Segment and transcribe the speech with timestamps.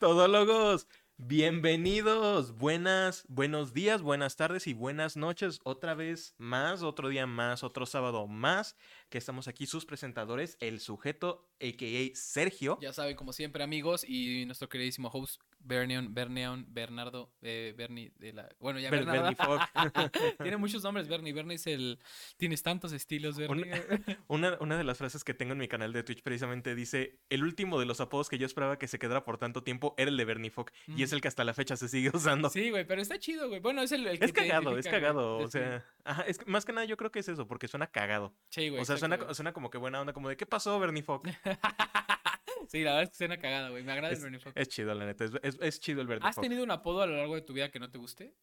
[0.00, 0.86] Todólogos,
[1.18, 5.60] bienvenidos, buenas, buenos días, buenas tardes y buenas noches.
[5.64, 8.76] Otra vez más, otro día más, otro sábado más,
[9.10, 12.14] que estamos aquí sus presentadores, el sujeto, a.k.a.
[12.14, 12.78] Sergio.
[12.80, 18.32] Ya saben, como siempre, amigos, y nuestro queridísimo host, Berneon, Berneon, Bernardo, eh, Bernie de
[18.32, 18.48] la...
[18.60, 19.58] Bueno, ya Ber- Bernardo.
[19.74, 20.10] Bernie.
[20.40, 21.32] Tiene muchos nombres, Bernie.
[21.32, 21.98] Bernie es el...
[22.36, 23.72] Tienes tantos estilos, Bernie.
[24.28, 27.42] Una, una de las frases que tengo en mi canal de Twitch precisamente dice, el
[27.42, 30.16] último de los apodos que yo esperaba que se quedara por tanto tiempo era el
[30.16, 30.52] de Bernie
[30.86, 32.48] y es el que hasta la fecha se sigue usando.
[32.50, 33.60] Sí, güey, pero está chido, güey.
[33.60, 34.94] Bueno, es el, el que Es te cagado, es güey.
[35.00, 37.86] cagado, o sea, ajá, es más que nada yo creo que es eso, porque suena
[37.88, 38.32] cagado.
[38.50, 38.80] Sí, güey.
[38.80, 41.22] O sea, suena, suena como que buena onda, como de, ¿qué pasó, Bernie Fogg?
[42.68, 43.82] Sí, la verdad es que suena cagada, güey.
[43.82, 44.52] Me agrada el Bernie Fogg.
[44.54, 47.06] Es chido, la neta, es, es- es chido el Bernie ¿Has tenido un apodo a
[47.06, 48.34] lo largo de tu vida que no te guste?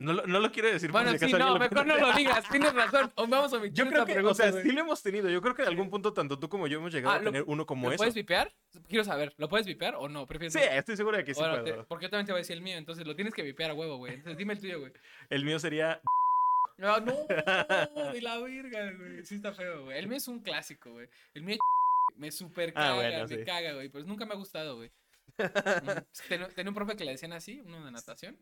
[0.00, 2.42] No, lo- no lo quiero decir Bueno, sí, no, lo mejor no lo digas.
[2.50, 3.12] Tienes razón.
[3.16, 4.62] O Vamos a omitir Yo creo que, o pregunta, sea, güey.
[4.64, 5.28] sí lo hemos tenido.
[5.28, 7.30] Yo creo que en algún punto tanto tú como yo hemos llegado Ah, a lo-
[7.30, 7.98] tener uno como ¿Lo eso.
[7.98, 8.52] puedes vipear?
[8.88, 10.26] Quiero saber, ¿lo puedes vipear o no?
[10.26, 10.64] ¿Prefieres Sí, no?
[10.78, 11.86] estoy seguro de que sí Bueno, te- puedo.
[11.86, 13.74] porque yo también te voy a decir el mío, entonces lo tienes que vipear a
[13.74, 14.14] huevo, güey.
[14.14, 14.92] Entonces dime el tuyo, güey.
[15.28, 16.00] El mío sería
[16.78, 17.12] No, no,
[18.12, 19.22] de la verga, güey.
[19.24, 19.98] Sí está feo, güey.
[19.98, 21.08] El mío es un clásico, güey.
[21.34, 21.60] El mío es
[22.16, 23.44] me super Ah, caga, bueno, me sí.
[23.44, 23.88] caga, güey.
[23.90, 24.90] Pero nunca me ha gustado, güey.
[26.30, 28.36] Mm, tenía un profe que le decían así, uno de natación.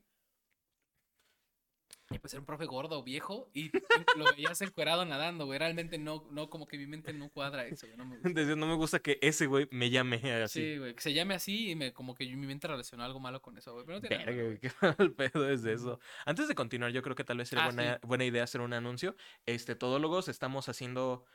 [2.11, 3.71] Y pues era un profe gordo, viejo, y
[4.17, 5.59] lo veías encuerado nadando, güey.
[5.59, 7.99] Realmente no, no, como que mi mente no cuadra eso, güey.
[7.99, 8.57] No me gusta.
[8.57, 10.61] No me gusta que ese güey me llame así.
[10.63, 10.95] Sí, güey.
[10.95, 13.75] Que se llame así y me, como que mi mente relacionó algo malo con eso,
[13.75, 13.85] güey.
[13.85, 16.01] Pero no tiene nada Verga, güey, qué mal pedo es eso.
[16.25, 18.73] Antes de continuar, yo creo que tal vez sería Ah, buena, buena idea hacer un
[18.73, 19.15] anuncio.
[19.45, 21.27] Este, todólogos, estamos haciendo.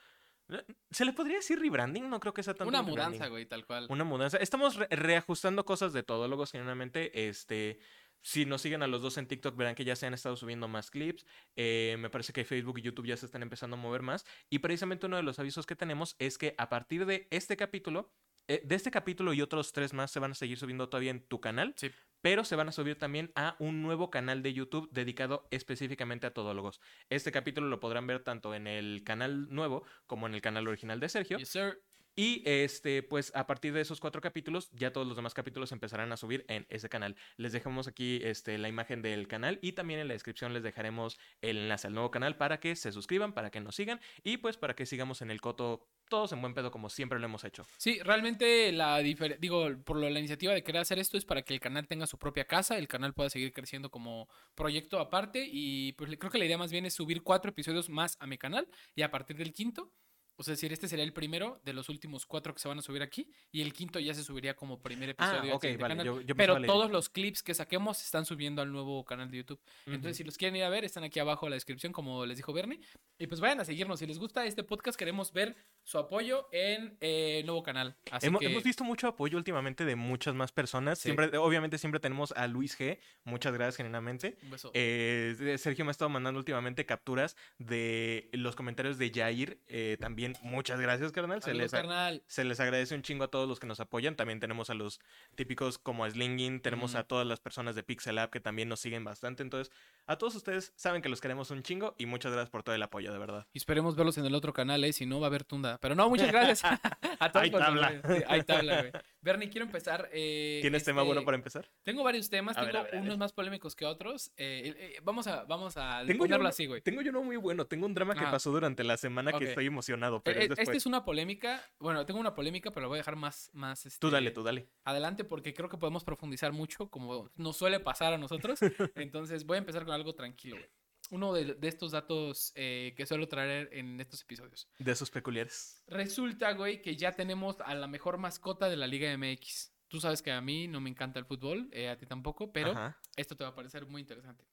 [0.91, 2.09] ¿Se le podría decir rebranding?
[2.09, 3.87] No creo que sea tanto Una mudanza, güey, tal cual.
[3.89, 4.37] Una mudanza.
[4.37, 7.27] Estamos re- reajustando cosas de todólogos, generalmente.
[7.29, 7.79] Este.
[8.23, 10.67] Si nos siguen a los dos en TikTok, verán que ya se han estado subiendo
[10.69, 11.25] más clips.
[11.57, 14.25] Eh, me parece que Facebook y YouTube ya se están empezando a mover más.
[14.49, 18.13] Y precisamente uno de los avisos que tenemos es que a partir de este capítulo,
[18.47, 21.27] eh, de este capítulo y otros tres más se van a seguir subiendo todavía en
[21.27, 21.73] tu canal.
[21.75, 21.91] Sí.
[22.21, 26.33] Pero se van a subir también a un nuevo canal de YouTube dedicado específicamente a
[26.33, 26.79] todólogos.
[27.09, 31.01] Este capítulo lo podrán ver tanto en el canal nuevo como en el canal original
[31.01, 31.37] de Sergio.
[31.37, 31.83] Yes, sir.
[32.15, 36.11] Y este, pues a partir de esos cuatro capítulos, ya todos los demás capítulos empezarán
[36.11, 37.15] a subir en ese canal.
[37.37, 41.17] Les dejamos aquí este, la imagen del canal y también en la descripción les dejaremos
[41.41, 44.57] el enlace al nuevo canal para que se suscriban, para que nos sigan y pues
[44.57, 47.63] para que sigamos en el coto todos en buen pedo como siempre lo hemos hecho.
[47.77, 51.53] Sí, realmente la digo, por lo, la iniciativa de querer hacer esto es para que
[51.53, 55.93] el canal tenga su propia casa, el canal pueda seguir creciendo como proyecto aparte y
[55.93, 58.67] pues creo que la idea más bien es subir cuatro episodios más a mi canal
[58.95, 59.91] y a partir del quinto,
[60.35, 62.79] o sea, es decir, este sería el primero de los últimos cuatro que se van
[62.79, 65.41] a subir aquí y el quinto ya se subiría como primer episodio.
[65.41, 66.05] al Ah, ok, siguiente vale, canal.
[66.05, 69.37] yo- yo Pero todos los clips que saquemos se están subiendo al nuevo canal de
[69.37, 69.59] YouTube.
[69.85, 72.37] Entonces, si los quieren ir a ver, están aquí abajo en la descripción, como les
[72.37, 72.79] dijo Bernie.
[73.19, 73.99] Y pues vayan a seguirnos.
[73.99, 77.95] Si les gusta este podcast, queremos ver su apoyo en eh, el nuevo canal.
[78.11, 80.97] Así Hemos, que hemos visto mucho apoyo últimamente de muchas más personas.
[80.99, 81.03] Sí.
[81.09, 82.99] Siempre, obviamente siempre tenemos a Luis G.
[83.23, 84.37] Muchas gracias generalmente.
[84.43, 84.71] un beso.
[84.73, 89.59] Eh, Sergio me ha estado mandando últimamente capturas de los comentarios de Jair.
[89.67, 91.41] eh, también muchas gracias, carnal.
[91.41, 92.23] Se les, carnal.
[92.27, 94.15] se les agradece un chingo a todos los que nos apoyan.
[94.15, 94.99] También tenemos a los
[95.35, 99.03] típicos como Slingin, tenemos a todas las personas de Pixel App que también nos siguen
[99.03, 99.43] bastante.
[99.43, 99.73] Entonces,
[100.05, 102.83] a todos ustedes saben que los queremos un chingo y muchas gracias por todo el
[102.83, 103.47] apoyo, de verdad.
[103.53, 104.93] Y esperemos verlos en el otro canal, ¿eh?
[104.93, 105.77] Si no, va a haber tunda.
[105.79, 106.63] Pero no, muchas gracias
[107.19, 107.43] a todos.
[107.43, 108.01] Hay tabla.
[108.07, 108.91] Sí, hay tabla, güey.
[109.23, 110.09] Bernie, quiero empezar.
[110.11, 111.69] eh, ¿Tienes tema este, bueno para empezar?
[111.83, 113.03] Tengo varios temas, A tengo ver, a ver, a ver.
[113.05, 114.27] unos más polémicos que otros.
[114.35, 116.81] eh, eh, vamos a, vamos a Tengo ponerlo así, güey.
[116.81, 117.65] tengo yo uno muy bueno.
[117.65, 120.67] Tengo un drama que pasó durante la semana que estoy emocionado, pero Eh, es después.
[120.67, 121.63] Esta es una polémica.
[121.79, 123.49] Bueno, tengo una polémica, pero la voy a dejar más.
[123.53, 124.67] más Tú dale, este, tú dale.
[124.83, 128.59] adelante porque creo que podemos profundizar mucho como nos suele pasar a nosotros.
[128.95, 130.69] Entonces voy a empezar con algo tranquilo, güey.
[131.09, 134.67] Uno de, de estos datos eh, que suelo traer en estos episodios.
[134.79, 135.83] De esos peculiares.
[135.87, 139.73] Resulta, güey, que ya tenemos a la mejor mascota de la Liga MX.
[139.87, 142.71] Tú sabes que a mí no me encanta el fútbol, eh, a ti tampoco, pero
[142.71, 142.99] Ajá.
[143.15, 144.45] esto te va a parecer muy interesante.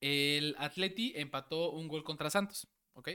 [0.00, 3.08] El Atleti empató un gol contra Santos, ¿ok?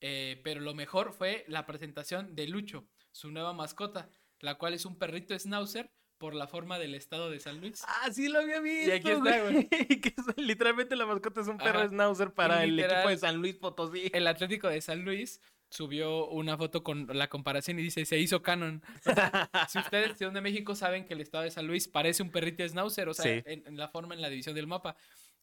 [0.00, 4.10] Eh, pero lo mejor fue la presentación de Lucho, su nueva mascota,
[4.40, 5.92] la cual es un perrito schnauzer
[6.22, 7.82] por la forma del estado de San Luis.
[7.84, 8.94] Ah, sí lo había visto.
[8.94, 9.68] aquí está, güey.
[10.00, 11.88] que es- literalmente la mascota es un perro Ajá.
[11.88, 14.08] schnauzer para Y el equipo de San Luis Potosí.
[14.14, 18.40] El Atlético de San Luis subió una foto con la comparación y dice, se hizo
[18.40, 18.84] canon.
[19.04, 22.22] O sea, si ustedes son de México saben que el estado de San Luis parece
[22.22, 23.42] un perrito schnauzer, o sea, Sí.
[23.44, 24.94] en, en la forma, en la división del mapa.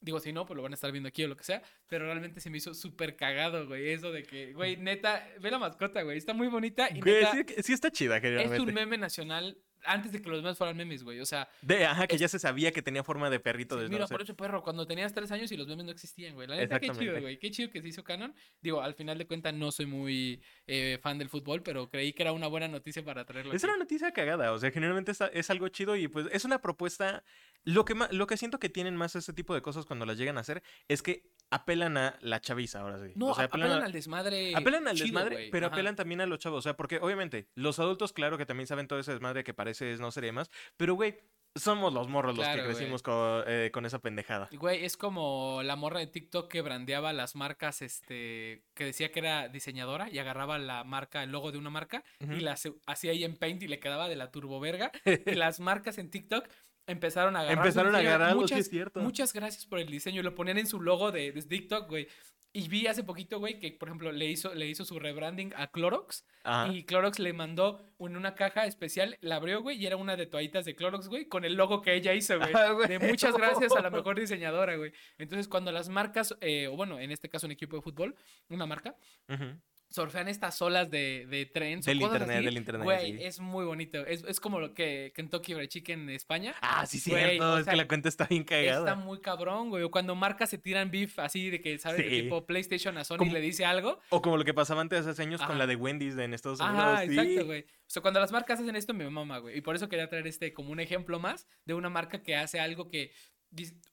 [0.02, 2.06] Digo, si no, pues lo van a estar viendo aquí o lo que sea, pero
[2.06, 6.04] realmente se me hizo súper cagado, güey, eso de que, güey, neta, ve la mascota,
[6.04, 8.62] güey, está muy bonita y Güey, neta, sí, sí está chida, es generalmente.
[8.62, 11.20] un meme nacional antes de que los memes fueran memes, güey.
[11.20, 13.82] O sea, De, ajá, que Es- ya se sabía que tenía forma de perrito sí,
[13.82, 16.48] desde mira, por eso, perro, cuando tenías tres años y los memes no existían, güey.
[16.48, 17.38] La neta, qué chido, güey.
[17.40, 18.34] Qué chido que se hizo canon.
[18.62, 22.24] Digo, al final de cuentas no soy muy eh, fan del fútbol, pero creí que
[22.24, 23.54] era una buena noticia para traerlo.
[23.54, 23.70] Es aquí.
[23.72, 27.24] una noticia cagada, o sea, generalmente está- es algo chido y pues es una propuesta.
[27.66, 30.38] Lo que, lo que siento que tienen más este tipo de cosas cuando las llegan
[30.38, 33.12] a hacer es que apelan a la chaviza, ahora sí.
[33.16, 34.56] No, o sea, a- apelan, a- al desmadre.
[34.56, 35.76] Apelan al chido, desmadre, pero Ajá.
[35.76, 36.60] apelan también a los chavos.
[36.60, 39.96] O sea, porque obviamente los adultos, claro que también saben todo ese desmadre que parece
[39.98, 40.50] no ser más.
[40.78, 41.18] Pero, güey,
[41.56, 43.02] somos los morros los que crecimos
[43.48, 44.50] eh, con esa pendejada.
[44.52, 49.20] Güey, es como la morra de TikTok que brandeaba las marcas, este, que decía que
[49.20, 52.52] era diseñadora y agarraba la marca, el logo de una marca y la
[52.86, 54.92] hacía ahí en Paint y le quedaba de la turboverga.
[55.26, 56.48] y las marcas en TikTok
[56.90, 57.58] empezaron a agarrar.
[57.66, 58.16] Empezaron a diseño.
[58.16, 59.00] agarrarlo, sí muchas, es cierto.
[59.02, 60.22] Muchas gracias por el diseño.
[60.24, 62.08] Lo ponían en su logo de, de TikTok, güey.
[62.52, 65.68] Y vi hace poquito, güey, que por ejemplo le hizo, le hizo su rebranding a
[65.68, 66.26] Clorox.
[66.44, 66.74] Ajá.
[66.74, 70.26] Y Clorox le mandó en una caja especial, la abrió, güey, y era una de
[70.26, 72.50] toallitas de Clorox, güey, con el logo que ella hizo, güey.
[72.56, 72.74] Ah.
[72.88, 74.92] De muchas gracias a la mejor diseñadora, güey.
[75.20, 78.16] Entonces, cuando las marcas, eh, o bueno, en este caso un equipo de fútbol,
[78.50, 78.96] una marca,
[79.28, 79.46] Ujú.
[79.90, 83.24] Surfean estas olas de, de trends o Del internet, así, del internet, Güey, sí.
[83.24, 84.06] es muy bonito.
[84.06, 86.54] Es, es como lo que Kentucky Fried Chicken en España.
[86.62, 87.54] Ah, sí, Güey, cierto.
[87.54, 88.96] o es sea, que la cuenta está bien Está cagada.
[88.96, 89.84] muy cabrón, güey.
[89.84, 91.98] O cuando marcas se tiran beef así de que, ¿sabes?
[92.06, 92.22] De Sí.
[92.22, 94.00] tipo PlayStation a Sony Como- le dice algo.
[94.10, 96.60] O como lo que pasaba antes hace años con la de Wendy's de en Estados
[96.60, 97.00] Unidos.
[97.06, 97.12] Sí.
[97.20, 97.62] exacto, güey.
[97.62, 99.58] O sea, cuando las marcas hacen esto, me mama, güey.
[99.58, 102.60] Y por eso quería traer este como un ejemplo más de una marca que hace
[102.60, 103.12] algo que.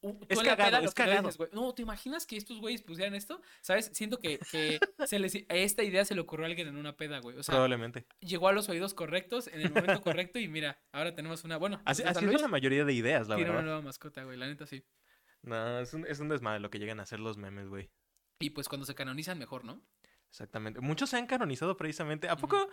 [0.02, 1.28] Uh, Es cagado, es cagado.
[1.28, 3.40] dices, No, ¿te imaginas que estos güeyes pusieran esto?
[3.62, 3.90] ¿Sabes?
[3.94, 7.18] Siento que, que se les, esta idea se le ocurrió a alguien en una peda,
[7.20, 7.36] güey.
[7.36, 8.06] O sea, Probablemente.
[8.20, 11.56] llegó a los oídos correctos en el momento correcto y mira, ahora tenemos una.
[11.56, 13.70] Bueno, Así, así es la mayoría de ideas, la tiene una verdad.
[13.72, 14.36] nueva mascota, güey.
[14.36, 14.84] La neta sí.
[15.42, 17.90] No, es un, es un desmadre lo que llegan a hacer los memes, güey.
[18.40, 19.80] Y pues cuando se canonizan, mejor, ¿no?
[20.28, 20.80] Exactamente.
[20.80, 22.28] Muchos se han canonizado precisamente.
[22.28, 22.68] ¿A poco?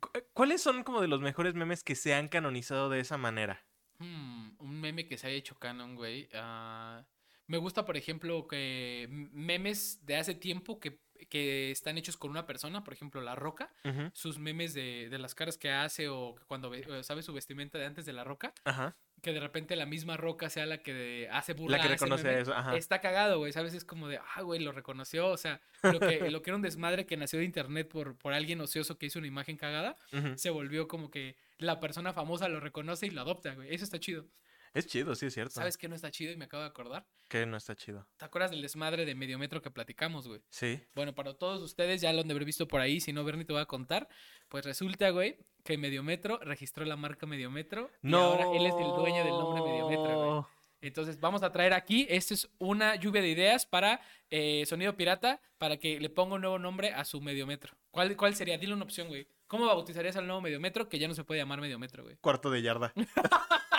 [0.00, 3.18] cu- eh, ¿Cuáles son como de los mejores memes que se han canonizado de esa
[3.18, 3.66] manera?
[3.98, 6.28] Hmm, un meme que se haya hecho canon, güey.
[6.34, 7.04] ah,
[7.46, 12.46] me gusta, por ejemplo, que memes de hace tiempo que, que están hechos con una
[12.46, 13.70] persona, por ejemplo, La Roca,
[14.14, 17.84] sus memes de, de las caras que hace o que cuando sabe su vestimenta de
[17.84, 18.96] antes de La Roca, Ajá.
[19.24, 22.40] Que de repente la misma Roca sea la que hace burla La que reconoce meme.
[22.42, 22.54] eso.
[22.54, 22.76] Ajá.
[22.76, 23.74] Está cagado, güey, ¿sabes?
[23.74, 26.62] Es como de, ah, güey, lo reconoció, o sea, lo que, lo que era un
[26.62, 29.96] desmadre que nació de internet por, por alguien ocioso que hizo una imagen cagada,
[30.36, 33.74] se volvió como que la persona famosa lo reconoce y lo adopta, güey.
[33.74, 34.26] Eso está chido.
[34.74, 35.54] Es chido, sí es cierto.
[35.54, 37.06] ¿Sabes qué no está chido y me acabo de acordar?
[37.28, 38.06] Que no está chido.
[38.16, 40.42] ¿Te acuerdas del desmadre de Mediometro que platicamos, güey?
[40.50, 40.82] Sí.
[40.96, 43.44] Bueno, para todos ustedes ya lo han de haber visto por ahí, si no, Bernie
[43.44, 44.08] te voy a contar.
[44.48, 48.18] Pues resulta, güey, que Mediometro registró la marca Mediometro y No.
[48.18, 50.44] ahora él es el dueño del nombre Mediometro, güey.
[50.80, 55.40] Entonces vamos a traer aquí, esto es una lluvia de ideas para eh, Sonido Pirata,
[55.56, 57.74] para que le ponga un nuevo nombre a su Mediometro.
[57.90, 58.58] ¿Cuál, ¿Cuál sería?
[58.58, 59.26] Dile una opción, güey.
[59.46, 62.16] ¿Cómo bautizarías al nuevo Mediometro que ya no se puede llamar Mediometro, güey?
[62.16, 62.92] Cuarto de yarda.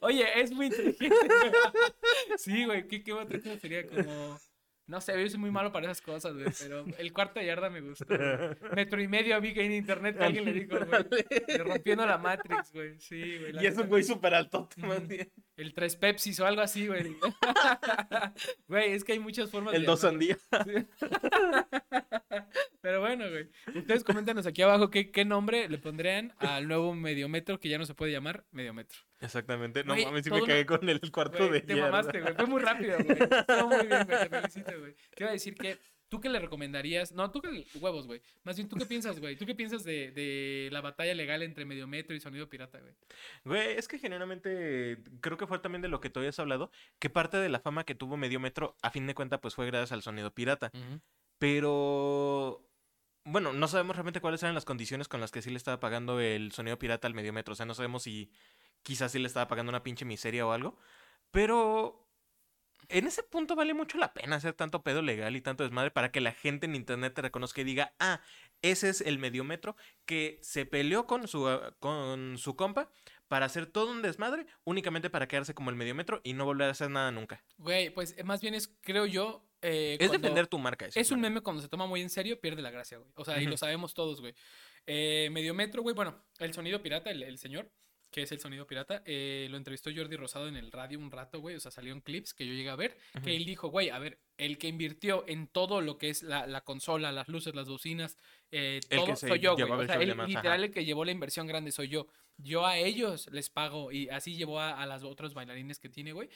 [0.00, 1.16] Oye, es muy inteligente.
[2.36, 4.38] Sí, güey, ¿qué, qué otra cosa sería como...
[4.86, 7.70] No sé, yo soy muy malo para esas cosas, güey, pero el cuarto de yarda
[7.70, 8.06] me gustó.
[8.08, 8.72] güey.
[8.74, 11.58] Metro y medio vi que en internet que alguien le dijo, güey.
[11.58, 12.98] Rompiendo la Matrix, güey.
[12.98, 13.62] Sí, güey.
[13.62, 14.34] y es un güey súper
[15.06, 15.30] bien.
[15.60, 17.16] El tres Pepsis o algo así, güey.
[18.68, 20.36] Güey, es que hay muchas formas El de dos llamarlo.
[20.36, 20.38] sandía.
[20.64, 20.86] Sí.
[22.80, 23.48] Pero bueno, güey.
[23.74, 27.84] Ustedes coméntanos aquí abajo qué, qué nombre le pondrían al nuevo Mediometro que ya no
[27.84, 28.98] se puede llamar Mediometro.
[29.20, 29.84] Exactamente.
[29.84, 31.90] No Güey, mames, sí toda me cagué con el cuarto Güey, de te yarda.
[31.90, 32.34] mamaste, güey.
[32.34, 33.18] Fue muy rápido, güey.
[33.20, 34.18] Estuvo muy bien, güey.
[34.18, 34.94] Te felicito, güey.
[35.14, 35.78] Te iba a decir que.
[36.10, 37.12] ¿Tú qué le recomendarías?
[37.12, 38.20] No, tú qué huevos, güey.
[38.42, 39.36] Más bien, ¿tú qué piensas, güey?
[39.36, 42.92] ¿Tú qué piensas de, de la batalla legal entre Mediometro y Sonido Pirata, güey?
[43.44, 47.10] Güey, es que generalmente creo que fue también de lo que tú habías hablado, que
[47.10, 50.02] parte de la fama que tuvo Mediometro, a fin de cuentas, pues fue gracias al
[50.02, 50.72] sonido pirata.
[51.38, 52.68] Pero,
[53.24, 56.18] bueno, no sabemos realmente cuáles eran las condiciones con las que sí le estaba pagando
[56.18, 57.52] el sonido pirata al Mediometro.
[57.52, 58.32] O sea, no sabemos si
[58.82, 60.76] quizás sí le estaba pagando una pinche miseria o algo.
[61.30, 62.09] Pero
[62.90, 66.10] en ese punto vale mucho la pena hacer tanto pedo legal y tanto desmadre para
[66.12, 68.20] que la gente en internet te reconozca y diga, ah,
[68.62, 72.90] ese es el Mediometro que se peleó con su, ah, con su compa
[73.28, 76.72] para hacer todo un desmadre únicamente para quedarse como el Mediometro y no volver a
[76.72, 77.42] hacer nada nunca.
[77.58, 79.46] Güey, pues eh, más bien es, creo yo.
[79.62, 80.86] eh, Es defender tu marca.
[80.86, 83.10] eso Es un meme cuando se toma muy en serio, pierde la gracia, güey.
[83.14, 84.34] O sea, y lo sabemos todos, güey.
[84.86, 87.70] Eh, Mediometro, güey, bueno, el sonido pirata, el, el señor,
[88.10, 91.40] que es el sonido pirata, eh, lo entrevistó Jordi Rosado en el radio un rato,
[91.40, 91.56] güey.
[91.56, 93.98] O sea, salió en clips que yo llegué a ver, que él dijo, güey, a
[93.98, 97.68] ver, el que invirtió en todo lo que es la, la consola, las luces, las
[97.68, 98.16] bocinas,
[98.50, 99.70] eh, El todo soy yo, güey.
[99.70, 100.26] O sea, él, ajá.
[100.26, 102.06] literal, el que llevó la inversión grande soy yo.
[102.36, 106.12] Yo a ellos les pago y así llevó a, a las otros bailarines que tiene,
[106.12, 106.28] güey.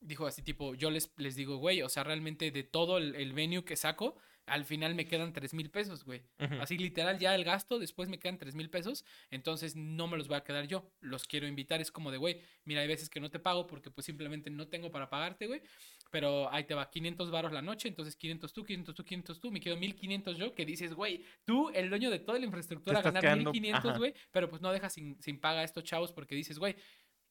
[0.00, 3.32] dijo así tipo, yo les, les digo, güey, o sea, realmente de todo el, el
[3.32, 4.16] venue que saco,
[4.48, 6.22] al final me quedan tres mil pesos, güey.
[6.60, 10.28] Así literal, ya el gasto, después me quedan tres mil pesos, entonces no me los
[10.28, 13.20] voy a quedar yo, los quiero invitar, es como de, güey, mira, hay veces que
[13.20, 15.62] no te pago porque pues simplemente no tengo para pagarte, güey,
[16.10, 19.50] pero ahí te va, 500 varos la noche, entonces 500 tú, 500 tú, 500 tú,
[19.50, 23.22] me quedo 1500 yo, que dices, güey, tú, el dueño de toda la infraestructura, ganar
[23.22, 23.98] quedando- 1500, ajá.
[23.98, 26.76] güey, pero pues no dejas sin, sin paga a estos chavos porque dices, güey,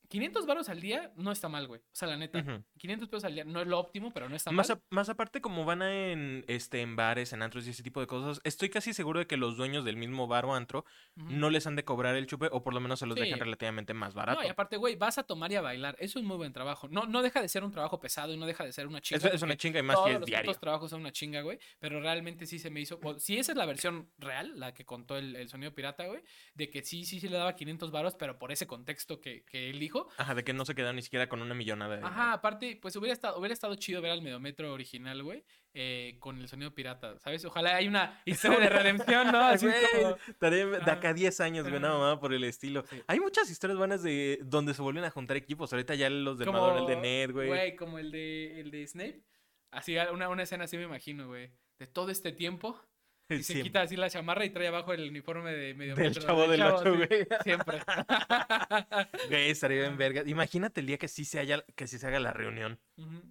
[0.10, 2.64] 500 varos al día no está mal, güey, o sea, la neta, Ujú.
[2.78, 4.78] 500 pesos al día no es lo óptimo, pero no está Más, mal.
[4.78, 8.00] a- más aparte, como van a en, este, en bares, en antros y ese tipo
[8.00, 10.86] de cosas, estoy casi seguro de que los dueños del mismo bar o antro
[11.16, 13.22] no les han de cobrar el chupe o por lo menos se los Sí.
[13.26, 14.40] dejan relativamente más barato.
[14.42, 15.96] No, y aparte, güey, vas a tomar y a bailar.
[16.00, 16.88] Eso es muy buen trabajo.
[16.88, 19.18] No, no deja de ser un trabajo pesado y no deja de ser una chinga.
[19.18, 20.46] Eso es una chinga y más todos si es los diario.
[20.52, 21.60] putos trabajos son una chinga, güey.
[21.80, 23.00] Pero realmente sí se me hizo.
[23.04, 26.22] o si esa es la versión real, la que contó el, el sonido pirata, güey,
[26.54, 29.70] de que sí, sí, sí le daba 500 varos, pero por ese contexto que, que
[29.70, 29.97] él dijo.
[30.18, 32.96] Ajá, de que no se quedaron ni siquiera con una millonada de Ajá, aparte, pues
[32.96, 37.18] hubiera estado, hubiera estado chido ver al Mediometro original, güey, eh, con el sonido pirata,
[37.20, 37.44] ¿sabes?
[37.46, 39.40] Ojalá hay una historia de redención, ¿no?
[39.40, 40.18] Así como.
[40.28, 42.84] estaría de acá a 10 años, güey, nada más por el estilo.
[42.90, 43.02] Sí.
[43.08, 45.72] Hay muchas historias buenas de donde se vuelven a juntar equipos.
[45.74, 47.48] Ahorita ya los de como, Madonna, el de Ned, güey.
[47.48, 49.24] Güey, como el de, el de Snape.
[49.72, 51.52] Así, una, una escena así me imagino, güey.
[51.78, 52.80] De todo este tiempo.
[53.30, 56.22] Y se quita así la chamarra y trae abajo el uniforme de medio Del metro,
[56.24, 57.28] chavo del ocho, sí, güey.
[57.44, 57.80] Siempre.
[59.30, 60.24] Güey, estaría en verga.
[60.26, 62.80] Imagínate el día que sí se haya, que sí se haga la reunión.
[62.98, 63.22] Ujú.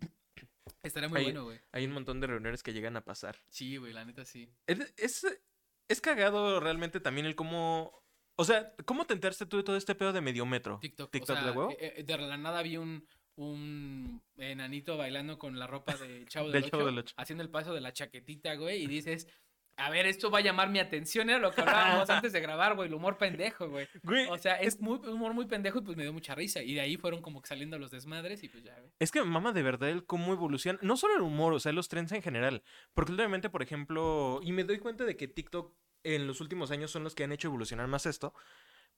[0.82, 1.60] Estaría muy Ahí- bueno, güey.
[1.72, 3.36] Hay un montón de reuniones que llegan a pasar.
[3.48, 4.48] Sí, güey, la neta sí.
[4.66, 5.26] Es, es,
[5.88, 8.02] es cagado realmente también el cómo.
[8.36, 10.78] O sea, ¿cómo te enteraste tú de todo este pedo de medio metro?
[10.80, 11.10] TikTok.
[11.10, 11.70] TikTok o sea, de huevo.
[11.72, 16.50] eh, eh, de la nada vi un, un enanito bailando con la ropa del chavo
[16.50, 17.14] Del del, Chavo Ocho, del Ocho.
[17.16, 19.26] haciendo el paso de la chaquetita, güey, y dices,
[19.78, 22.74] a ver, esto va a llamar mi atención, era lo que hablábamos antes de grabar,
[22.74, 23.86] güey, el humor pendejo, güey.
[24.02, 26.62] Güey, O sea, es muy, humor muy pendejo y pues me dio mucha risa.
[26.62, 28.90] Y de ahí fueron como que saliendo los desmadres y pues ya, güey.
[28.98, 31.88] Es que mama de verdad el cómo evoluciona, no solo el humor, o sea, los
[31.88, 32.62] trends en general.
[32.94, 36.90] Porque últimamente, por ejemplo, y me doy cuenta de que TikTok en los últimos años
[36.90, 38.32] son los que han hecho evolucionar más esto,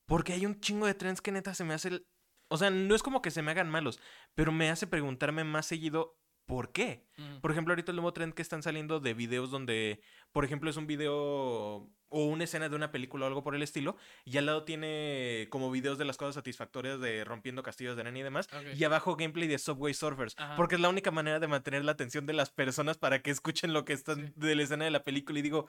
[0.06, 1.88] porque hay un chingo de trends que neta se me hace...
[1.88, 2.06] el-
[2.48, 3.98] O sea, no es como que se me hagan malos,
[4.34, 6.18] pero me hace preguntarme más seguido
[6.48, 7.04] por qué.
[7.42, 10.00] Por ejemplo, ahorita el nuevo trend que están saliendo de videos donde,
[10.32, 13.62] por ejemplo, es un video o una escena de una película o algo por el
[13.62, 18.00] estilo, y al lado tiene como videos de las cosas satisfactorias de rompiendo castillos de
[18.02, 20.56] arena y demás, y abajo gameplay de Subway Surfers, Ajá.
[20.56, 23.74] porque es la única manera de mantener la atención de las personas para que escuchen
[23.74, 24.32] lo que está Sí.
[24.36, 25.68] de la escena de la película y digo,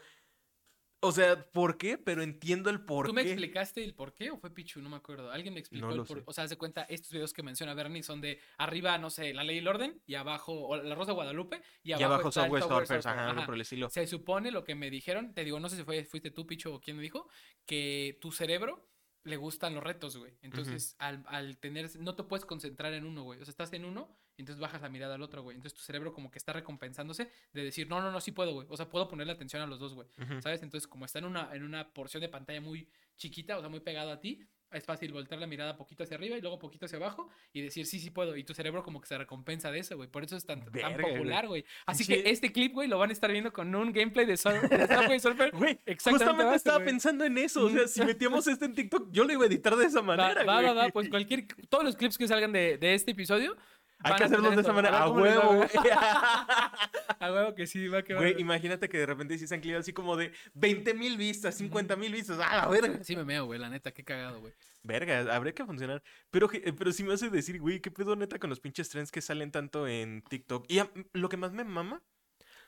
[1.02, 1.98] o sea, ¿por qué?
[1.98, 3.24] Pero entiendo el por ¿Tú qué.
[3.24, 4.82] me explicaste el por qué o fue Pichu?
[4.82, 5.32] No me acuerdo.
[5.32, 6.24] Alguien me explicó No el por sé.
[6.26, 9.34] O sea, haz de cuenta, estos videos que menciona Bernie son de arriba, no sé,
[9.34, 12.14] la ley y el orden, y abajo, o la Rosa de Guadalupe, y y abajo,
[12.14, 13.20] abajo está Subway Surfers, Surfer.
[13.20, 13.90] ajá, por el estilo.
[13.90, 16.74] Se supone lo que me dijeron, te digo, no sé si fue, fuiste tú, Picho,
[16.74, 17.28] o quién me dijo,
[17.66, 18.90] que tu cerebro
[19.24, 20.38] le gustan los retos, güey.
[20.42, 23.40] Entonces, al, al tener, no te puedes concentrar en uno, güey.
[23.40, 25.56] O sea, estás en uno, y entonces bajas la mirada al otro, güey.
[25.58, 28.68] Entonces tu cerebro como que está recompensándose de decir, no, no, no, sí puedo, güey.
[28.70, 30.08] O sea, puedo ponerle atención a los dos, güey.
[30.42, 30.64] ¿Sabes?
[30.64, 33.82] Entonces, como está en una, en una porción de pantalla muy chiquita, o sea, muy
[33.82, 34.42] pegado a ti,
[34.72, 37.86] es fácil voltear la mirada poquito hacia arriba y luego poquito hacia abajo y decir,
[37.88, 38.38] sí, sí puedo.
[38.38, 40.08] Y tu cerebro como que se recompensa de eso, güey.
[40.08, 41.14] Por eso es tan, tan Verga, güey.
[41.16, 41.66] popular, güey.
[41.88, 44.62] Así que este clip, güey, lo van a estar viendo con un gameplay de, Sol-
[44.70, 45.52] de Subway Surfer.
[45.52, 46.88] Güey, justamente base, estaba güey.
[46.88, 47.66] pensando en eso.
[47.66, 50.06] O sea, si metíamos este en TikTok, yo lo iba a editar de esa Va,
[50.16, 50.44] manera.
[50.46, 50.76] va, va, güey.
[50.76, 53.58] va, pues cualquier, todos los clips que salgan de, de este episodio.
[54.02, 55.02] Hay que hacerlos de esa manera.
[55.02, 55.66] A huevo.
[57.20, 58.22] A huevo que sí, va que va.
[58.22, 62.14] Güey, imagínate que de repente hicieran clip así como de 20 mil vistas, 50 mil
[62.14, 62.40] vistas.
[62.42, 63.04] ¡Ah, la verga!
[63.04, 64.54] Sí me meo, güey, la neta, qué cagado, güey.
[64.84, 66.02] Verga, habría que funcionar.
[66.32, 69.12] Pero, eh, pero sí me hace decir, güey, qué pedo neta con los pinches trends
[69.12, 70.66] que salen tanto en TikTok.
[70.70, 70.80] Y
[71.14, 72.02] lo que más me mama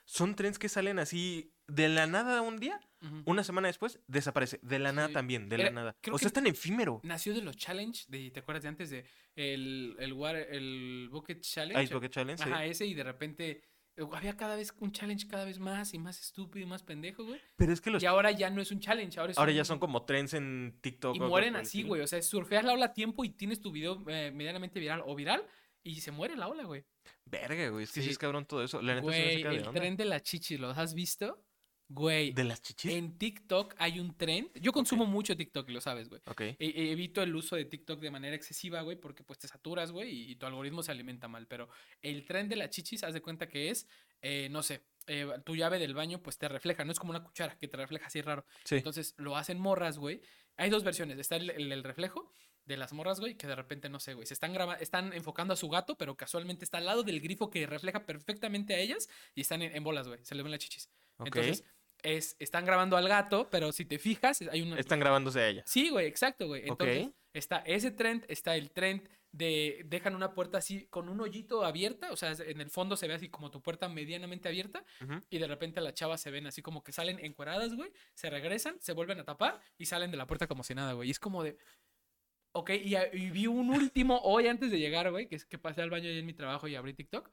[0.04, 2.80] son trends que salen así de la nada un día,
[3.24, 4.60] una semana después, desaparece.
[4.62, 5.96] De la nada también, de la nada.
[6.12, 7.00] O sea, es tan efímero.
[7.02, 9.04] Nació de los challenge, de, ¿te acuerdas de antes de
[9.34, 11.82] el, el, water- el bucket challenge?
[11.84, 12.50] Ice Bucket Challenge, sí.
[12.50, 13.62] Ajá, ese y de repente
[13.96, 17.24] eh, había cada vez un challenge cada vez más y más estúpido y más pendejo,
[17.24, 17.40] güey.
[17.56, 18.02] Pero es que los...
[18.02, 20.34] Y ahora ya no es un challenge, ahora es Ahora un- ya son como trends
[20.34, 21.16] en TikTok.
[21.16, 22.02] Y mueren así, güey.
[22.02, 25.14] O sea, surfeas la ola a tiempo y tienes tu video eh, medianamente viral o
[25.14, 25.44] viral
[25.82, 26.84] y se muere la ola, güey.
[27.26, 28.10] Verga, güey, es que sí, Sí.
[28.12, 28.80] es cabrón todo eso.
[28.82, 29.80] La neta me Güey, saca de el onda.
[29.80, 31.44] tren de la chichi, ¿los has visto?
[31.88, 32.90] Güey, ¿De las chichis?
[32.92, 34.48] en TikTok hay un trend.
[34.54, 36.22] Yo consumo mucho TikTok, lo sabes, güey.
[36.26, 36.40] Ok.
[36.40, 39.92] E- e- evito el uso de TikTok de manera excesiva, güey, porque pues te saturas,
[39.92, 41.46] güey, y, y tu algoritmo se alimenta mal.
[41.46, 41.68] Pero
[42.00, 43.86] el tren de la chichis, haz de cuenta que es,
[44.22, 47.22] eh, no sé, eh, tu llave del baño pues te refleja, no es como una
[47.24, 48.46] cuchara que te refleja así raro.
[48.64, 48.76] Sí.
[48.76, 50.22] Entonces lo hacen morras, güey.
[50.56, 52.32] Hay dos versiones, está el, el- el reflejo
[52.64, 55.54] de las morras, güey, que de repente, no sé, güey, se están grabando, están enfocando
[55.54, 59.08] a su gato, pero casualmente está al lado del grifo que refleja perfectamente a ellas
[59.34, 60.90] y están en, en bolas, güey, se le ven las chichis.
[61.18, 61.64] Entonces,
[62.02, 65.62] es, están grabando al gato, pero si te fijas, hay una, Están grabándose a ella.
[65.66, 66.62] Sí, güey, exacto, güey.
[66.66, 71.64] Entonces, está ese trend, está el trend de dejan una puerta así con un hoyito
[71.64, 74.84] abierta, o sea, en el fondo se ve así como tu puerta medianamente abierta
[75.30, 78.76] y de repente las chavas se ven así como que salen encueradas, güey, se regresan,
[78.80, 81.08] se vuelven a tapar y salen de la puerta como si nada, güey.
[81.08, 81.56] Y es como de...
[82.52, 85.80] Ok, y, y vi un último hoy antes de llegar, güey, que es que pasé
[85.80, 87.30] al baño ya en mi trabajo y abrí TikTok.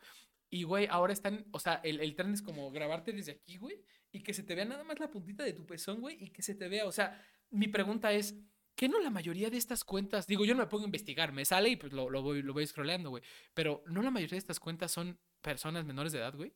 [0.49, 3.83] Y, güey, ahora están, o sea, el, el tren es como grabarte desde aquí, güey,
[4.11, 6.41] y que se te vea nada más la puntita de tu pezón, güey, y que
[6.41, 7.21] se te vea, o sea,
[7.51, 8.35] mi pregunta es,
[8.75, 11.45] ¿qué no la mayoría de estas cuentas, digo, yo no me pongo a investigar, me
[11.45, 13.21] sale y pues lo, lo voy, lo voy scrolleando, güey,
[13.53, 16.53] pero no la mayoría de estas cuentas son personas menores de edad, güey?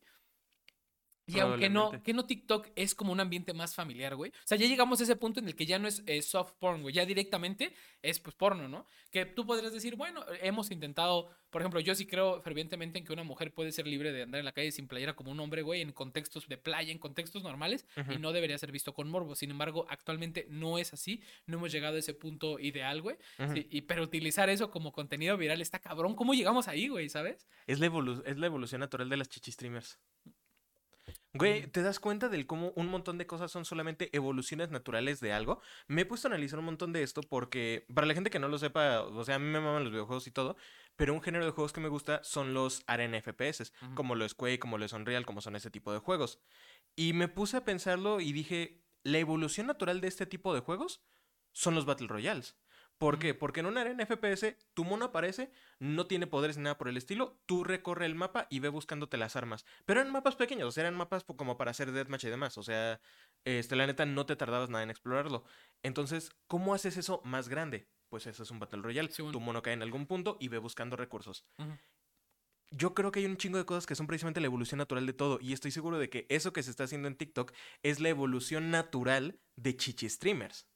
[1.26, 4.32] Y aunque no, que no TikTok es como un ambiente más familiar, güey.
[4.32, 6.54] O sea, ya llegamos a ese punto en el que ya no es eh, soft
[6.60, 6.94] porn, güey.
[6.94, 8.86] Ya directamente es pues porno, ¿no?
[9.10, 13.14] Que tú podrías decir, bueno, hemos intentado, por ejemplo, yo sí creo fervientemente en que
[13.14, 15.62] una mujer puede ser libre de andar en la calle sin playera como un hombre,
[15.62, 19.36] güey, en contextos de playa, en contextos normales, y no debería ser visto con morbo.
[19.36, 21.22] Sin embargo, actualmente no es así.
[21.46, 23.16] No hemos llegado a ese punto ideal, güey.
[23.54, 26.16] Sí, y, pero utilizar eso como contenido viral está cabrón.
[26.16, 27.08] ¿Cómo llegamos ahí, güey?
[27.08, 27.48] ¿Sabes?
[27.66, 30.00] Es la, evolu- es la evolución natural de las chichi streamers.
[31.36, 35.34] Güey, ¿te das cuenta del cómo un montón de cosas son solamente evoluciones naturales de
[35.34, 35.62] algo?
[35.88, 38.48] Me he puesto a analizar un montón de esto porque, para la gente que no
[38.50, 40.56] lo sepa, o sea, a mí me maman los videojuegos y todo,
[40.96, 44.36] pero un género de juegos que me gusta son los arena FPS, como lo es
[44.36, 46.40] Quake, como lo es Unreal, como son ese tipo de juegos.
[46.96, 51.02] Y me puse a pensarlo y dije, la evolución natural de este tipo de juegos
[51.52, 52.56] son los Battle Royales.
[52.98, 53.34] ¿Por qué?
[53.34, 56.96] Porque en un arena FPS tu mono aparece, no tiene poderes ni nada por el
[56.96, 59.66] estilo, tú recorre el mapa y ve buscándote las armas.
[59.86, 62.58] Pero eran mapas pequeños, o sea, eran mapas como para hacer deathmatch y demás.
[62.58, 63.02] O sea,
[63.46, 65.44] este, la neta no te tardabas nada en explorarlo.
[65.82, 67.90] Entonces, ¿cómo haces eso más grande?
[68.10, 69.12] Pues eso es un Battle Royale.
[69.12, 69.34] Sí, bueno.
[69.34, 71.46] Tu mono cae en algún punto y ve buscando recursos.
[72.70, 75.14] Yo creo que hay un chingo de cosas que son precisamente la evolución natural de
[75.14, 75.40] todo.
[75.42, 78.72] Y estoy seguro de que eso que se está haciendo en TikTok es la evolución
[78.72, 80.68] natural de chichi streamers.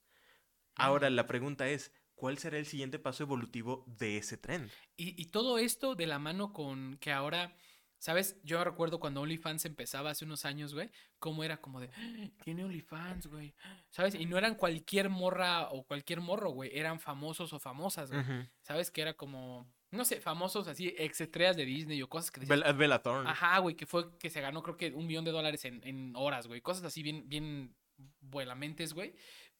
[0.76, 1.14] Ahora, Mm.
[1.14, 4.70] la pregunta es, ¿cuál será el siguiente paso evolutivo de ese tren?
[4.98, 7.56] Y, y todo esto de la mano con que ahora,
[8.00, 8.42] ¿sabes?
[8.44, 12.66] Yo recuerdo cuando OnlyFans empezaba hace unos años, güey, cómo era como de, "Ah, tiene
[12.66, 13.54] OnlyFans, güey,
[13.92, 14.16] ¿sabes?
[14.16, 18.24] Y no eran cualquier morra o cualquier morro, güey, eran famosos o famosas, güey.
[18.64, 18.90] ¿sabes?
[18.92, 22.60] Que era como, no sé, famosos así, ex estrellas de Disney o cosas que decías,
[22.60, 23.30] Bella, Bella Thorne.
[23.30, 26.14] Ajá, güey, que fue que se ganó creo que un millón de dólares en, en
[26.16, 26.62] horas, güey.
[26.62, 27.75] Cosas así bien, bien
[28.22, 29.14] vuelamentes, güey.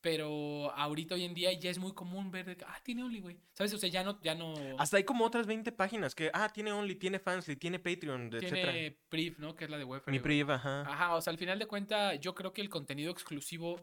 [0.10, 3.20] Pero ahorita hoy en día ya es muy común ver de que, ah, tiene Only,
[3.20, 3.38] güey.
[3.52, 3.74] ¿Sabes?
[3.74, 4.54] O sea, ya no, ya no.
[4.80, 8.72] Hasta hay como otras 20 páginas que, ah, tiene Only, tiene Fansly, tiene Patreon, etcétera.
[8.72, 9.54] tiene Priv, ¿no?
[9.54, 10.02] Que es la de web.
[10.08, 10.84] Mi priv, ajá.
[10.90, 13.82] Ajá, o sea, al final de cuentas, yo creo que el contenido exclusivo,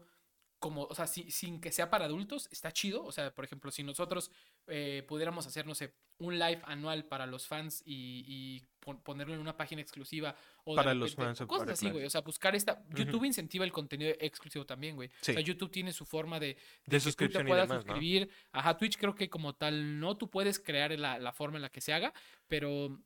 [0.57, 3.03] como, o sea, si- sin que sea para adultos, está chido.
[3.05, 4.31] O sea, por ejemplo, si nosotros
[4.65, 9.35] eh, pudiéramos hacer, no sé, un live anual para los fans y, y pon- ponerlo
[9.35, 12.05] en una página exclusiva o de Para los repente- fans o cosas para así, güey.
[12.05, 12.83] O sea, buscar esta.
[12.95, 15.09] YouTube incentiva el contenido exclusivo también, güey.
[15.21, 15.31] Sí.
[15.31, 17.85] O sea, YouTube tiene su forma de, De que tú suscripción te y puedas demás,
[17.85, 17.93] ¿no?
[17.93, 18.29] suscribir.
[18.51, 21.69] Ajá, Twitch creo que como tal no, tú puedes crear la, la forma en la
[21.69, 22.13] que se haga,
[22.47, 22.99] pero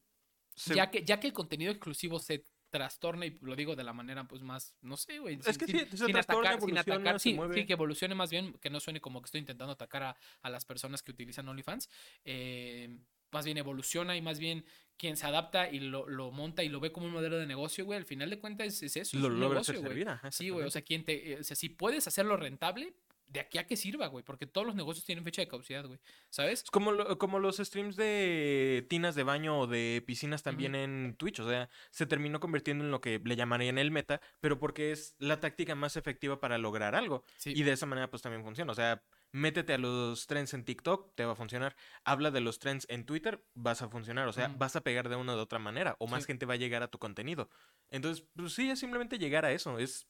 [0.56, 3.94] Se- ya que, ya que el contenido exclusivo se trastorna y lo digo de la
[3.94, 5.40] manera pues más, no sé, güey.
[5.44, 8.80] Es que sí, se trastorna, evoluciona, se sí, sí, que evolucione más bien, que no
[8.80, 11.90] suene como que estoy intentando atacar a, a las personas que utilizan OnlyFans.
[12.26, 12.96] eh,
[13.32, 14.66] más bien evoluciona y más bien
[14.98, 17.86] quien se adapta y lo, lo monta y lo ve como un modelo de negocio,
[17.86, 20.04] güey, al final de cuentas es, es eso, es lo un logra negocio, güey.
[20.04, 22.94] ajá, Sí, güey, o sea, quien te, eh, o sea, si puedes hacerlo rentable,
[23.28, 26.00] de aquí a que sirva, güey, porque todos los negocios tienen fecha de caducidad, güey,
[26.32, 26.64] ¿sabes?
[26.64, 31.16] Es como, lo- como los streams de tinas de baño o de piscinas también en
[31.16, 31.40] Twitch.
[31.40, 35.16] O sea, se terminó convirtiendo en lo que le llamarían el meta, pero porque es
[35.20, 37.24] la táctica más efectiva para lograr algo.
[37.38, 37.54] Sí.
[37.56, 38.72] Y de esa manera pues también funciona.
[38.72, 41.76] O sea, métete a los trends en TikTok, te va a funcionar.
[42.04, 44.28] Habla de los trends en Twitter, vas a funcionar.
[44.28, 45.96] O sea, vas a pegar de una u otra manera.
[46.00, 46.28] O más Sí.
[46.28, 47.50] gente va a llegar a tu contenido.
[47.90, 49.78] Entonces, pues sí, es simplemente llegar a eso.
[49.80, 50.08] Es,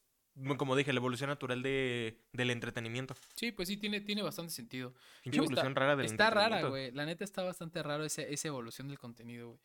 [0.56, 3.14] como dije, la evolución natural de, del entretenimiento.
[3.34, 4.94] Sí, pues sí, tiene, tiene bastante sentido.
[5.22, 6.90] Pinche Digo, está- evolución rara del Está rara, güey.
[6.92, 9.60] La neta está bastante raro ese, esa evolución del contenido, güey.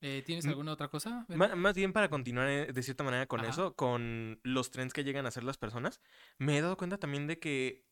[0.00, 1.24] Eh, ¿Tienes Mm, alguna otra cosa?
[1.28, 3.48] Más bien para continuar eh, de cierta manera con Ajá.
[3.50, 6.00] eso, con los trends que llegan a hacer las personas,
[6.38, 7.86] me he dado cuenta también de que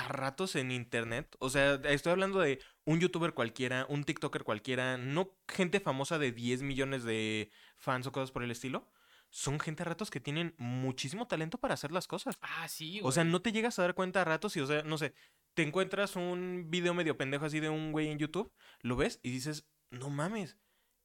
[0.00, 4.96] a ratos en internet, o sea, estoy hablando de un youtuber cualquiera, un TikToker cualquiera,
[4.96, 8.90] no gente famosa de 10 millones de fans o cosas por el estilo,
[9.28, 12.38] son gente a ratos que tienen muchísimo talento para hacer las cosas.
[12.40, 13.08] Ah, sí, güey.
[13.08, 15.14] O sea, no te llegas a dar cuenta a ratos y, o sea, no sé,
[15.54, 19.30] te encuentras un video medio pendejo así de un güey en YouTube, lo ves y
[19.30, 20.56] dices, no mames,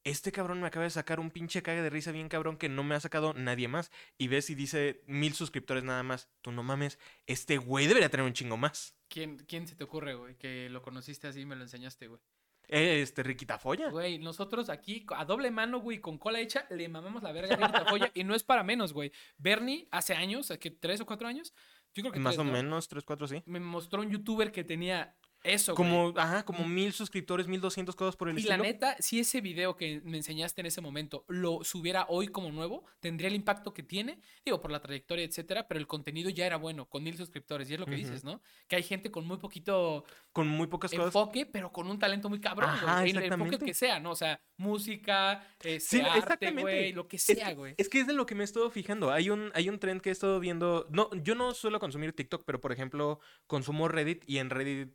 [0.05, 2.83] este cabrón me acaba de sacar un pinche cague de risa bien cabrón que no
[2.83, 3.91] me ha sacado nadie más.
[4.17, 6.29] Y ves y dice mil suscriptores nada más.
[6.41, 8.95] Tú no mames, este güey debería tener un chingo más.
[9.09, 10.35] ¿Quién, ¿Quién se te ocurre, güey?
[10.37, 12.21] Que lo conociste así y me lo enseñaste, güey.
[12.67, 13.89] Eh, Este, Riquita Folla.
[13.89, 17.57] Güey, nosotros aquí a doble mano, güey, con cola hecha, le mamamos la verga a
[17.57, 19.11] Ricky Tafoya y no es para menos, güey.
[19.37, 21.53] Bernie, hace años, que tres o cuatro años,
[21.93, 22.51] yo creo que Más tres, o ¿no?
[22.51, 23.43] menos, 3, 4, sí.
[23.45, 25.15] Me mostró un youtuber que tenía
[25.45, 25.87] Eso, güey.
[25.89, 28.63] Como, ajá, como mil suscriptores, mil doscientos cosas por el Y la estilo.
[28.63, 32.83] neta, si ese video que me enseñaste en ese momento lo subiera hoy como nuevo,
[32.99, 36.57] tendría el impacto que tiene, digo, por la trayectoria, etcétera, pero el contenido ya era
[36.57, 38.41] bueno, con mil suscriptores, y es lo que dices, ¿no?
[38.67, 41.05] Que hay gente con muy poquito Con muy pocas cosas.
[41.07, 42.83] enfoque, pero con un talento muy cabrón, güey.
[42.91, 44.11] Ajá, El enfoque que sea, ¿no?
[44.11, 46.61] O sea, música, este, Sí, arte, exactamente.
[46.61, 47.75] güey, lo que sea, güey.
[47.77, 49.11] Es que es de lo que me he estado fijando.
[49.11, 50.87] Hay un, hay un trend que he estado viendo.
[50.89, 54.93] No, yo no suelo consumir TikTok, pero por ejemplo, consumo Reddit y en Reddit.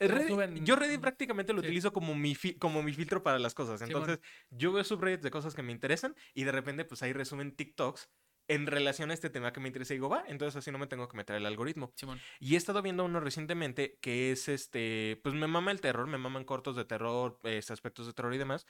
[0.00, 1.66] Eh, Reddit- suben- yo Reddit prácticamente lo Sí.
[1.68, 3.82] utilizo como mi, fi- como mi filtro para las cosas.
[3.82, 7.54] Entonces, yo veo subreddits de cosas que me interesan y de repente, pues ahí resumen
[7.54, 8.08] TikToks
[8.50, 10.86] en relación a este tema que me interesa y digo, va, entonces así no me
[10.86, 11.92] tengo que meter el algoritmo.
[11.96, 12.18] Simón.
[12.40, 16.16] Y he estado viendo uno recientemente que es este, pues me mama el terror, me
[16.16, 18.66] maman cortos de terror, este, aspectos de terror y demás.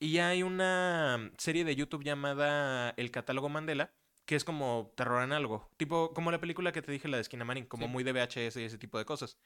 [0.00, 3.92] Y hay una serie de YouTube llamada El Catálogo Mandela,
[4.24, 7.66] que es como terror análogo, tipo como la película que te dije, la de Skinamarin,
[7.66, 7.92] como Sí.
[7.92, 9.38] muy de VHS y ese tipo de cosas.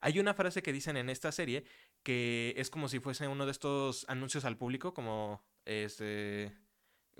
[0.00, 1.64] Hay una frase que dicen en esta serie
[2.02, 6.52] que es como si fuese uno de estos anuncios al público, como este,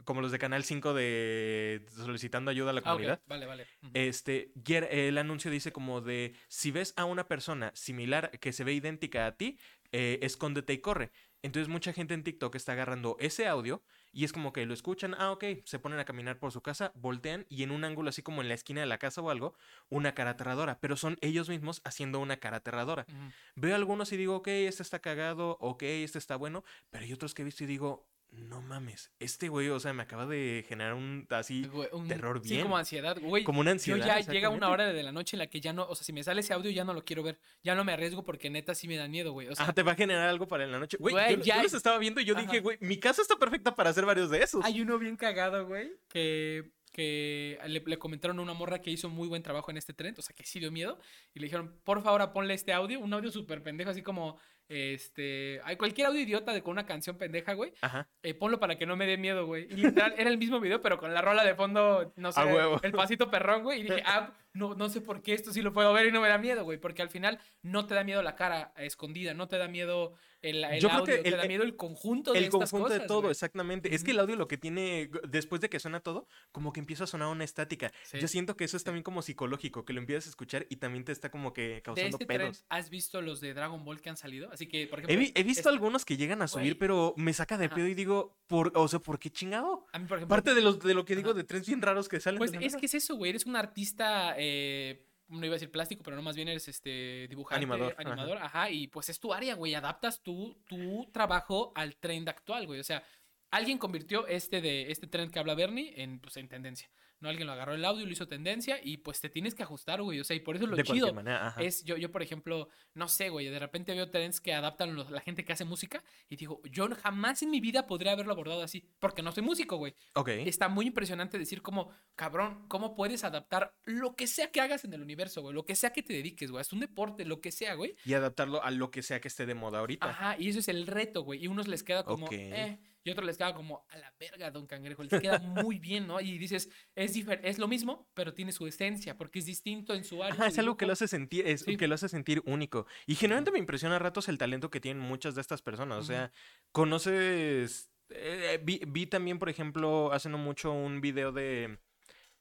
[0.05, 3.23] como los de Canal 5 de solicitando ayuda a la Ah, comunidad.
[3.27, 3.67] Vale, vale.
[3.95, 8.73] Este, el anuncio dice como de, si ves a una persona similar que se ve
[8.73, 9.59] idéntica a ti,
[9.93, 11.11] eh, escóndete y corre.
[11.43, 15.15] Entonces mucha gente en TikTok está agarrando ese audio y es como que lo escuchan,
[15.19, 18.23] ah, ok, se ponen a caminar por su casa, voltean y en un ángulo así
[18.23, 19.55] como en la esquina de la casa o algo,
[19.89, 23.07] una cara aterradora, pero son ellos mismos haciendo una cara aterradora.
[23.55, 27.35] Veo algunos y digo, ok, este está cagado, ok, este está bueno, pero hay otros
[27.35, 30.95] que he visto y digo, no mames, este güey, o sea, me acaba de generar
[30.95, 32.63] un así, Güey, un- terror Sí, bien.
[32.63, 33.43] como ansiedad, güey.
[33.45, 34.07] como una Yo ansiedad.
[34.25, 36.13] ya llega una hora de la noche en la que ya no, o sea, si
[36.13, 38.75] me sale ese audio ya no lo quiero ver, ya no me arriesgo porque neta
[38.75, 39.49] sí me da miedo, güey.
[39.49, 40.97] O sea, Ajá, te va a generar algo para en la noche.
[41.01, 42.43] Güey, Güey, yo, ya- yo los estaba viendo y yo Ajá.
[42.47, 44.65] dije, güey, mi casa está perfecta para hacer varios de esos.
[44.65, 49.09] hay uno bien cagado, güey, que, que le, le comentaron a una morra que hizo
[49.09, 50.99] muy buen trabajo en este tren, o sea, que sí dio miedo,
[51.35, 54.39] y le dijeron, por favor, ponle este audio, un audio súper pendejo, así como,
[54.71, 58.09] este, hay cualquier audio idiota de con una canción pendeja, güey, Ajá.
[58.23, 59.65] eh, ponlo para que no me dé miedo, güey.
[59.65, 62.41] Y literal, era el mismo video, pero con la rola de fondo, no sé,
[62.83, 63.81] el pasito perrón, güey.
[63.81, 66.21] Y dije, ah, no, no sé por qué esto sí lo puedo ver y no
[66.21, 66.79] me da miedo, güey.
[66.79, 70.65] Porque al final no te da miedo la cara escondida, no te da miedo el,
[70.65, 72.93] el Yo creo audio, que te el- da miedo el conjunto de El estas conjunto
[72.93, 73.31] de todo, güey.
[73.33, 73.95] exactamente.
[73.95, 77.05] Es que el audio lo que tiene, después de que suena todo, como que empieza
[77.05, 77.93] a sonar una estática.
[78.05, 78.19] Sí.
[78.21, 81.05] Yo siento que eso es también como psicológico, que lo empiezas a escuchar y también
[81.05, 82.65] te está como que causando este tren, pedos.
[82.69, 84.51] ¿has visto los de Dragon Ball que han salido?
[84.53, 87.33] Así que, por He, ejemplo, he visto este- algunos que llegan a subir, pero me
[87.33, 87.75] saca de Ajá.
[87.75, 89.87] pedo y digo, por, o sea, ¿por qué chingado?
[89.93, 91.39] a mí, por ejemplo, Aparte de, los, de lo que digo Ajá.
[91.39, 92.39] de trends bien raros que salen.
[92.39, 93.31] Pues es que es eso, güey.
[93.31, 97.27] Eres un artista, eh, no iba a decir plástico, pero no más bien eres este
[97.29, 98.03] dibujante, Animador, ajá.
[98.03, 98.71] animador, ajá.
[98.71, 99.75] y pues es tu área, güey.
[99.75, 102.81] Adaptas tu, tu trabajo al trend actual, güey.
[102.81, 103.03] O sea,
[103.51, 106.91] alguien convirtió este de este trend que habla Bernie en, pues, en tendencia.
[107.21, 110.01] No alguien lo agarró el audio, lo hizo tendencia y pues te tienes que ajustar,
[110.03, 110.21] güey.
[110.21, 111.13] O sea, y por eso es lo de chido.
[111.13, 111.49] manera.
[111.49, 111.63] Ajá.
[111.63, 115.11] Es, yo, yo, por ejemplo, no sé, güey, de repente veo trends que adaptan los-
[115.11, 118.63] la gente que hace música y digo, yo jamás en mi vida podría haberlo abordado
[118.63, 119.95] así, porque no soy músico, güey.
[120.15, 120.29] Ok.
[120.31, 124.95] Está muy impresionante decir como, cabrón, cómo puedes adaptar lo que sea que hagas en
[124.95, 127.53] el universo, güey, lo que sea que te dediques, güey, haz un deporte, lo que
[127.53, 127.97] sea, güey.
[128.07, 130.09] Y adaptarlo a lo que sea que esté de moda ahorita.
[130.09, 132.33] Ajá, y eso es el reto, güey, y unos les queda como, Ok.
[132.33, 136.07] eh, y otros les queda como, a la verga, don Cangrejo, les queda muy bien,
[136.07, 136.21] ¿no?
[136.21, 140.23] Y dices, es, es lo mismo, pero tiene su esencia, porque es distinto en su
[140.23, 140.37] área.
[140.37, 141.77] Su es algo que lo hace sentir, es, Sí.
[141.77, 142.87] que lo hace sentir único.
[143.07, 145.99] Y generalmente me impresiona a ratos el talento que tienen muchas de estas personas.
[145.99, 146.33] O sea,
[146.73, 147.91] conoces.
[148.11, 151.79] eh, vi, vi también, por ejemplo, hace no mucho un video de.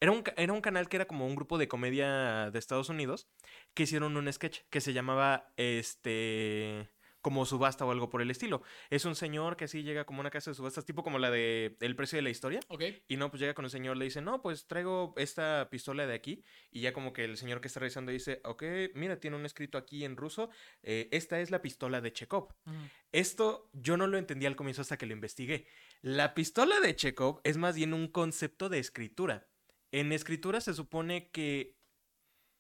[0.02, 3.28] Era un, era un canal que era como un grupo de comedia de Estados Unidos
[3.74, 6.89] que hicieron un sketch que se llamaba este
[7.21, 8.62] como subasta o algo por el estilo.
[8.89, 11.75] Es un señor que así llega como una casa de subastas, tipo como la de
[11.82, 12.60] El precio de la historia.
[12.69, 16.08] Ok, Y no, pues llega con el señor, le dice, no, pues traigo esta pistola
[16.08, 16.43] de aquí.
[16.71, 18.63] Y ya como que el señor que está revisando dice, ok,
[18.95, 20.49] mira, tiene un escrito aquí en ruso,
[20.84, 22.53] eh, esta es la pistola de Chekhov.
[22.65, 22.75] ujú,
[23.12, 25.67] Esto yo no lo entendí al comienzo hasta que lo investigué.
[26.01, 29.47] La pistola de Chekhov es más bien un concepto de escritura.
[29.91, 31.79] En escritura se supone que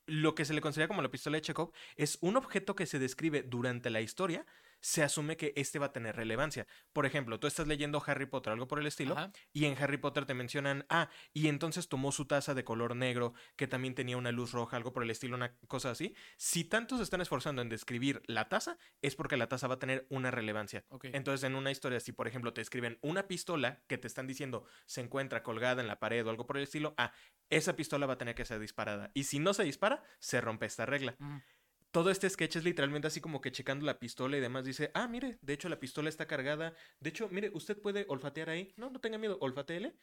[0.09, 2.99] lo que se le considera como la pistola de Chekhov es un objeto que se
[2.99, 4.45] describe durante la historia,
[4.81, 6.67] se asume que este va a tener relevancia.
[6.93, 9.97] Por ejemplo, tú estás leyendo Harry Potter, algo por el estilo, ajá, y en Harry
[9.97, 14.17] Potter te mencionan, ah, y entonces tomó su taza de color negro, que también tenía
[14.17, 16.15] una luz roja, algo por el estilo, una cosa así.
[16.37, 19.79] Si tanto se están esforzando en describir la taza, es porque la taza va a
[19.79, 20.85] tener una relevancia.
[21.03, 24.65] Entonces, en una historia, si por ejemplo te escriben una pistola que te están diciendo
[24.85, 27.11] se encuentra colgada en la pared o algo por el estilo, ah,
[27.49, 29.11] esa pistola va a tener que ser disparada.
[29.13, 31.15] Y si no se dispara, se rompe esta regla.
[31.19, 31.41] ujú.
[31.91, 34.65] Todo este sketch es literalmente así como que checando la pistola y demás.
[34.65, 36.73] Dice, ah, mire, de hecho la pistola está cargada.
[36.99, 38.73] De hecho, mire, usted puede olfatear ahí.
[38.77, 39.95] No, no tenga miedo, olfateele.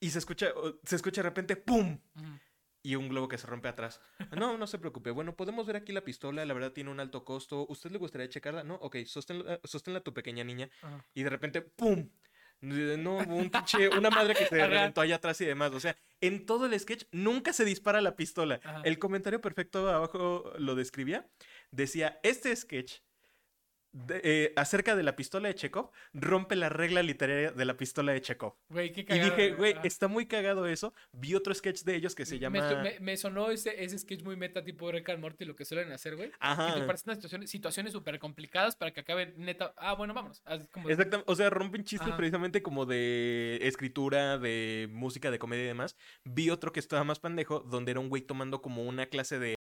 [0.00, 0.48] Y se escucha,
[0.84, 1.98] se escucha de repente, ¡pum!
[2.82, 4.00] Y un globo que se rompe atrás.
[4.36, 5.10] No, no se preocupe.
[5.10, 7.66] Bueno, podemos ver aquí la pistola, la verdad tiene un alto costo.
[7.68, 8.64] ¿Usted le gustaría checarla?
[8.64, 10.68] No, ok, sosténla, sosténla tu pequeña niña.
[11.14, 12.10] Y de repente, ¡pum!
[12.64, 15.72] No, un pinche, una madre que se reventó allá atrás y demás.
[15.72, 18.60] O sea, en todo el sketch nunca se dispara la pistola.
[18.64, 18.82] Ajá.
[18.84, 21.28] El comentario perfecto abajo lo describía.
[21.70, 23.00] Decía, este sketch
[23.94, 28.12] de- eh, acerca de la pistola de Chekhov rompe la regla literaria de la pistola
[28.12, 28.54] de Chekhov.
[28.68, 29.30] Güey, qué Y cagado.
[29.30, 29.82] dije, güey, Ajá.
[29.84, 30.92] está muy cagado eso.
[31.12, 32.82] Vi otro sketch de ellos que se llama...
[32.82, 35.92] me- me sonó ese, ese sketch muy meta tipo Rick and Morty, lo que suelen
[35.92, 36.28] hacer, güey.
[36.30, 36.86] Que te Ajá.
[36.86, 39.72] presentan situaciones situaciones súper complicadas para que acaben neta.
[39.76, 40.42] Ah, bueno, vámonos.
[40.72, 42.16] Como- Exactamente, o sea, rompen chistes Ajá.
[42.16, 45.96] precisamente como de escritura, de música, de comedia y demás.
[46.24, 49.53] Vi otro que estaba más pendejo, donde era un güey tomando como una clase de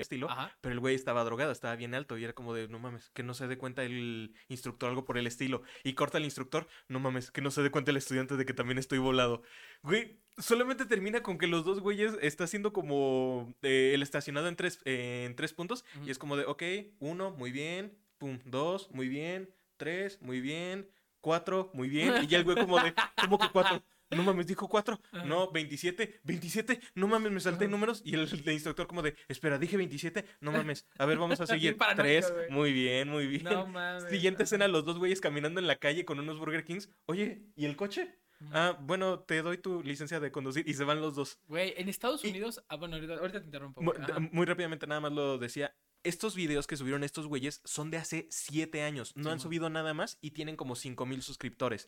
[0.00, 0.56] estilo, Ajá.
[0.60, 3.22] pero el güey estaba drogado, estaba bien alto y era como de, no mames, que
[3.22, 5.62] no se dé cuenta el instructor algo por el estilo.
[5.84, 8.54] Y corta el instructor, no mames, que no se dé cuenta el estudiante de que
[8.54, 9.42] también estoy volado.
[9.82, 14.56] Güey, solamente termina con que los dos güeyes está haciendo como eh, el estacionado en
[14.56, 16.62] tres, eh, en tres puntos y es como de, ok,
[16.98, 20.88] uno, muy bien, pum, dos, muy bien, tres, muy bien,
[21.20, 22.14] cuatro, muy bien.
[22.22, 23.82] Y ya el güey como de, ¿cómo que cuatro?
[24.10, 25.00] No mames, dijo cuatro.
[25.12, 25.24] Ajá.
[25.24, 26.80] No, 27, 27.
[26.94, 28.02] No mames, me salté números.
[28.04, 30.24] Y el, el instructor como de, espera, dije 27.
[30.40, 30.86] No mames.
[30.98, 31.76] A ver, vamos a seguir.
[31.76, 32.32] paranoico, Tres.
[32.32, 32.50] güey.
[32.50, 33.44] Muy bien, muy bien.
[33.44, 34.04] No mames.
[34.10, 36.90] Siguiente escena, los dos güeyes caminando en la calle con unos Burger Kings.
[37.06, 38.16] Oye, ¿y el coche?
[38.52, 40.66] Ah, bueno, te doy tu licencia de conducir.
[40.66, 41.38] Y se van los dos.
[41.46, 42.64] Güey, en Estados Y- Unidos.
[42.68, 43.82] Ah, bueno, ahorita, ahorita te interrumpo.
[43.82, 44.20] Mu- güey, d- ajá.
[44.32, 45.74] Muy rápidamente, nada más lo decía.
[46.02, 49.14] Estos videos que subieron estos güeyes son de hace siete años.
[49.16, 51.86] No Sí, han subido nada más y tienen como cinco mil suscriptores.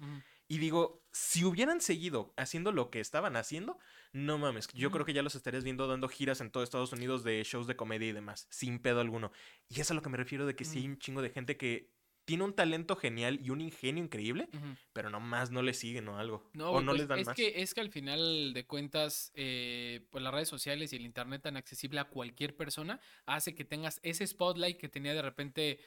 [0.49, 3.79] Y digo, si hubieran seguido haciendo lo que estaban haciendo,
[4.13, 7.25] no mames, yo creo que ya los estarías viendo dando giras en todo Estados Unidos
[7.25, 9.33] de shows de comedia y demás, sin pedo alguno.
[9.69, 11.57] Y es a lo que me refiero de que sí hay un chingo de gente
[11.57, 11.91] que
[12.25, 14.49] tiene un talento genial y un ingenio increíble,
[14.93, 16.49] pero nomás no le siguen o algo.
[16.53, 17.37] No, o no pues, les dan es más.
[17.37, 21.43] Que, es que al final de cuentas, eh, pues las redes sociales y el internet
[21.43, 25.81] tan accesible a cualquier persona hace que tengas ese spotlight que tenía de repente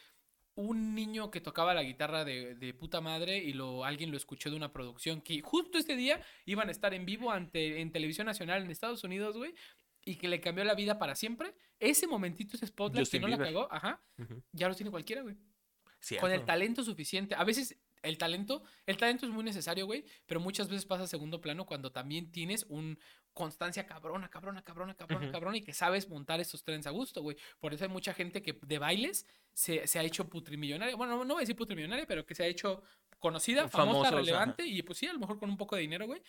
[0.56, 4.50] un niño que tocaba la guitarra de, de puta madre y lo, alguien lo escuchó
[4.50, 8.26] de una producción que justo este día iban a estar en vivo ante, en televisión
[8.26, 9.54] nacional en Estados Unidos, güey,
[10.06, 11.56] y que le cambió la vida para siempre.
[11.80, 13.54] Ese momentito, ese spotlight Justin que no la Bieber.
[13.54, 14.02] cagó, ajá,
[14.54, 15.36] ya lo tiene cualquiera, güey
[16.06, 16.22] Cierto.
[16.28, 17.34] con el talento suficiente.
[17.34, 21.08] A veces el talento, el talento es muy necesario, güey, pero muchas veces pasa a
[21.08, 23.00] segundo plano cuando también tienes un
[23.34, 25.32] constancia cabrona, cabrona, cabrona, cabrona, Ujú.
[25.32, 27.38] cabrona y que sabes montar estos trenes a gusto, güey.
[27.60, 30.96] Por eso hay mucha gente que de bailes se, se ha hecho putrimillonaria.
[30.96, 32.84] Bueno, no, no voy a decir putrimillonaria, pero que se ha hecho
[33.18, 36.22] conocida, famosa, relevante y pues sí, a lo mejor con un poco de dinero, güey.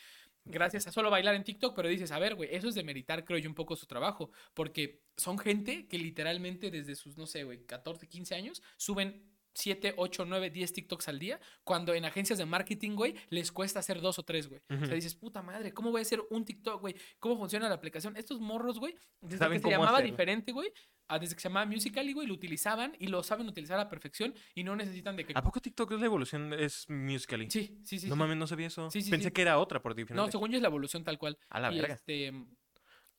[0.47, 3.27] Gracias a solo bailar en TikTok, pero dices, a ver, güey, eso es de meritar,
[3.27, 7.45] creo yo, un poco su trabajo, porque son gente que literalmente desde sus, no sé,
[7.45, 12.39] güey, 14, 15 años, suben 7, 8, 9, 10 TikToks al día, cuando en agencias
[12.39, 14.61] de marketing, güey, les cuesta hacer dos o tres, güey.
[14.71, 14.87] O Ujú.
[14.87, 16.95] sea, dices, puta madre, ¿cómo voy a hacer un TikTok, güey?
[17.19, 18.17] ¿Cómo funciona la aplicación?
[18.17, 20.11] Estos morros, güey, desde Saben que se llamaba hacerlo.
[20.11, 20.71] diferente, güey,
[21.09, 23.89] a desde que se llamaba Musical.ly, güey, lo utilizaban y lo saben utilizar a la
[23.89, 25.33] perfección y no necesitan de que...
[25.35, 26.53] ¿A poco TikTok es la evolución?
[26.53, 27.51] Es Musical.ly.
[27.51, 28.09] Sí, sí, sí.
[28.09, 28.19] no sí.
[28.19, 28.91] mames, no sabía eso.
[28.91, 30.21] Sí, sí, Pensé que era otra por diferente.
[30.23, 31.39] No, según yo es la evolución tal cual.
[31.49, 31.95] A la Y, verga.
[31.95, 32.33] este,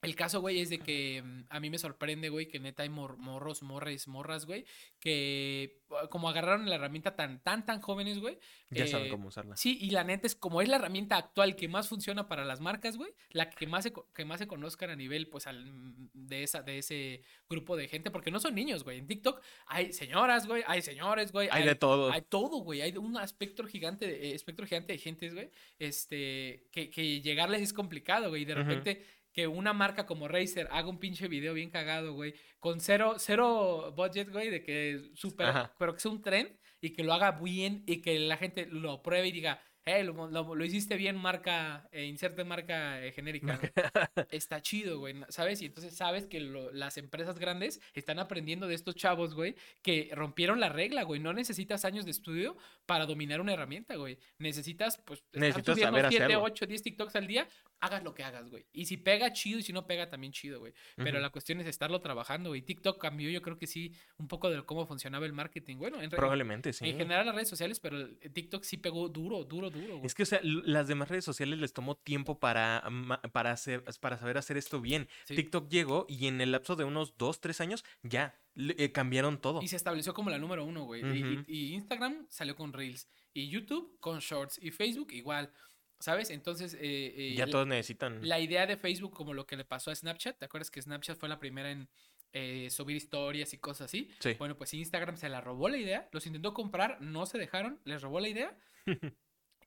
[0.02, 2.90] el caso, güey, es de que mm, a mí me sorprende, güey, que neta hay
[2.90, 4.66] mor- morros, morras, morras, güey,
[5.00, 8.38] que ah, como agarraron la herramienta tan, tan, tan jóvenes, güey.
[8.70, 9.56] Ya saben eh, cómo usarla.
[9.58, 12.60] Sí, y la neta es como es la herramienta actual que más funciona para las
[12.60, 16.10] marcas, güey, la que más se, que más se conozcan a nivel, pues, al, mm,
[16.14, 19.00] de, esa, de ese grupo de gente, porque no son niños, güey.
[19.00, 21.50] En TikTok hay señoras, güey, hay señores, güey.
[21.52, 22.12] Hay de todo.
[22.12, 22.82] Hay todo, güey.
[22.82, 25.50] Hay un espectro gigante, de, eh, espectro gigante de gentes, güey.
[25.80, 28.42] Este, que, que llegarles es complicado, güey.
[28.42, 29.06] Y de repente
[29.38, 32.34] que una marca como Razer haga un pinche video bien cagado, güey.
[32.60, 35.76] Con cero, cero budget, güey, de que súper, Ajá.
[35.78, 36.50] pero que sea un trend
[36.82, 40.28] y que lo haga bien y que la gente lo pruebe y diga, hey, lo,
[40.30, 43.58] lo- lo hiciste bien, marca, eh, inserte marca eh, genérica.
[43.58, 43.71] güey".
[44.32, 45.62] Está chido, güey, ¿sabes?
[45.62, 50.10] Y entonces sabes que lo- las empresas grandes están aprendiendo de estos chavos, güey, que
[50.13, 51.19] rompieron la regla, güey.
[51.19, 54.17] No necesitas años de estudio para dominar una herramienta, güey.
[54.38, 56.43] Necesitas, pues, Necesitas saber 7, hacerlo.
[56.43, 57.47] 8, 10 TikToks al día,
[57.80, 58.65] hagas lo que hagas, güey.
[58.73, 60.73] Y si pega, chido, y si no pega, también chido, güey.
[60.95, 61.19] Pero Ujú.
[61.21, 62.62] la cuestión es estarlo trabajando, güey.
[62.62, 65.78] TikTok cambió, yo creo que sí, un poco de cómo funcionaba el marketing.
[65.78, 66.89] Bueno, en, Probablemente, sí.
[66.89, 70.06] en general las redes sociales, pero TikTok sí pegó duro, duro, duro, güey.
[70.06, 72.84] Es que, o sea, las demás redes sociales les tomó tiempo para,
[73.32, 75.08] para, hacer, para saber hacer esto bien.
[75.26, 75.36] Sí.
[75.36, 79.62] TikTok llegó y en el lapso de unos dos, tres años ya eh, cambiaron todo.
[79.62, 81.02] Y se estableció como la número uno, güey.
[81.04, 81.44] Y- y- Ujú.
[81.48, 83.08] y, Instagram salió con Reels.
[83.34, 84.60] Y YouTube con Shorts.
[84.62, 85.52] Y Facebook igual.
[86.00, 86.30] ¿Sabes?
[86.30, 88.20] Entonces, eh, eh, Ya la- todos necesitan.
[88.28, 91.18] la idea de Facebook, como lo que le pasó a Snapchat, ¿te acuerdas que Snapchat
[91.18, 91.90] fue la primera en
[92.34, 94.12] eh, subir historias y cosas así?
[94.20, 94.34] Sí.
[94.38, 98.02] Bueno, pues Instagram se la robó la idea, los intentó comprar, no se dejaron, les
[98.04, 98.56] robó la idea.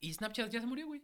[0.00, 1.02] y Snapchat ya se murió, güey.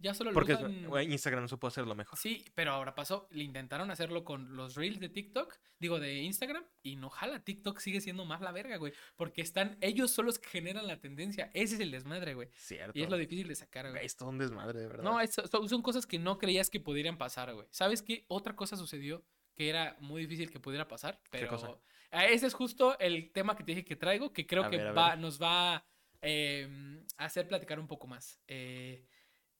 [0.00, 2.16] Ya solo lo Porque usan- güey, Instagram supo hacerlo mejor.
[2.16, 6.64] Sí, pero ahora pasó, le intentaron hacerlo con los reels de TikTok, digo de Instagram,
[6.84, 10.38] y no jala, TikTok sigue siendo más la verga, güey, porque están, ellos son los
[10.38, 12.96] que generan la tendencia, ese es el desmadre, güey, Cierto.
[12.96, 14.06] y es lo difícil de sacar, Güey, güey.
[14.06, 15.02] es todo un desmadre, de verdad.
[15.02, 17.66] No, es- son, cosas que no creías que pudieran pasar, güey.
[17.72, 18.24] ¿Sabes qué?
[18.28, 19.24] Otra cosa sucedió
[19.56, 21.48] que era muy difícil que pudiera pasar, pero...
[21.48, 21.74] cosa?
[22.12, 24.76] Ah, ese es justo el tema que te dije que traigo, que creo A que
[24.76, 25.84] ver, va, nos va
[26.22, 26.68] eh,
[27.16, 28.40] hacer platicar un poco más.
[28.46, 29.04] Eh,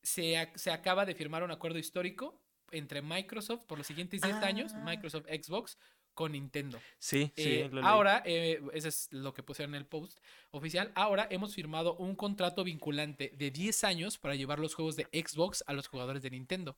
[0.02, 2.40] se, se acaba de firmar un acuerdo histórico
[2.70, 4.82] entre Microsoft por los siguientes 10 años, Ah.
[4.84, 5.78] Microsoft Xbox,
[6.14, 6.80] con Nintendo.
[6.98, 7.60] Sí, sí.
[7.60, 10.18] Eh, lo ahora, eh, eso es lo que pusieron en el post
[10.50, 15.04] oficial, ahora hemos firmado un contrato vinculante de 10 años para llevar los juegos de
[15.12, 16.76] Xbox a los jugadores de Nintendo.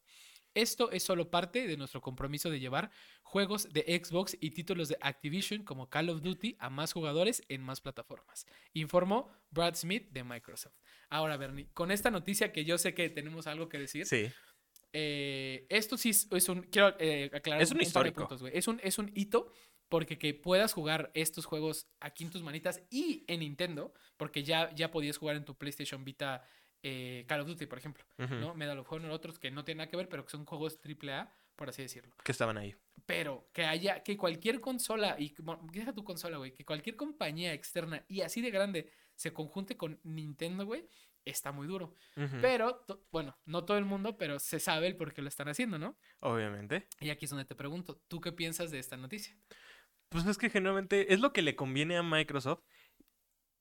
[0.54, 2.90] Esto es solo parte de nuestro compromiso de llevar
[3.22, 7.62] juegos de Xbox y títulos de Activision como Call of Duty a más jugadores en
[7.62, 10.74] más plataformas, informó Brad Smith de Microsoft.
[11.08, 14.28] Ahora, Bernie, con esta noticia que yo sé que tenemos algo que decir, Sí.
[14.92, 16.62] eh, esto sí es, un.
[16.62, 18.22] Quiero eh, aclarar Es un de histórico.
[18.22, 18.56] puntos, güey.
[18.56, 19.52] Es un, es un hito
[19.88, 24.72] porque que puedas jugar estos juegos aquí en tus manitas y en Nintendo, porque ya,
[24.74, 26.44] ya podías jugar en tu PlayStation Vita
[26.82, 28.34] eh, Call of Duty, por ejemplo, Ujú.
[28.36, 28.54] ¿no?
[28.54, 31.32] Medal of Honor, otros que no tienen nada que ver, pero que son juegos AAA,
[31.56, 32.14] por así decirlo.
[32.24, 32.74] Que estaban ahí.
[33.06, 37.52] Pero que haya, que cualquier consola, y bueno, deja tu consola, güey, que cualquier compañía
[37.52, 40.88] externa y así de grande se conjunte con Nintendo, güey,
[41.24, 41.94] está muy duro.
[42.40, 45.78] Pero, bueno, no todo el mundo, pero se sabe el por qué lo están haciendo,
[45.78, 45.98] ¿no?
[46.20, 46.86] Obviamente.
[47.00, 49.36] Y aquí es donde te pregunto, ¿tú qué piensas de esta noticia?
[50.08, 52.64] Pues es que generalmente es lo que le conviene a Microsoft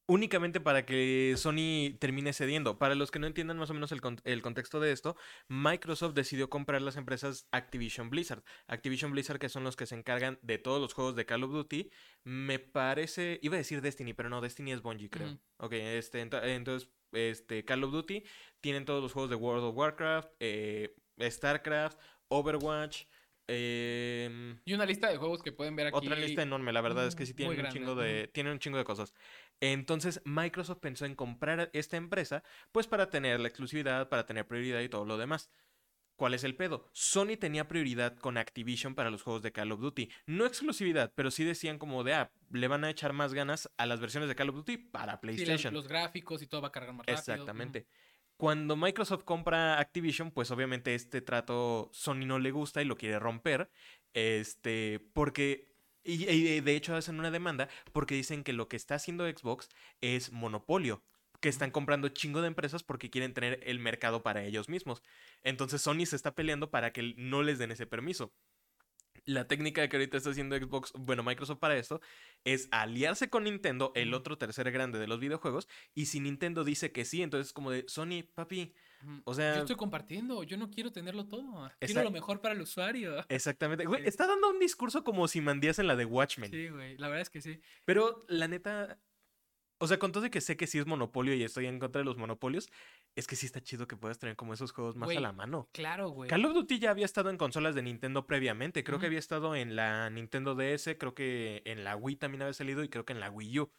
[0.09, 2.77] únicamente para que Sony termine cediendo.
[2.79, 5.15] Para los que no entiendan más o menos el, con- el contexto de esto,
[5.47, 8.43] Microsoft decidió comprar las empresas Activision Blizzard.
[8.67, 11.51] Activision Blizzard que son los que se encargan de todos los juegos de Call of
[11.51, 11.89] Duty.
[12.23, 15.27] Me parece, iba a decir Destiny, pero no, Destiny es Bungie, creo.
[15.29, 15.39] Ujú.
[15.57, 18.23] Ok, este, ento- entonces, este, Call of Duty
[18.61, 21.97] tienen todos los juegos de World of Warcraft, eh, StarCraft,
[22.29, 23.03] Overwatch.
[23.51, 25.97] em, Y una lista de juegos que pueden ver aquí.
[25.97, 28.59] otra lista enorme, la verdad es que sí muy tienen un chingo de, tienen un
[28.59, 29.13] chingo de cosas.
[29.61, 34.79] Entonces, Microsoft pensó en comprar esta empresa, pues para tener la exclusividad, para tener prioridad
[34.81, 35.49] y todo lo demás.
[36.15, 36.89] ¿Cuál es el pedo?
[36.91, 40.09] Sony tenía prioridad con Activision para los juegos de Call of Duty.
[40.25, 43.85] No exclusividad, pero sí decían como de, ah, le van a echar más ganas a
[43.85, 45.73] las versiones de Call of Duty para Sí, PlayStation.
[45.73, 47.17] los gráficos y todo va a cargar más rápido.
[47.17, 47.87] Exactamente.
[48.35, 53.17] Cuando Microsoft compra Activision, pues obviamente este trato Sony no le gusta y lo quiere
[53.19, 53.69] romper.
[54.13, 55.68] Este, porque.
[56.03, 59.69] Y, y de hecho hacen una demanda porque dicen que lo que está haciendo Xbox
[60.01, 61.03] es monopolio.
[61.41, 65.01] Que están comprando chingo de empresas porque quieren tener el mercado para ellos mismos.
[65.41, 68.33] Entonces Sony se está peleando para que no les den ese permiso.
[69.25, 72.01] La técnica que ahorita está haciendo Xbox, bueno, Microsoft para esto,
[72.43, 76.91] es aliarse con Nintendo, el otro tercer grande de los videojuegos, y si Nintendo dice
[76.91, 78.73] que sí, entonces es como de Sony, papi.
[79.23, 81.71] O sea, Yo estoy compartiendo, yo no quiero tenerlo todo.
[81.79, 83.25] Quiero lo mejor para el usuario.
[83.29, 83.85] exactamente.
[83.85, 86.51] Güey, está dando un discurso como si mandías en la de Watchmen.
[86.51, 87.59] Sí, güey, la verdad es que sí.
[87.85, 88.99] Pero la neta,
[89.81, 91.99] o sea, con todo de que sé que sí es monopolio y estoy en contra
[91.99, 92.69] de los monopolios,
[93.15, 95.31] es que sí está chido que puedas tener como esos juegos más Güey, a la
[95.31, 95.69] mano.
[95.71, 96.29] Claro, güey.
[96.29, 98.83] Call of Duty ya había estado en consolas de Nintendo previamente.
[98.83, 102.53] Creo que había estado en la Nintendo DS, creo que en la Wii también había
[102.53, 103.71] salido y creo que en la Wii U.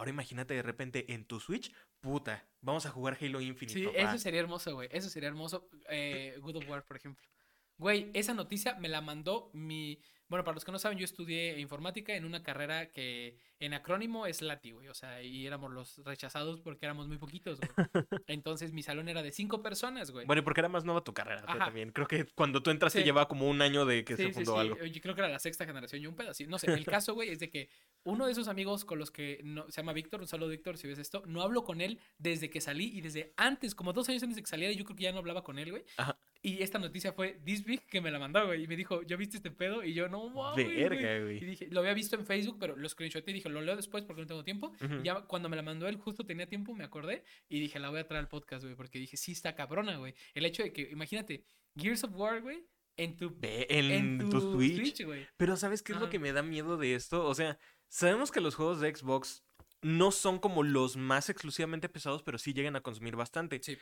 [0.00, 3.78] Ahora imagínate de repente en tu Switch, puta, vamos a jugar Halo Infinite.
[3.78, 3.98] Sí, papá.
[3.98, 4.88] eso sería hermoso, güey.
[4.90, 5.68] Eso sería hermoso.
[5.90, 7.28] Eh, God of War, por ejemplo.
[7.76, 10.00] Güey, esa noticia me la mandó mi.
[10.26, 14.26] Bueno, para los que no saben, yo estudié informática en una carrera que en acrónimo
[14.26, 14.88] es LATI, güey.
[14.88, 17.70] O sea, y éramos los rechazados porque éramos muy poquitos, güey.
[18.26, 20.26] Entonces mi salón era de cinco personas, güey.
[20.26, 21.58] Bueno, y porque era más nueva tu carrera Ajá.
[21.66, 21.92] también.
[21.92, 23.04] Creo que cuando tú entraste Sí.
[23.04, 24.58] llevaba como un año de que Sí, se sí, fundó sí.
[24.60, 24.84] algo.
[24.84, 26.50] Yo creo que era la sexta generación y un pedacito.
[26.50, 27.68] No sé, el caso, güey, es de que
[28.04, 30.88] uno de esos amigos con los que no, se llama Víctor, un saludo Víctor, si
[30.88, 34.22] ves esto, no hablo con él desde que salí y desde antes, como dos años
[34.22, 35.84] antes de que saliera, yo creo que ya no hablaba con él, güey.
[35.98, 36.18] Ajá.
[36.42, 38.64] Y esta noticia fue This Big que me la mandó, güey.
[38.64, 39.84] Y me dijo, ¿ya viste este pedo?
[39.84, 40.64] Y yo, no mames.
[40.64, 40.76] güey".
[40.78, 41.40] Verga, Y güey.
[41.40, 44.22] dije, lo había visto en Facebook, pero lo screenshoté y dije, lo leo después porque
[44.22, 44.72] no tengo tiempo.
[44.82, 44.94] Ujú.
[45.00, 47.24] Y ya cuando me la mandó él, justo tenía tiempo, me acordé.
[47.48, 48.76] Y dije, la voy a traer al podcast, güey.
[48.76, 50.14] Porque dije, sí está cabrona, güey.
[50.34, 51.44] El hecho de que, imagínate,
[51.76, 52.64] Gears of War, güey,
[52.96, 54.76] en tu, Ve en, en tu, tu Switch.
[54.76, 55.26] Switch, güey.
[55.36, 57.26] Pero ¿sabes qué es lo que me da miedo de esto?
[57.26, 57.58] O sea,
[57.88, 59.44] sabemos que los juegos de Xbox
[59.82, 63.60] no son como los más exclusivamente pesados, pero sí llegan a consumir bastante.
[63.62, 63.78] Sí.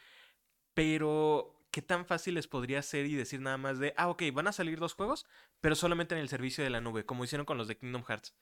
[0.74, 4.46] Pero, ¿qué tan fácil les podría ser y decir nada más de, ah, ok, van
[4.46, 5.26] a salir los juegos,
[5.60, 8.36] pero solamente en el servicio de la nube, como hicieron con los de Kingdom Hearts?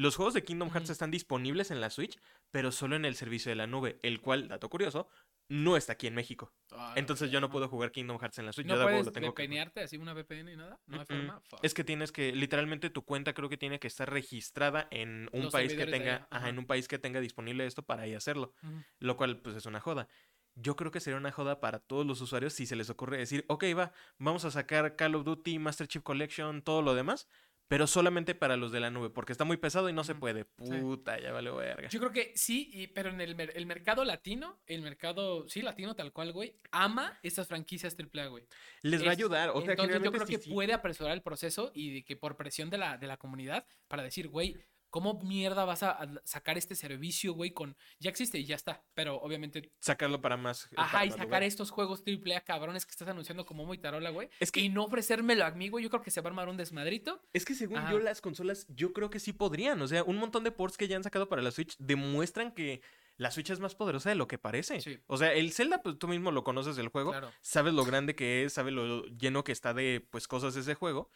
[0.00, 2.18] Los juegos de Kingdom Hearts están disponibles en la Switch,
[2.50, 5.10] pero solo en el servicio de la nube, el cual, dato curioso,
[5.50, 6.54] no está aquí en México.
[6.72, 8.66] Ah, Entonces yo no puedo jugar Kingdom Hearts en la Switch.
[8.66, 9.48] ¿No yo puedes lo tengo que jugar.
[9.48, 10.80] VPNearte así una VPN y nada?
[10.86, 11.42] ¿No hay forma?
[11.42, 11.60] Fuck.
[11.62, 15.42] Es que tienes que, literalmente tu cuenta creo que tiene que estar registrada en un
[15.42, 18.54] Los país que tenga, ajá, en un país que tenga disponible esto para ahí hacerlo,
[19.00, 20.08] lo cual pues es una joda.
[20.54, 23.44] yo creo que sería una joda para todos los usuarios si se les ocurre decir,
[23.48, 27.28] ok, va, vamos a sacar Call of Duty, Master Chief Collection, todo lo demás,
[27.70, 30.44] pero solamente para los de la nube, porque está muy pesado y no se puede.
[30.44, 31.88] Puta, ya vale verga.
[31.88, 35.94] Yo creo que sí, y- pero en el, el mercado latino, el mercado, sí, latino
[35.94, 38.44] tal cual, güey, ama estas franquicias AAA, güey.
[38.82, 40.50] Les va a ayudar, o sea, Entonces yo creo sí, que sí.
[40.50, 44.02] puede apresurar el proceso y de que por presión de la, de la comunidad para
[44.02, 44.56] decir, güey,
[44.90, 47.52] ¿cómo mierda vas a, a sacar este servicio, güey?
[47.52, 50.66] Con ya existe y ya está, pero obviamente, sacarlo para más.
[50.66, 53.78] eh, ajá, para y más sacar estos juegos AAA cabrones que estás anunciando como muy
[53.78, 56.26] tarola, güey, Es que- y no ofrecérmelo a mí, güey, yo creo que se va
[56.26, 57.22] a armar un desmadrito.
[57.32, 57.92] Es que según Ajá.
[57.92, 59.80] yo, las consolas, yo creo que sí podrían.
[59.80, 62.82] O sea, un montón de ports que ya han sacado para la Switch demuestran que
[63.16, 64.80] la Switch es más poderosa de lo que parece.
[64.80, 64.98] Sí.
[65.06, 67.10] O sea, el Zelda, pues tú mismo lo conoces del juego.
[67.10, 67.30] Claro.
[67.42, 71.10] Sabes lo grande que es, sabes lo lleno que está de pues cosas ese juego.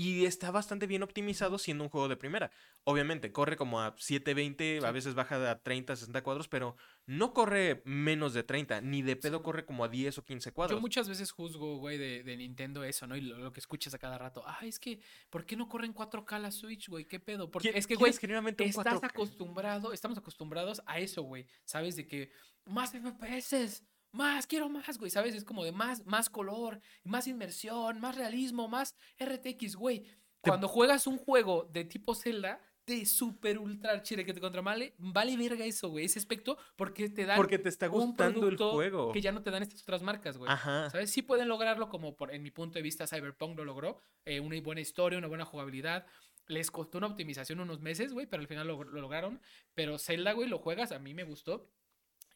[0.00, 2.52] Y está bastante bien optimizado siendo un juego de primera.
[2.84, 4.92] Obviamente, corre como a 720, a Sí.
[4.92, 6.76] veces baja a 30, 60 cuadros, pero
[7.06, 10.54] no corre menos de 30, ni de pedo corre como a 10 o 15 Yo
[10.54, 10.80] cuadros.
[10.80, 13.16] muchas veces juzgo, güey, de, de Nintendo eso, ¿no?
[13.16, 14.44] Y lo, lo que escuchas a cada rato.
[14.46, 17.04] Ah, es que, ¿por qué no corren 4K la Switch, güey?
[17.06, 17.50] ¿Qué pedo?
[17.50, 19.04] Porque es que, güey, estás 4K.
[19.06, 21.46] acostumbrado, estamos acostumbrados a eso, güey.
[21.64, 21.96] ¿Sabes?
[21.96, 22.30] De que
[22.66, 23.82] más FPS,
[24.12, 25.10] más, quiero más, güey.
[25.10, 25.34] ¿Sabes?
[25.34, 30.04] Es como de más, más color, más inmersión, más realismo, más RTX, güey.
[30.40, 34.94] Cuando juegas un juego de tipo Zelda, de super ultra chile que te contra vale,
[34.96, 36.06] vale verga eso, güey.
[36.06, 39.12] Ese aspecto, porque te dan Porque te está un gustando el producto juego.
[39.12, 40.50] que ya no te dan estas otras marcas, güey.
[40.50, 40.88] Ajá.
[40.88, 41.10] ¿Sabes?
[41.10, 44.00] Sí pueden lograrlo como por, en mi punto de vista Cyberpunk lo logró.
[44.24, 46.06] eh, una buena historia, una buena jugabilidad.
[46.46, 49.38] Les costó una optimización unos meses, güey, pero al final lo, lo lograron.
[49.74, 51.68] Pero Zelda, güey, lo juegas, a mí me gustó.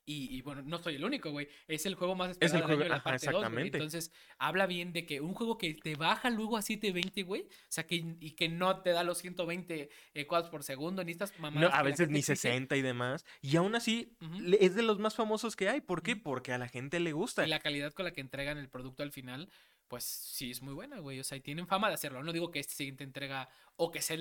[0.04, 1.48] Y, y, bueno, no soy el único, güey.
[1.68, 3.40] Es el juego más el esperado del juego- año, la ajá, parte 2, güey.
[3.42, 3.78] exactamente.
[3.78, 7.42] Entonces, habla bien de que un juego que te baja luego a 720, güey.
[7.42, 11.12] O sea, que, y que no te da los 120 eh, cuadros por segundo, ni
[11.12, 11.72] estas mamadas.
[11.72, 12.36] a veces ni exige.
[12.36, 13.24] 60 y demás.
[13.40, 14.16] Y aún así,
[14.58, 15.80] es de los más famosos que hay.
[15.80, 16.16] ¿Por qué?
[16.16, 17.46] Porque a la gente le gusta.
[17.46, 19.48] Y la calidad con la que entregan el producto al final,
[19.92, 21.20] pues sí es muy buena, güey.
[21.20, 22.22] O sea, y tienen fama de hacerlo.
[22.22, 24.16] No digo que esta siguiente entrega o que sea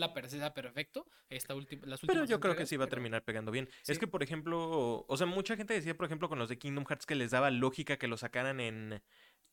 [0.54, 1.08] perfecto.
[1.30, 3.70] Esta última, las Pero últimas yo creo que sí va a pero- terminar pegando bien.
[3.82, 3.94] sí.
[3.94, 6.84] Es que, por ejemplo, o sea, mucha gente decía, por ejemplo, con los de Kingdom
[6.86, 9.02] Hearts que les daba lógica que lo sacaran en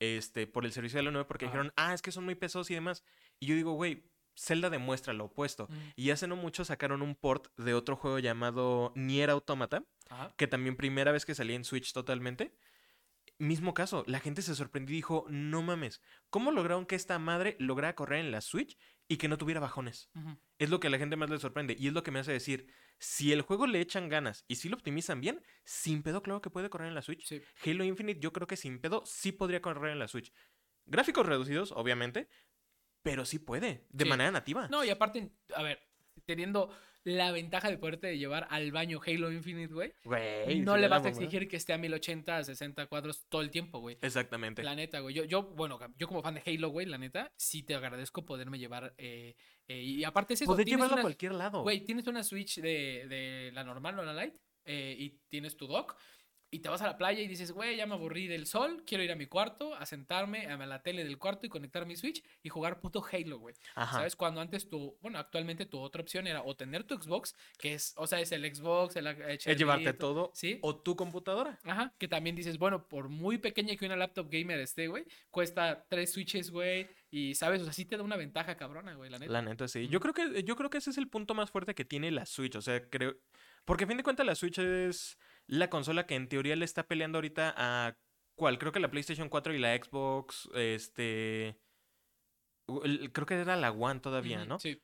[0.01, 2.69] este por el servicio de la 9 porque dijeron, ah, es que son muy pesados
[2.73, 3.05] y demás.
[3.39, 4.03] Y yo digo, güey,
[4.37, 5.64] Zelda demuestra lo opuesto.
[5.71, 5.75] Ujú.
[5.95, 10.35] Y hace no mucho sacaron un port de otro juego llamado Nier Automata, Ajá.
[10.37, 12.53] que también primera vez que salía en Switch totalmente.
[13.39, 17.57] Mismo caso, la gente se sorprendió y dijo, no mames, ¿cómo lograron que esta madre
[17.61, 18.76] lograra correr en la Switch
[19.07, 20.11] y que no tuviera bajones?
[20.59, 22.32] Es lo que a la gente más le sorprende y es lo que me hace
[22.32, 22.66] decir,
[22.99, 26.51] si el juego le echan ganas y si lo optimizan bien, sin pedo claro que
[26.51, 27.24] puede correr en la Switch.
[27.26, 27.41] Sí.
[27.64, 30.32] Halo Infinite yo creo que sin pedo sí podría correr en la Switch.
[30.86, 32.28] Gráficos reducidos, obviamente,
[33.03, 34.09] pero sí puede, de Sí.
[34.11, 34.66] manera nativa.
[34.66, 35.80] No, y aparte, a ver,
[36.26, 36.74] teniendo
[37.17, 41.09] la ventaja de poderte llevar al baño Halo Infinite, güey, Güey, no le vas a
[41.09, 43.99] exigir que esté a 1080, a 60 cuadros todo el tiempo, güey.
[44.03, 44.63] Exactamente.
[44.63, 45.15] La neta, güey.
[45.15, 48.59] Yo, yo, bueno, yo como fan de Halo, güey, la neta, sí te agradezco poderme
[48.59, 48.95] llevar.
[48.99, 49.35] eh,
[49.67, 50.51] eh, y aparte es eso.
[50.53, 51.63] Poder llevarlo una- a cualquier lado.
[51.63, 55.67] Güey, tienes una Switch de, de la normal o la Lite eh, y tienes tu
[55.67, 55.97] dock
[56.51, 59.05] y te vas a la playa y dices, güey, ya me aburrí del sol, quiero
[59.05, 62.23] ir a mi cuarto, a sentarme a la tele del cuarto y conectar mi Switch
[62.43, 63.55] y jugar puto Halo, güey.
[63.75, 63.99] Ajá.
[63.99, 64.17] ¿Sabes?
[64.17, 67.93] Cuando antes tu, bueno, actualmente tu otra opción era o tener tu Xbox, que es,
[67.97, 70.59] o sea, es el Xbox, el HDMI, Es llevarte to- todo ¿Sí?
[70.63, 71.59] o tu computadora.
[71.65, 75.87] Ajá, que también dices, bueno, por muy pequeña que una laptop gamer esté, güey, cuesta
[75.89, 79.19] tres switches, güey, y sabes, o sea, sí te da una ventaja cabrona, güey, la
[79.19, 79.33] neta.
[79.33, 79.89] La neta, sí.
[79.89, 82.27] Yo creo que, yo creo que ese es el punto más fuerte que tiene la
[82.27, 82.55] Switch.
[82.57, 83.17] O sea, creo.
[83.65, 85.19] Porque a fin de cuentas la Switch es
[85.49, 87.97] la consola que en teoría le está peleando ahorita a.
[88.37, 88.59] ¿Cuál?
[88.59, 90.49] Creo que la PlayStation 4 y la Xbox.
[90.55, 91.59] Este.
[92.67, 94.61] Creo que era la One todavía, ¿no?
[94.61, 94.81] Sí.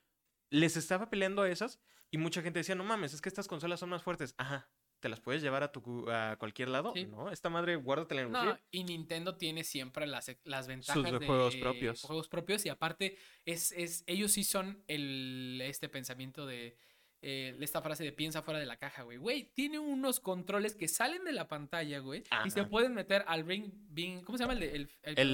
[0.51, 1.79] Les estaba peleando a esas.
[2.11, 4.35] Y mucha gente decía, no mames, es que estas consolas son más fuertes.
[4.39, 4.71] Ajá.
[5.01, 6.93] ¿Te las puedes llevar a tu a cualquier lado?
[6.95, 7.05] Sí.
[7.05, 11.19] No, esta madre, guárdatela en el No, y Nintendo tiene siempre las, las ventajas de
[11.19, 12.01] de juegos propios.
[12.01, 16.79] juegos propios y aparte es, es ellos sí son el este pensamiento de
[17.27, 19.17] eh, esta frase de piensa fuera de la caja, güey.
[19.17, 23.47] Güey, tiene unos controles que salen de la pantalla, güey, y se pueden meter al
[23.47, 25.29] ring, Bing- ¿cómo se llama el de- el, el- El,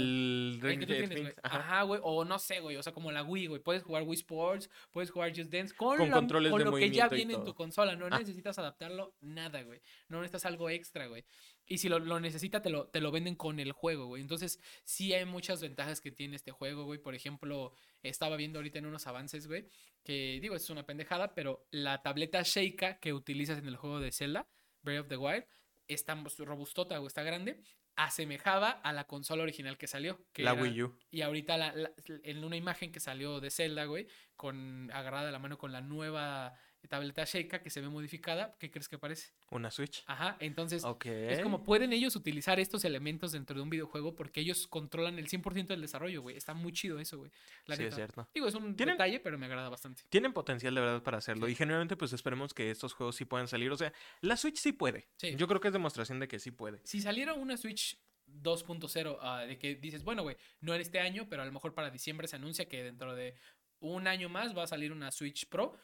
[0.54, 1.34] el Ring que tú tienes, güey.
[1.42, 1.82] ajá.
[1.82, 2.00] Güey.
[2.04, 2.76] O no sé, güey.
[2.76, 3.60] O sea, como la Wii, güey.
[3.62, 6.76] Puedes jugar Wii Sports, puedes jugar Just Dance con, Con la- controles con de lo
[6.76, 7.96] que ya viene en tu consola.
[7.96, 8.18] No Ah.
[8.18, 9.80] necesitas adaptarlo nada, güey.
[10.08, 11.24] No necesitas algo extra, güey.
[11.66, 14.20] Y si lo, lo necesita, te lo, te lo venden con el juego, güey.
[14.22, 16.98] Entonces, sí hay muchas ventajas que tiene este juego, güey.
[16.98, 17.72] Por ejemplo,
[18.02, 19.68] estaba viendo ahorita en unos avances, güey.
[20.04, 24.12] Que digo, es una pendejada, pero la tableta Sheikah que utilizas en el juego de
[24.12, 24.48] Zelda,
[24.82, 25.44] Breath of the Wild,
[25.88, 27.08] está robustota, güey.
[27.08, 27.62] Está grande.
[27.96, 30.24] Asemejaba a la consola original que salió.
[30.32, 30.98] Que La era- Wii U.
[31.10, 31.92] y ahorita la- la-
[32.24, 35.82] en una imagen que salió de Zelda, güey, con agarrada de la mano con la
[35.82, 36.54] nueva
[36.88, 38.56] tableta Sheikah que se ve modificada.
[38.58, 39.30] ¿Qué crees que parece?
[39.50, 40.02] Una Switch.
[40.06, 41.06] Ajá, entonces Ok.
[41.06, 45.28] es como pueden ellos utilizar estos elementos dentro de un videojuego porque ellos controlan el
[45.28, 46.36] 100% del desarrollo, güey.
[46.36, 47.30] Está muy chido eso, güey.
[47.66, 48.28] La Sí, es cierto.
[48.34, 50.02] Digo, es un Tienen- detalle, pero me agrada bastante.
[50.08, 51.46] Tienen potencial de verdad para hacerlo.
[51.46, 51.52] Sí.
[51.52, 53.70] Y generalmente, pues esperemos que estos juegos sí puedan salir.
[53.70, 55.08] O sea, la Switch sí puede.
[55.16, 55.34] Sí.
[55.36, 56.80] Yo creo que es demostración de que sí puede.
[56.84, 61.26] Si saliera una Switch 2.0, ah, de que dices, bueno, güey, no en este año,
[61.28, 63.34] pero a lo mejor para diciembre se anuncia que dentro de
[63.80, 65.76] un año más va a salir una Switch Pro.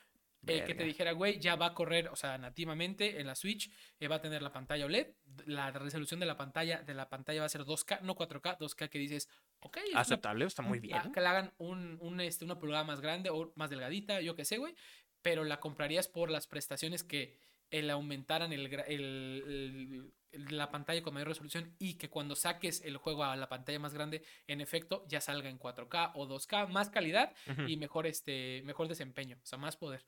[0.47, 3.71] Eh, que te dijera, güey, ya va a correr, o sea, nativamente en la Switch,
[3.99, 5.09] eh, va a tener la pantalla OLED,
[5.47, 8.89] la resolución de la pantalla, de la pantalla va a ser 2K, no 4K, 2K
[8.89, 9.29] que dices,
[9.61, 10.97] ok, es una Aceptable, está muy bien.
[10.99, 14.37] ah, Que le hagan un, un, este, una pulgada más grande o más delgadita, yo
[14.37, 14.75] qué sé, güey.
[15.23, 17.39] Pero la comprarías por las prestaciones que
[17.71, 20.13] el aumentaran el, el- el-
[20.51, 23.95] la pantalla con mayor resolución y que cuando saques el juego a la pantalla más
[23.95, 27.33] grande, en efecto, ya salga en 4K o 2K, más calidad
[27.67, 30.05] y mejor, este, mejor desempeño, o sea, más poder.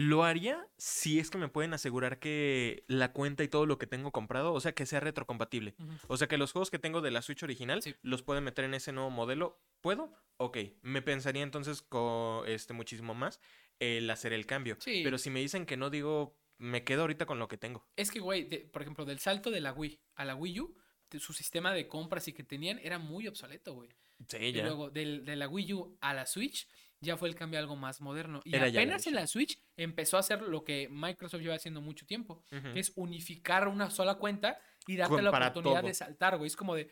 [0.00, 3.88] Lo haría si es que me pueden asegurar que la cuenta y todo lo que
[3.88, 5.74] tengo comprado, o sea, que sea retrocompatible.
[6.06, 7.96] O sea, que los juegos que tengo de la Switch original Sí.
[8.02, 9.60] los pueden meter en ese nuevo modelo.
[9.80, 10.12] ¿Puedo?
[10.36, 10.58] Ok.
[10.82, 13.40] Me pensaría entonces con este muchísimo más
[13.80, 14.76] el hacer el cambio.
[14.78, 15.00] Sí.
[15.02, 17.84] Pero si me dicen que no, digo, me quedo ahorita con lo que tengo.
[17.96, 20.76] Es que, güey, de- por ejemplo, del salto de la Wii a la Wii U,
[21.10, 23.88] de- su sistema de compras y que tenían era muy obsoleto, güey.
[24.28, 24.64] Sí, Y ya.
[24.64, 26.68] luego del- de la Wii U a la Switch
[27.00, 28.40] ya fue el cambio a algo más moderno.
[28.44, 32.06] Y Era apenas en la Switch empezó a hacer lo que Microsoft lleva haciendo mucho
[32.06, 35.88] tiempo, que es unificar una sola cuenta y darte Con- la oportunidad todo.
[35.88, 36.46] de saltar, güey.
[36.48, 36.90] Es como de...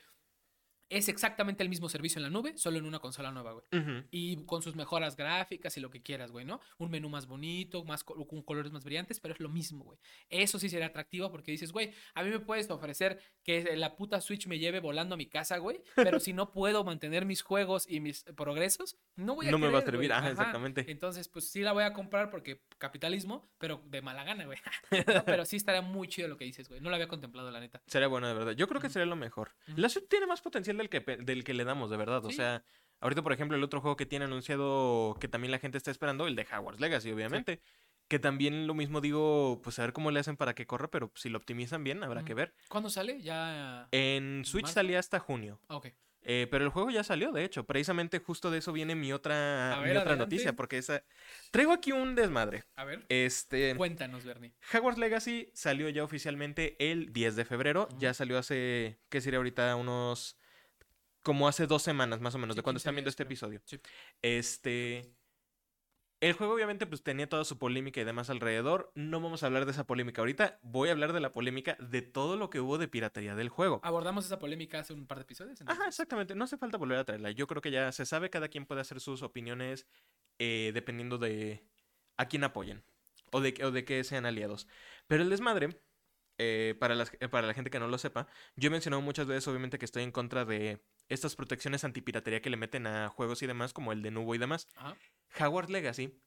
[0.88, 3.64] Es exactamente el mismo servicio en la nube, solo en una consola nueva, güey.
[4.10, 6.60] Y con sus mejoras gráficas y lo que quieras, güey, ¿no?
[6.78, 9.98] Un menú más bonito, más co- con colores más brillantes, pero es lo mismo, güey.
[10.28, 14.20] Eso sí sería atractivo porque dices, güey, a mí me puedes ofrecer que la puta
[14.20, 17.86] Switch me lleve volando a mi casa, güey, pero si no puedo mantener mis juegos
[17.88, 20.18] y mis progresos, no voy a No me va a servir, güey.
[20.18, 20.84] ajá, exactamente.
[20.88, 24.58] Entonces, pues sí la voy a comprar porque capitalismo, pero de mala gana, güey.
[25.16, 26.80] No, pero sí estaría muy chido lo que dices, güey.
[26.80, 27.82] No lo había contemplado, la neta.
[27.86, 28.52] Sería bueno, de verdad.
[28.52, 29.52] Yo creo que sería lo mejor.
[29.76, 32.24] La Switch tiene más potencial del que, pe- del que le damos, de verdad.
[32.24, 32.62] O sea,
[33.00, 36.26] ahorita, por ejemplo, el otro juego que tiene anunciado que también la gente está esperando,
[36.26, 37.60] el de Hogwarts Legacy, obviamente.
[38.08, 41.10] Que también lo mismo digo, pues a ver cómo le hacen para que corra, pero
[41.16, 42.54] si lo optimizan bien, habrá que ver.
[42.68, 43.20] ¿Cuándo sale?
[43.20, 43.88] Ya.
[43.90, 44.74] En Switch ¿Marzo?
[44.74, 45.60] salía hasta junio.
[45.68, 45.88] Ah, ok.
[46.28, 47.64] Eh, pero el juego ya salió, de hecho.
[47.66, 51.02] Precisamente justo de eso viene mi otra, mi otra noticia, porque esa...
[51.50, 52.64] Traigo aquí un desmadre.
[52.76, 53.04] A ver.
[53.08, 53.74] Este...
[53.76, 54.52] Cuéntanos, Bernie.
[54.72, 57.88] Hogwarts Legacy salió ya oficialmente el 10 de febrero.
[57.98, 59.74] Ya salió hace, ¿qué sería ahorita?
[59.74, 60.36] Unos...
[61.26, 63.28] Como hace dos semanas más o menos, Sí, de cuando 15 están viendo este creo.
[63.32, 63.60] episodio.
[63.64, 63.80] Sí.
[64.22, 65.12] Este...
[66.20, 68.90] El juego obviamente pues tenía toda su polémica y demás alrededor.
[68.94, 70.58] No vamos a hablar de esa polémica ahorita.
[70.62, 73.80] Voy a hablar de la polémica de todo lo que hubo de piratería del juego.
[73.82, 75.60] Abordamos esa polémica hace un par de episodios.
[75.60, 76.34] Ajá, entonces- exactamente.
[76.34, 77.32] No hace falta volver a traerla.
[77.32, 79.86] Yo creo que ya se sabe, cada quien puede hacer sus opiniones
[80.38, 81.66] eh, dependiendo de
[82.16, 82.82] a quién apoyen
[83.32, 84.68] o de, o de qué sean aliados.
[85.08, 85.82] Pero el desmadre,
[86.38, 89.26] eh, para, las- eh, para la gente que no lo sepa, yo he mencionado muchas
[89.26, 93.42] veces obviamente que estoy en contra de estas protecciones antipiratería que le meten a juegos
[93.42, 94.66] y demás, como el de Nubo y demás.
[94.76, 94.96] Ajá.
[95.40, 96.20] Howard Legacy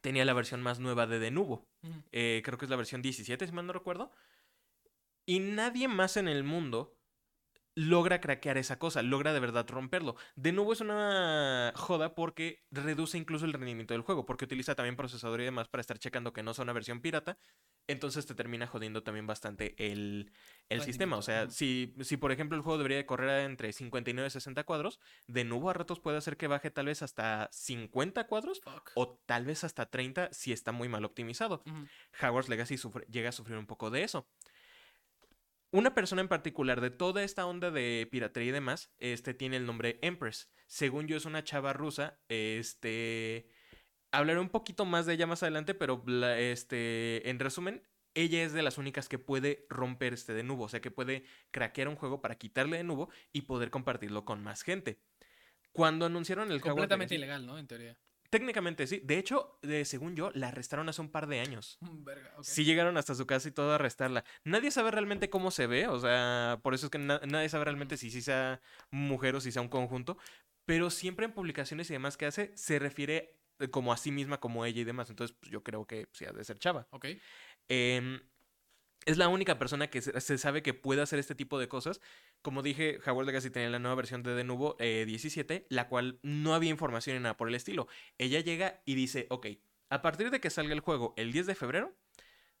[0.00, 1.68] tenía la versión más nueva de De Nubo.
[1.82, 2.02] Ujú.
[2.12, 4.10] Eh, creo que es la versión 17, si mal no recuerdo.
[5.26, 6.99] Y nadie más en el mundo
[7.74, 10.16] logra craquear esa cosa, logra de verdad romperlo.
[10.36, 14.96] De nuevo es una joda porque reduce incluso el rendimiento del juego, porque utiliza también
[14.96, 17.38] procesador y demás para estar checando que no sea una versión pirata.
[17.86, 20.30] Entonces te termina jodiendo también bastante el,
[20.68, 21.16] el sistema.
[21.16, 24.62] O sea, si, si por ejemplo el juego debería de correr entre 59 y 60
[24.64, 28.92] cuadros, de nuevo a ratos puede hacer que baje tal vez hasta 50 cuadros Fuck.
[28.94, 31.62] o tal vez hasta 30 si está muy mal optimizado.
[32.22, 34.28] Hogwarts Legacy sufre- llega a sufrir un poco de eso.
[35.72, 39.66] Una persona en particular de toda esta onda de piratería y demás, este tiene el
[39.66, 40.50] nombre Empress.
[40.66, 43.48] Según yo es una chava rusa, este
[44.10, 46.04] hablaré un poquito más de ella más adelante, pero
[46.36, 50.68] este en resumen, ella es de las únicas que puede romper este de nubo, o
[50.68, 54.62] sea que puede craquear un juego para quitarle de nubo y poder compartirlo con más
[54.62, 55.00] gente.
[55.70, 57.58] Cuando anunciaron el Completamente ilegal, ¿no?
[57.58, 57.96] En teoría.
[58.30, 59.00] Técnicamente sí.
[59.04, 61.76] De hecho, de- según yo, la arrestaron hace un par de años.
[61.80, 62.44] Mm, Verga, ok.
[62.44, 64.24] Sí llegaron hasta su casa y todo a arrestarla.
[64.44, 67.64] Nadie sabe realmente cómo se ve, o sea, por eso es que na- nadie sabe
[67.64, 68.60] realmente si sí sea
[68.90, 70.16] mujer o si sea un conjunto,
[70.66, 74.40] pero siempre en publicaciones y demás que hace se refiere eh, como a sí misma,
[74.40, 76.86] como ella y demás, entonces pues, yo creo que sí ha de ser chava.
[76.90, 77.06] Ok.
[77.68, 78.20] Em,
[79.06, 82.00] es la única persona que se, sabe que puede hacer este tipo de cosas.
[82.42, 86.54] Como dije, Howard Legacy tenía la nueva versión de Denuvo eh, 17, la cual no
[86.54, 87.88] había información ni nada por el estilo.
[88.18, 89.46] Ella llega y dice, ok,
[89.88, 91.96] a partir de que salga el juego el 10 de febrero,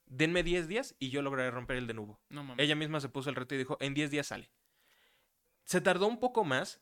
[0.06, 2.20] denme 10 días y yo lograré romper el Denuvo.
[2.30, 2.64] No mames.
[2.64, 4.50] Ella misma se puso el reto y dijo, en 10 días sale.
[5.64, 6.80] Se tardó un poco más,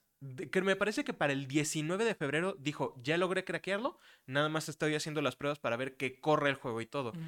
[0.51, 4.69] que me parece que para el 19 de febrero dijo, ya logré craquearlo, nada más
[4.69, 7.11] estoy haciendo las pruebas para ver que corre el juego y todo.
[7.11, 7.21] Ujú.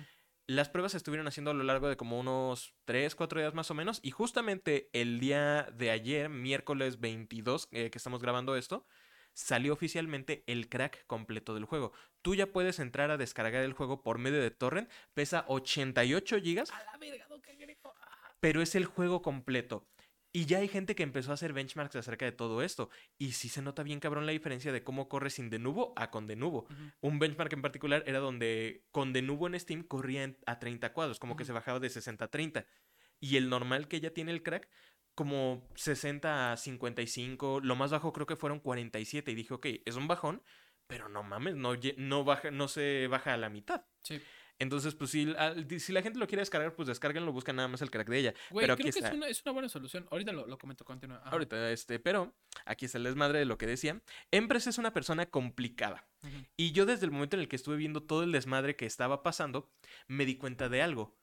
[0.51, 3.70] Las pruebas se estuvieron haciendo a lo largo de como unos 3, 4 días más
[3.70, 4.01] o menos.
[4.03, 8.84] Y justamente el día de ayer, miércoles 22, eh, que estamos grabando esto,
[9.32, 11.92] salió oficialmente el crack completo del juego.
[12.20, 14.90] Tú ya puedes entrar a descargar el juego por medio de torrent.
[15.14, 17.40] Pesa 88 gigas, A la verga, don.
[17.84, 18.34] Ah.
[18.40, 19.86] pero es el juego completo.
[20.33, 22.89] Y ya hay gente que empezó a hacer benchmarks acerca de todo esto.
[23.18, 26.26] Y sí se nota bien cabrón la diferencia de cómo corre sin Denuvo a con
[26.26, 26.66] Denuvo.
[26.70, 26.93] Ujú.
[27.01, 31.37] Un benchmark en particular era donde con Denuvo en Steam corría a 30 cuadros, como
[31.37, 32.66] que se bajaba de 60 a 30.
[33.18, 34.68] Y el normal que ya tiene el crack,
[35.14, 39.33] como 60 a 55, lo más bajo creo que fueron 47.
[39.33, 40.43] Y dije, ok, es un bajón,
[40.87, 43.85] pero no mames, no, no, baja, no se baja a la mitad.
[44.03, 44.20] Sí.
[44.61, 47.83] Entonces, pues si, al- si la gente lo quiere descargar, pues descárguenlo, buscan nada más
[47.83, 48.35] el crack de ella.
[48.51, 49.09] Güey, pero creo aquí que está.
[49.09, 50.07] es una, es una buena solución.
[50.11, 51.17] Ahorita lo, lo comento, continúa.
[51.19, 51.31] Ajá.
[51.31, 52.33] Ahorita, este, pero
[52.67, 54.01] aquí está el desmadre de lo que decía.
[54.31, 56.07] Empress es una persona complicada.
[56.57, 59.23] Y yo desde el momento en el que estuve viendo todo el desmadre que estaba
[59.23, 59.71] pasando,
[60.07, 61.17] me di cuenta de algo.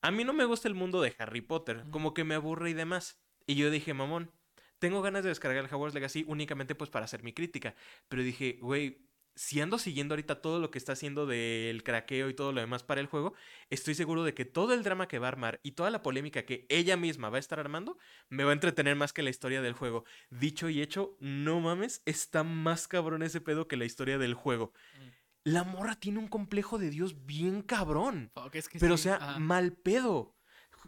[0.00, 2.74] A mí no me gusta el mundo de Harry Potter, como que me aburre y
[2.74, 3.18] demás.
[3.46, 4.30] Y yo dije, mamón,
[4.78, 7.74] tengo ganas de descargar el Hogwarts Legacy únicamente pues para hacer mi crítica.
[8.08, 8.98] Pero dije, güey,
[9.36, 12.82] si ando siguiendo ahorita todo lo que está haciendo del craqueo y todo lo demás
[12.82, 13.34] para el juego,
[13.70, 16.44] estoy seguro de que todo el drama que va a armar y toda la polémica
[16.44, 19.62] que ella misma va a estar armando me va a entretener más que la historia
[19.62, 20.04] del juego.
[20.30, 24.72] Dicho y hecho, no mames, está más cabrón ese pedo que la historia del juego.
[24.98, 25.24] Mm.
[25.44, 28.30] La morra tiene un complejo de Dios bien cabrón.
[28.34, 29.38] Fuck, es que Pero, o sea, ajá.
[29.38, 30.34] mal pedo.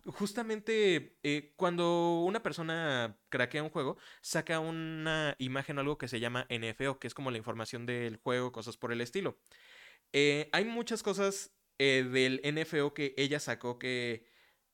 [0.06, 6.08] Ju- Justamente eh, cuando una persona craquea un juego, saca una imagen o algo que
[6.08, 9.38] se llama NFO, que es como la información del juego, cosas por el estilo.
[10.12, 14.26] Eh, hay muchas cosas eh, del NFO que ella sacó que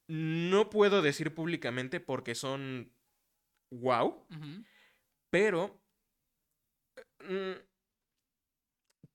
[0.08, 2.92] no puedo decir públicamente porque son
[3.70, 4.26] wow,
[5.30, 5.80] pero...
[7.20, 7.52] mm,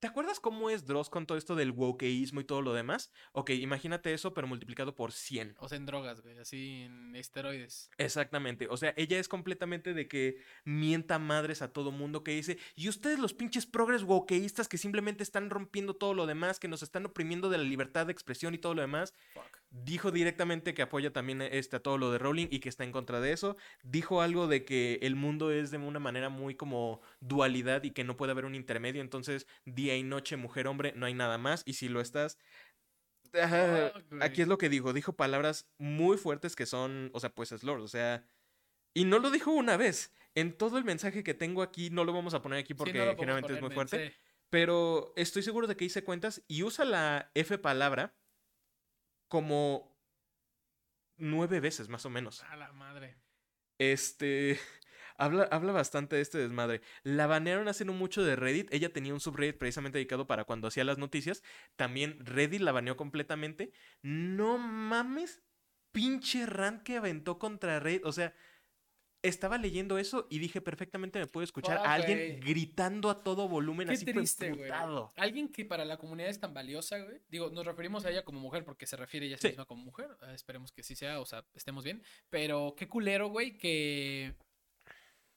[0.00, 3.10] ¿Te acuerdas cómo es Dross con todo esto del wokeísmo y todo lo demás?
[3.32, 5.56] Ok, imagínate eso, pero multiplicado por 100.
[5.58, 7.90] O sea, en drogas, güey, así en esteroides.
[7.98, 8.68] Exactamente.
[8.70, 12.88] O sea, ella es completamente de que mienta madres a todo mundo que dice, y
[12.88, 17.04] ustedes los pinches progres wokeístas que simplemente están rompiendo todo lo demás, que nos están
[17.04, 19.14] oprimiendo de la libertad de expresión y todo lo demás.
[19.34, 19.58] Fuck.
[19.70, 22.92] Dijo directamente que apoya también este, a todo lo de Rowling y que está en
[22.92, 23.56] contra de eso.
[23.82, 28.02] Dijo algo de que el mundo es de una manera muy como dualidad y que
[28.02, 29.02] no puede haber un intermedio.
[29.02, 29.46] Entonces,
[29.88, 31.62] día y noche, mujer, hombre, no hay nada más.
[31.66, 32.38] Y si lo estás...
[34.20, 34.92] Aquí es lo que dijo.
[34.92, 37.82] Dijo palabras muy fuertes que son, o sea, pues es Lord.
[37.82, 38.24] O sea,
[38.94, 40.12] y no lo dijo una vez.
[40.34, 42.92] En todo el mensaje que tengo aquí, no lo vamos a poner aquí Sí, porque
[42.92, 44.08] no podemos generalmente es muy fuerte.
[44.08, 44.16] sí.
[44.50, 48.16] Pero estoy seguro de que hice cuentas y usa la F palabra
[49.28, 49.94] como
[51.18, 52.42] nueve veces más o menos.
[52.44, 53.18] A la madre.
[53.78, 54.58] Este.
[55.18, 56.80] Habla, habla bastante de este desmadre.
[57.02, 58.72] La banearon hace no mucho de Reddit.
[58.72, 61.42] Ella tenía un subreddit precisamente dedicado para cuando hacía las noticias.
[61.76, 63.72] También Reddit la baneó completamente.
[64.02, 65.42] No mames.
[65.90, 68.04] Pinche rant que aventó contra Reddit.
[68.04, 68.32] O sea,
[69.22, 73.88] estaba leyendo eso y dije perfectamente me puedo escuchar a alguien gritando a todo volumen
[73.88, 74.70] Qué así triste, güey.
[75.16, 77.20] Alguien que para la comunidad es tan valiosa, güey.
[77.28, 79.48] Digo, nos referimos a ella como mujer porque se refiere ella a Sí.
[79.48, 80.08] sí misma como mujer.
[80.22, 82.02] eh, esperemos que sí sea, o sea, estemos bien.
[82.30, 84.34] Pero qué culero, güey, que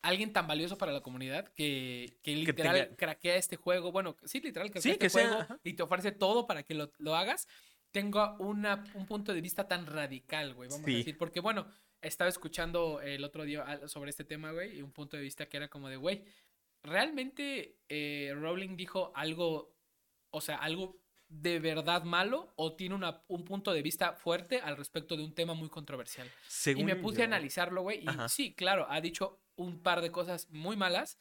[0.01, 3.91] alguien tan valioso para la comunidad que, que literal tenga- craquea este juego.
[3.91, 5.59] Bueno, sí, literal, craquea Sí, este que sea, juego ajá.
[5.63, 7.47] y te ofrece todo para que lo, lo hagas.
[7.91, 10.93] Tenga una, un punto de vista tan radical, güey, vamos Sí.
[10.93, 11.17] a decir.
[11.17, 11.67] Porque, bueno,
[12.01, 15.57] estaba escuchando el otro día sobre este tema, güey, y un punto de vista que
[15.57, 16.23] era como de, güey,
[16.83, 19.75] realmente eh, Rowling dijo algo,
[20.31, 24.75] o sea, algo de verdad malo o tiene una- un punto de vista fuerte al
[24.77, 26.27] respecto de un tema muy controversial.
[26.27, 28.27] y Según me puse yo- a analizarlo, güey, y Ajá.
[28.27, 31.17] sí, claro, ha dicho un par de cosas muy malas,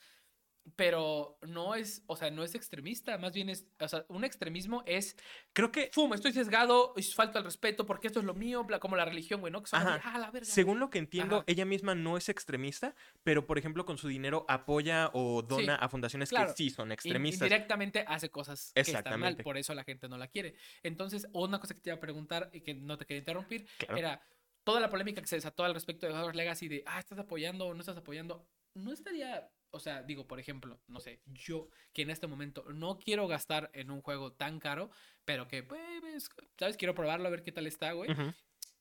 [0.76, 4.82] pero no es, o sea, no es extremista, más bien es, o sea, un extremismo
[4.86, 5.16] es,
[5.52, 8.94] Creo que fum, estoy sesgado, es falta el respeto porque esto es lo mío, como
[8.94, 9.62] la religión, güey, ¿no?
[9.62, 10.12] Que son así, Ajá.
[10.14, 10.46] ah, la verga.
[10.46, 11.44] Según lo que entiendo, Ajá.
[11.46, 15.88] ella misma no es extremista, pero por ejemplo con su dinero apoya o dona a
[15.88, 16.50] fundaciones claro.
[16.50, 17.46] que sí son extremistas.
[17.46, 20.54] Indirectamente hace cosas que están mal, por eso la gente no la quiere.
[20.82, 23.96] Entonces, una cosa que te iba a preguntar y que no te quería interrumpir Claro.
[23.96, 24.22] era
[24.70, 27.66] toda la polémica que se desató al respecto de Hogwarts Legacy de, ah, estás apoyando
[27.66, 28.46] o no estás apoyando.
[28.74, 32.98] No estaría, o sea, digo, por ejemplo, no sé, yo que en este momento no
[32.98, 34.90] quiero gastar en un juego tan caro,
[35.24, 36.76] pero que, pues, ¿sabes?
[36.76, 38.10] Quiero probarlo a ver qué tal está, güey.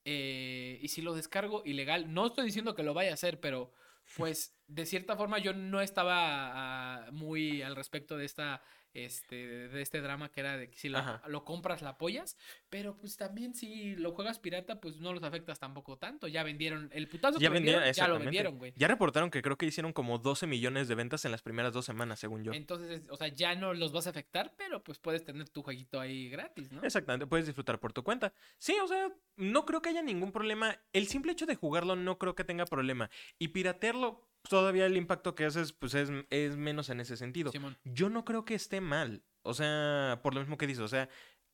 [0.06, 3.74] Eh, y si lo descargo ilegal, no estoy diciendo que lo vaya a hacer, pero
[4.16, 8.64] pues de cierta forma yo no estaba muy al respecto de esta
[8.94, 12.38] este de este drama que era de que si lo, compras la apoyas,
[12.70, 16.90] pero pues también si lo juegas pirata pues no los afectas tampoco tanto, ya vendieron
[16.94, 18.74] el putazo Ya que vendieron, vendieron, ya lo vendieron, güey.
[18.76, 21.86] Ya reportaron que creo que hicieron como 12 millones de ventas en las primeras dos
[21.86, 22.54] semanas, según yo.
[22.54, 26.00] Entonces, o sea, ya no los vas a afectar, pero pues puedes tener tu jueguito
[26.00, 26.84] ahí gratis, ¿no?
[26.84, 28.34] Exactamente, puedes disfrutar por tu cuenta.
[28.58, 30.78] Sí, o sea, no creo que haya ningún problema.
[30.94, 33.10] El simple hecho de jugarlo no creo que tenga problema.
[33.38, 37.52] Y piratearlo, todavía el impacto que haces, pues es, es menos en ese sentido.
[37.52, 37.78] Simón.
[37.84, 39.24] Yo no creo que esté mal.
[39.42, 41.10] O sea, por lo mismo que dices, o sea,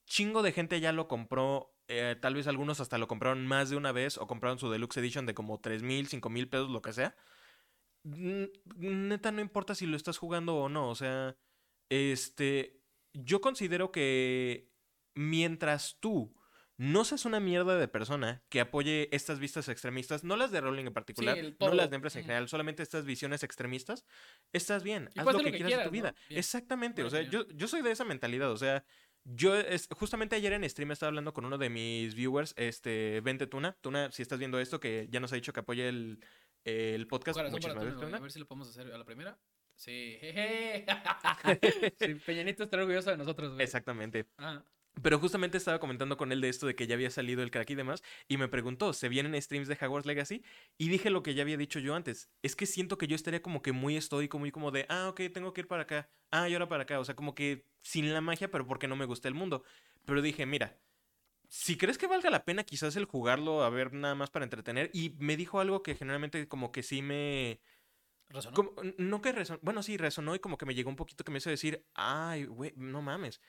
[0.06, 1.72] chingo de gente ya lo compró.
[1.88, 4.98] eh, tal vez algunos hasta lo compraron más de una vez o compraron su deluxe
[4.98, 7.16] edition de como 3 mil, 5 mil pesos, lo que sea.
[8.04, 10.90] Neta, no importa si lo estás jugando o no.
[10.90, 11.36] O sea,
[11.90, 12.82] este.
[13.14, 14.72] Yo considero que
[15.16, 16.36] mientras tú
[16.78, 20.86] no seas una mierda de persona que apoye estas vistas extremistas, no las de Rowling
[20.88, 24.06] en particular, no las de empresas en general, solamente estas visiones extremistas,
[24.52, 26.16] estás bien, haz lo que quieras de tu vida.
[26.30, 28.84] Exactamente, o sea, yo, yo soy de esa mentalidad, o sea,
[29.24, 33.48] yo es, justamente ayer en stream estaba hablando con uno de mis viewers, este, Vente
[33.48, 36.20] Tuna, Tuna, si estás viendo esto, que ya nos ha dicho que apoya el,
[36.64, 38.06] el podcast, Corazón para muchísimas Tuna, gracias.
[38.06, 38.18] Tuna.
[38.18, 39.40] A ver si lo podemos hacer a la primera.
[39.76, 40.86] Sí, jeje.
[42.00, 43.64] sí, Peñanito está orgulloso de nosotros, güey.
[43.64, 44.28] Exactamente.
[44.38, 44.64] Ah,
[45.02, 47.70] Pero justamente estaba comentando con él de esto de que ya había salido el crack
[47.72, 50.44] y demás, y me preguntó, ¿se vienen streams de Hogwarts Legacy?
[50.78, 53.42] Y dije lo que ya había dicho yo antes, es que siento que yo estaría
[53.42, 56.48] como que muy estoico, muy como de, ah, ok, tengo que ir para acá, ah,
[56.50, 59.06] y ahora para acá, o sea, como que sin la magia, pero porque no me
[59.06, 59.64] gusta el mundo.
[60.06, 60.80] Pero dije, mira,
[61.50, 64.90] si crees que valga la pena quizás el jugarlo, a ver, nada más para entretener,
[64.94, 67.60] y me dijo algo que generalmente como que sí me...
[68.30, 68.56] ¿resonó?
[68.56, 71.32] como- no que resonó, bueno, sí, resonó y como que me llegó un poquito que
[71.32, 73.42] me hizo decir, ay, güey, no mames.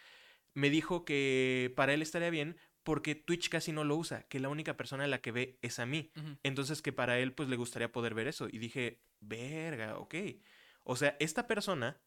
[0.56, 4.48] Me dijo que para él estaría bien porque Twitch casi no lo usa, que la
[4.48, 6.12] única persona a la que ve es a mí.
[6.42, 8.48] Entonces que para él pues le gustaría poder ver eso.
[8.50, 10.14] Y dije, verga, ok.
[10.82, 12.00] O sea, esta persona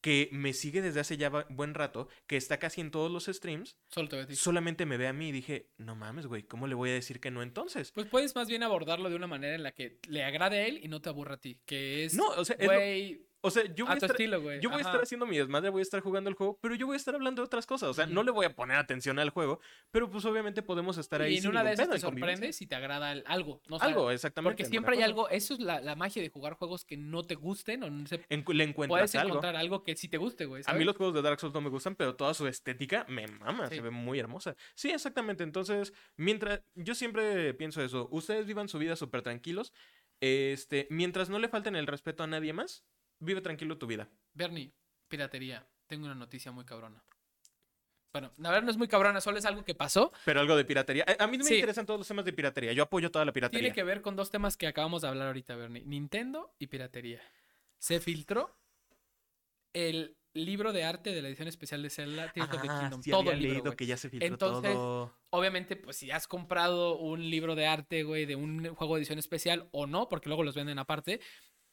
[0.00, 3.76] que me sigue desde hace ya buen rato, que está casi en todos los streams,
[3.88, 6.90] Solo te solamente me ve a mí y dije, no mames, güey, ¿cómo le voy
[6.90, 7.92] a decir que no entonces?
[7.92, 10.80] Pues puedes más bien abordarlo de una manera en la que le agrade a él
[10.82, 11.60] y no te aburra a ti.
[11.64, 14.10] Que es, No, o sea, güey, O sea, yo voy a a tu estar...
[14.10, 14.60] estilo, güey.
[14.60, 16.86] Yo voy a estar haciendo mi desmadre, voy a estar jugando el juego, pero yo
[16.86, 17.88] voy a estar hablando de otras cosas.
[17.90, 18.14] O sea, Ujú.
[18.14, 19.60] no le voy a poner atención al juego,
[19.92, 21.34] pero pues obviamente podemos estar ahí.
[21.34, 22.34] Y en sin una de esas te en convivencia.
[22.36, 23.62] sorprende si te agrada algo.
[23.68, 23.76] ¿no?
[23.76, 24.54] O sea, Algo, exactamente.
[24.56, 25.06] Porque siempre hay cosa.
[25.06, 28.06] algo, eso es la, la magia de jugar juegos que no te gusten o no
[28.06, 29.28] se, En- le encuentras puedes algo.
[29.28, 30.62] encontrar algo que sí te guste, güey.
[30.62, 30.86] A mí ¿sabes?
[30.86, 33.76] los juegos de Dark Souls no me gustan, pero toda su estética me mama, Sí.
[33.76, 34.56] se ve muy hermosa.
[34.74, 35.44] Sí, exactamente.
[35.44, 39.72] Entonces, mientras yo siempre pienso eso, ustedes vivan su vida súper tranquilos.
[40.20, 42.84] Este, mientras no le falten el respeto a nadie más,
[43.20, 44.08] vive tranquilo tu vida.
[44.34, 44.72] Bernie,
[45.08, 45.66] piratería.
[45.86, 47.02] Tengo una noticia muy cabrona.
[48.12, 50.12] Bueno, la verdad no es muy cabrona, solo es algo que pasó.
[50.24, 51.04] Pero algo de piratería.
[51.18, 51.54] A, a mí me Sí.
[51.56, 52.72] interesan todos los temas de piratería.
[52.72, 53.60] Yo apoyo toda la piratería.
[53.60, 55.84] Tiene que ver con dos temas que acabamos de hablar ahorita, Bernie.
[55.84, 57.20] Nintendo y piratería.
[57.78, 58.56] Se filtró
[59.72, 63.02] el libro de arte de la edición especial de Zelda, Tears of the Ah, Kingdom.
[63.02, 65.14] sí todo había el libro, leído que ya se filtró Entonces, todo.
[65.30, 69.18] Obviamente, pues si has comprado un libro de arte, güey, de un juego de edición
[69.18, 71.20] especial o no, porque luego los venden aparte,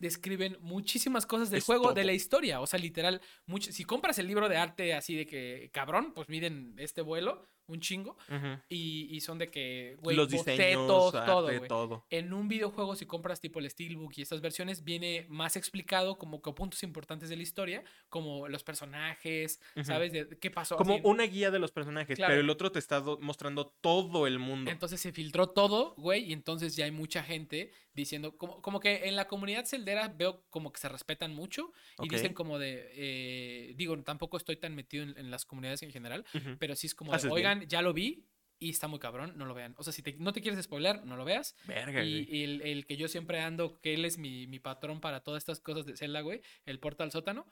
[0.06, 2.62] describen muchísimas cosas del Es juego, de la historia.
[2.62, 6.30] O sea, literal, mucho, si compras el libro de arte así de que, cabrón, pues
[6.30, 8.59] miden este vuelo, un chingo, Ujú.
[8.70, 11.68] y, y son de que, güey, Los diseños, bocetos, arte, todo, güey.
[11.68, 12.05] todo.
[12.09, 16.41] En un videojuego, si compras tipo el Steelbook y estas versiones, viene más explicado como
[16.41, 19.86] que puntos importantes de la historia, como los personajes, Ujú.
[19.86, 20.11] ¿sabes?
[20.11, 20.76] De qué pasó.
[20.78, 21.01] Como así.
[21.05, 22.32] una guía de los personajes, Claro.
[22.32, 24.70] pero el otro te está do- mostrando todo el mundo.
[24.72, 29.07] Entonces se filtró todo, güey, y entonces ya hay mucha gente diciendo, como, como que
[29.07, 32.11] en la comunidad celdera veo como que se respetan mucho y Ok.
[32.11, 36.26] dicen como de, eh, digo, tampoco estoy tan metido en, en las comunidades en general,
[36.34, 36.57] Ujú.
[36.59, 37.32] pero sí es como, de, Haces
[37.68, 38.28] ya lo vi
[38.58, 39.76] y está muy cabrón, no lo vean.
[39.78, 41.56] O sea, si te- no te quieres spoiler, no lo veas.
[41.66, 42.38] Verga, Y, güey.
[42.39, 45.41] y el, el que yo siempre ando, que él es mi, mi patrón para todas
[45.43, 47.45] estas cosas de Zelda, güey, el portal sótano,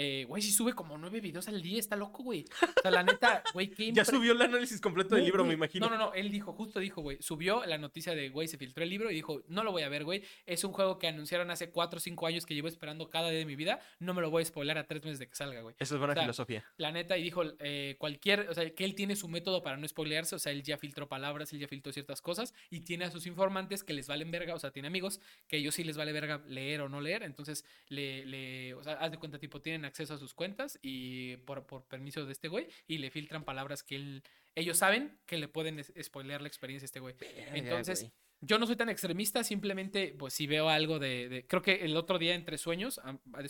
[0.00, 2.44] eh, güey, sí sube como nueve videos al día, está loco, güey.
[2.62, 5.88] O sea, la neta, güey, qué Ya subió el análisis completo del libro, me imagino.
[5.88, 8.84] No, no, no, él dijo, justo dijo, güey, subió la noticia de, güey, se filtró
[8.84, 11.50] el libro y dijo, no lo voy a ver, güey, es un juego que anunciaron
[11.50, 14.22] hace 4 o 5 años que llevo esperando cada día de mi vida, no me
[14.22, 15.74] lo voy a spoiler a tres meses de que salga, güey.
[15.80, 16.64] Esa es buena O sea, filosofía.
[16.76, 19.88] La neta, y dijo, eh, cualquier, o sea, que él tiene su método para no
[19.88, 23.10] spoilearse, o sea, él ya filtró palabras, él ya filtró ciertas cosas y tiene a
[23.10, 26.12] sus informantes que les valen verga, o sea, tiene amigos que ellos sí les vale
[26.12, 29.84] verga leer o no leer, entonces le, le o sea, haz de cuenta, tipo, tienen
[29.84, 33.82] acceso a sus cuentas y por, por permiso de este güey y le filtran palabras
[33.82, 34.22] que él,
[34.54, 37.14] ellos saben que le pueden spoilear la experiencia a este güey.
[37.58, 38.00] Entonces,
[38.40, 41.96] yo no soy tan extremista, simplemente, pues si veo algo de, de- Creo que el
[41.96, 43.00] otro día, entre sueños,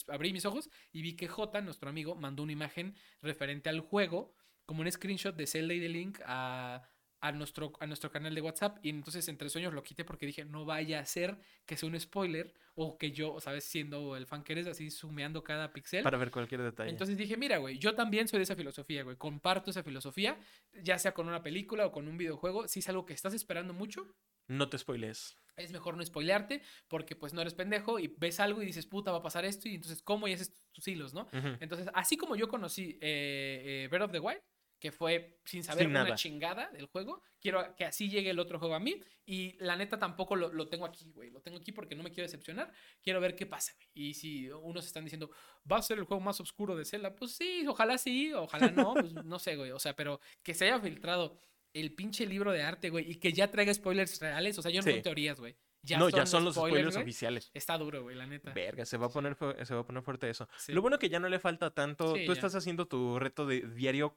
[0.09, 4.35] abrí mis ojos y vi que J, nuestro amigo, mandó una imagen referente al juego,
[4.67, 6.83] como un screenshot de Zelda y de Link a,
[7.21, 10.45] a nuestro, a nuestro canal de WhatsApp y entonces entre sueños lo quité porque dije,
[10.45, 14.45] no vaya a ser que sea un spoiler o que yo, sabes, siendo el fan
[14.45, 16.05] que eres, así sumeando cada pixel.
[16.05, 16.91] Para ver cualquier detalle.
[16.91, 20.39] Entonces dije, mira, güey, yo también soy de esa filosofía, güey, comparto esa filosofía,
[20.83, 23.75] ya sea con una película o con un videojuego, si es algo que estás esperando
[23.75, 24.07] mucho,
[24.49, 25.37] no te spoilees.
[25.57, 29.11] Es mejor no spoilearte porque pues no eres pendejo y ves algo y dices, puta,
[29.11, 30.29] va a pasar esto y entonces, ¿cómo?
[30.29, 31.29] Y haces tus hilos, ¿no?
[31.61, 34.41] Entonces, así como yo conocí eh, eh, Breath of the Wild,
[34.79, 37.23] que fue sin saber una chingada del juego.
[37.41, 39.01] Quiero que así llegue el otro juego a mí.
[39.27, 41.31] Y la neta tampoco lo, tengo aquí, güey.
[41.31, 42.73] Lo tengo aquí porque no me quiero decepcionar.
[43.03, 43.89] Quiero ver qué pasa, güey.
[43.95, 45.31] Y si unos están diciendo,
[45.71, 48.95] va a ser el juego más oscuro de Zelda, pues sí, ojalá sí, ojalá no,
[48.95, 49.73] pues no sé, güey.
[49.73, 51.37] O sea, pero que se haya filtrado
[51.73, 54.59] el pinche libro de arte, güey, y que ya traiga spoilers reales.
[54.59, 55.57] O sea, yo no tengo teorías, güey.
[55.83, 57.51] Ya no, ya son los spoilers, oficiales.
[57.55, 58.53] Está duro, güey, la neta.
[58.53, 60.49] Verga, se va a poner, se va a poner fuerte eso.
[60.69, 62.15] Lo bueno que ya no le falta tanto.
[62.15, 64.17] Tú estás haciendo tu reto de diario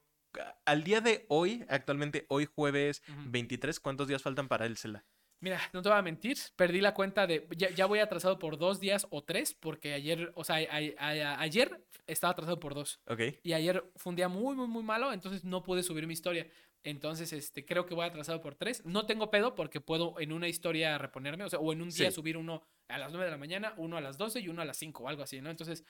[0.65, 5.05] al día de hoy, actualmente hoy jueves 23, ¿cuántos días faltan para el Zelda?
[5.41, 8.79] Mira, no te voy a mentir, perdí la cuenta de, ya, voy atrasado por dos
[8.79, 13.01] días o tres, porque ayer, o sea, ayer estaba atrasado por dos.
[13.07, 13.21] Ok.
[13.41, 16.47] Y ayer fue un día muy, muy, muy malo, entonces no pude subir mi historia.
[16.84, 18.84] Entonces, este, creo que voy atrasado por tres.
[18.86, 22.09] No tengo pedo porque puedo en una historia reponerme, o sea, o en un día
[22.09, 24.65] subir uno a las 9 de la mañana, uno a las 12 y uno a
[24.65, 25.49] las 5 o algo así, ¿no?
[25.51, 25.86] Entonces,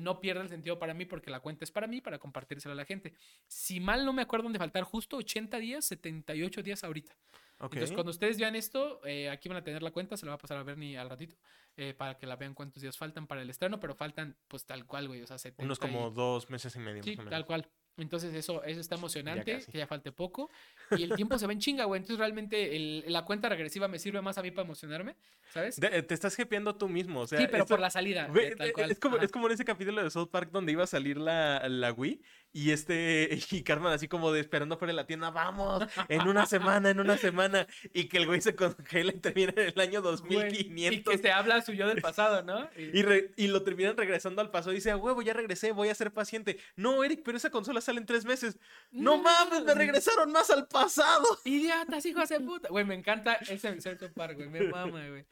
[0.00, 2.76] no pierde el sentido para mí porque la cuenta es para mí, para compartírsela a
[2.76, 3.12] la gente.
[3.46, 7.14] Si mal no me acuerdo de faltar justo 80 días, 78 días ahorita.
[7.60, 10.34] Entonces, cuando ustedes vean esto, eh, aquí van a tener la cuenta, se la va
[10.34, 11.36] a pasar a ver ni al ratito,
[11.76, 14.84] eh, para que la vean cuántos días faltan para el estreno, pero faltan pues tal
[14.84, 17.02] cual, güey, o sea, 70 Unos como dos meses y medio.
[17.04, 17.68] Sí, tal cual.
[17.98, 20.50] Entonces eso, eso está emocionante, que ya falte poco.
[20.96, 21.98] Y el tiempo se va en chinga, güey.
[21.98, 25.16] Entonces realmente la cuenta regresiva me sirve más a mí para emocionarme,
[25.52, 25.78] ¿sabes?
[25.82, 27.38] Eh, te estás jepeando tú mismo, o sea.
[27.38, 28.30] Sí, pero por la salida.
[28.34, 28.54] Eh,
[28.88, 31.68] es, como, es como en ese capítulo de South Park donde iba a salir la,
[31.68, 32.22] la Wii
[32.52, 36.46] y este, y Carmen así como de esperando fuera de la tienda, vamos, en una
[36.46, 37.66] semana, en una semana.
[37.94, 40.98] Y que el güey se congela y termina en el año 2500.
[40.98, 42.68] y que se habla su yo del pasado, ¿no?
[42.76, 45.94] Y, y, lo terminan regresando al pasado y dice, a huevo, ya regresé, voy a
[45.94, 46.58] ser paciente.
[46.76, 48.58] No, Eric, pero esa consola sale en tres meses.
[48.90, 51.26] No, mames, me regresaron más al pasado.
[51.44, 52.68] Idiotas, hijos de puta.
[52.68, 54.48] Güey, me encanta ese Central Park, güey.
[54.48, 55.24] Me mama, güey.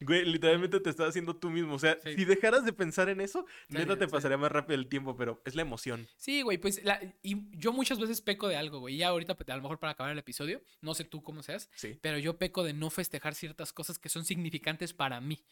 [0.00, 1.74] Güey, literalmente te estás haciendo tú mismo.
[1.74, 5.16] O sea, si dejaras de pensar en eso, neta te pasaría más rápido el tiempo,
[5.16, 6.06] pero es la emoción.
[6.16, 6.80] Sí, güey, pues
[7.22, 8.96] y yo muchas veces peco de algo, güey.
[8.96, 11.98] Ya ahorita, a lo mejor para acabar el episodio, no sé tú cómo seas, sí.
[12.00, 15.44] pero yo peco de no festejar ciertas cosas que son significantes para mí.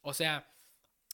[0.00, 0.52] O sea,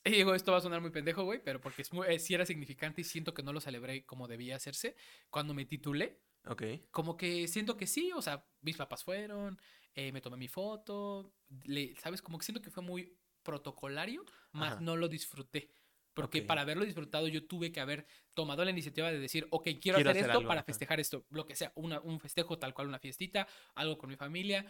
[0.04, 2.46] y digo, esto va a sonar muy pendejo, güey, pero porque es eh, sí era
[2.46, 4.96] significante y siento que no lo celebré como debía hacerse
[5.30, 6.20] cuando me titulé.
[6.46, 6.62] Ok.
[6.90, 9.60] Como que siento que sí, o sea, mis papás fueron,
[9.94, 11.32] eh, me tomé mi foto,
[11.64, 12.22] le, ¿sabes?
[12.22, 15.70] Como que siento que fue muy protocolario, más no lo disfruté.
[16.14, 19.98] Porque para haberlo disfrutado yo tuve que haber tomado la iniciativa de decir, ok, quiero,
[19.98, 23.46] hacer, esto para festejar esto, lo que sea, una, un festejo tal cual, una fiestita,
[23.76, 24.66] algo con mi familia,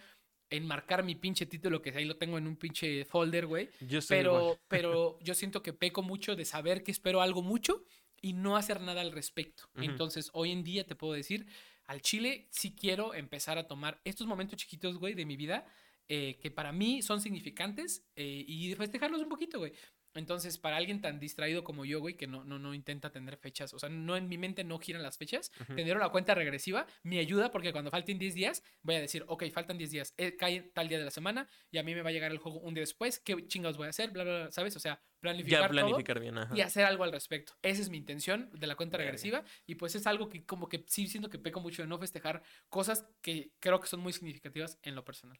[0.50, 3.70] enmarcar mi pinche título, que ahí lo tengo en un pinche folder, güey.
[4.08, 7.84] Pero, pero yo siento que peco mucho de saber que espero algo mucho
[8.20, 9.70] y no hacer nada al respecto.
[9.76, 11.46] Entonces, hoy en día te puedo decir,
[11.88, 15.66] al chile sí quiero empezar a tomar estos momentos chiquitos, güey, de mi vida,
[16.06, 19.72] eh, que para mí son significantes eh, y festejarlos un poquito, güey.
[20.18, 23.72] Entonces, para alguien tan distraído como yo, güey, que no, no, no intenta tener fechas,
[23.74, 27.18] o sea, no en mi mente no giran las fechas, tener una cuenta regresiva me
[27.18, 30.60] ayuda porque cuando falten 10 días, voy a decir, ok, faltan 10 días, eh, cae
[30.60, 32.74] tal día de la semana y a mí me va a llegar el juego un
[32.74, 34.10] día después, ¿qué chingados voy a hacer?
[34.10, 34.76] Bla, bla, bla, ¿sabes?
[34.76, 37.54] O sea, planificar, ya, planificar bien, y hacer algo al respecto.
[37.62, 40.84] Esa es mi intención de la cuenta regresiva y pues es algo que como que
[40.86, 44.78] sí siento que peco mucho de no festejar cosas que creo que son muy significativas
[44.82, 45.38] en lo personal.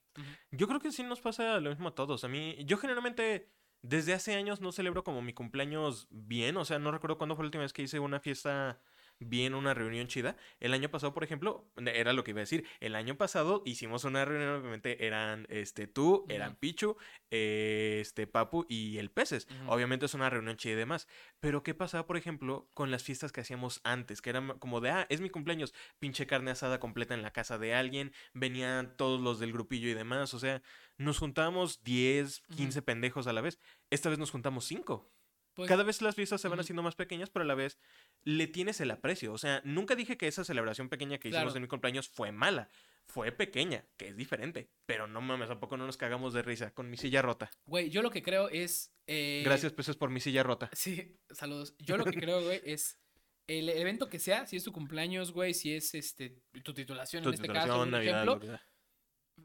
[0.50, 2.24] Yo creo que sí nos pasa lo mismo a todos.
[2.24, 3.50] A mí, yo generalmente
[3.82, 7.44] desde hace años no celebro como mi cumpleaños bien, o sea, no recuerdo cuándo fue
[7.44, 8.80] la última vez que hice una fiesta
[9.20, 10.36] bien, una reunión chida.
[10.60, 12.66] El año pasado, por ejemplo, era lo que iba a decir.
[12.80, 16.96] El año pasado hicimos una reunión, obviamente eran este tú, eran Pichu,
[17.30, 19.48] este Papu y el Peces.
[19.66, 21.08] Obviamente es una reunión chida y demás.
[21.40, 24.20] Pero ¿qué pasaba, por ejemplo, con las fiestas que hacíamos antes?
[24.22, 27.58] Que eran como de, ah, es mi cumpleaños, pinche carne asada completa en la casa
[27.58, 30.34] de alguien, venían todos los del grupillo y demás.
[30.34, 30.62] O sea,
[30.96, 33.58] nos juntábamos 10, 15 pendejos a la vez.
[33.90, 35.10] Esta vez nos juntamos 5.
[35.58, 37.80] Pues Cada vez las fiestas se van haciendo más pequeñas, pero a la vez
[38.22, 39.32] le tienes el aprecio.
[39.32, 42.70] O sea, nunca dije que esa celebración pequeña que hicimos en mi cumpleaños fue mala.
[43.08, 44.70] Fue pequeña, que es diferente.
[44.86, 47.50] Pero no mames, ¿a poco no nos cagamos de risa con mi silla rota?
[47.66, 48.94] Güey, yo lo que creo es.
[49.08, 50.70] Eh, Gracias, peces, por mi silla rota.
[50.74, 51.74] Sí, saludos.
[51.80, 53.00] Yo lo que creo, güey, es.
[53.48, 57.34] El evento que sea, si es tu cumpleaños, güey, si es este tu titulación en
[57.34, 58.40] este caso, por ejemplo,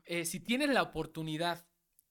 [0.05, 1.65] eh, si tienes la oportunidad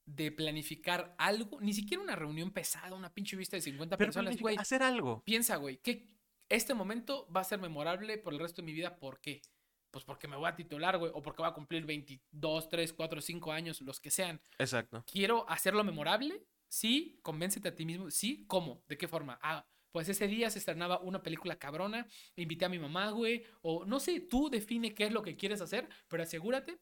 [0.05, 4.57] de planificar algo, ni siquiera una reunión pesada, una pinche vista de 50 personas, güey.
[4.57, 5.23] Hacer algo.
[5.25, 6.09] Piensa, güey, que
[6.49, 9.43] este momento va a ser memorable por el resto de mi vida, ¿por qué?
[9.91, 13.21] Pues porque me voy a titular, güey, o porque voy a cumplir 22, 3, 4,
[13.21, 14.41] 5 años, los que sean.
[14.59, 15.05] Exacto.
[15.07, 18.83] Quiero hacerlo memorable, sí, convéncete a ti mismo, sí, ¿cómo?
[18.89, 19.39] ¿De qué forma?
[19.43, 23.85] Ah, pues ese día se estrenaba una película cabrona, invité a mi mamá, güey, o
[23.85, 26.81] no sé, tú define qué es lo que quieres hacer, pero asegúrate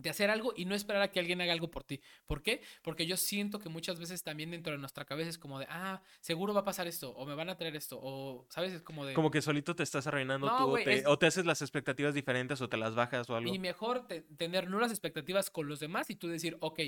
[0.00, 2.00] de hacer algo y no esperar a que alguien haga algo por ti.
[2.26, 2.62] ¿Por qué?
[2.82, 6.02] Porque yo siento que muchas veces también dentro de nuestra cabeza es como de, ah,
[6.20, 8.72] seguro va a pasar esto, o me van a traer esto, o, ¿sabes?
[8.72, 9.12] Es como de...
[9.14, 11.60] Como que solito te estás arruinando No, tú, o te, es- o te haces las
[11.60, 13.54] expectativas diferentes, o te las bajas, o algo.
[13.54, 16.80] Y mejor te- tener nulas expectativas con los demás y tú decir, ok,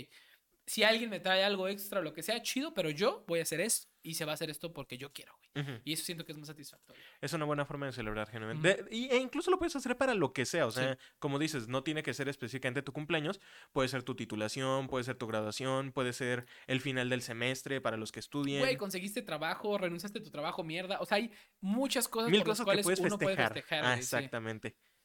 [0.67, 3.43] si alguien me trae algo extra o lo que sea, chido, pero yo voy a
[3.43, 5.81] hacer esto y se va a hacer esto porque yo quiero, güey.
[5.85, 7.01] Y eso siento que es más satisfactorio.
[7.21, 8.85] Es una buena forma de celebrar, genuinamente.
[8.85, 10.67] De- y- e incluso lo puedes hacer para lo que sea.
[10.67, 10.81] O Sí.
[10.81, 13.41] sea, como dices, no tiene que ser específicamente tu cumpleaños.
[13.73, 17.97] Puede ser tu titulación, puede ser tu graduación, puede ser el final del semestre para
[17.97, 18.61] los que estudien.
[18.61, 20.99] Güey, conseguiste trabajo, renunciaste a tu trabajo, mierda.
[21.01, 23.53] O sea, hay muchas cosas Mil por las que cuales puedes uno festejar.
[23.53, 23.85] puede festejar.
[23.85, 24.29] ah, sí.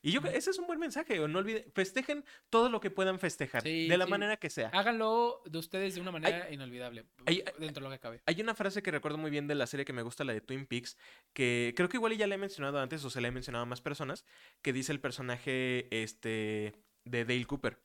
[0.02, 1.18] Y yo ese es un buen mensaje.
[1.28, 3.64] No olviden, festejen todo lo que puedan festejar.
[3.64, 4.12] Sí, de la sí.
[4.12, 4.70] manera que sea.
[4.70, 7.06] Háganlo de ustedes de una manera inolvidable.
[7.26, 8.22] hay- dentro de lo que cabe.
[8.26, 10.42] Hay una frase que recuerdo muy bien de la serie que me gusta, la de
[10.42, 10.98] Twin Peaks,
[11.34, 13.66] que creo que igual ya la he mencionado antes o se la he mencionado a
[13.66, 14.24] más personas,
[14.62, 17.80] que dice el personaje este, de Dale Cooper.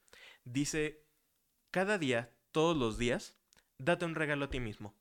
[0.45, 1.05] Dice,
[1.71, 3.39] cada día, todos los días,
[3.79, 4.95] date un regalo a ti mismo.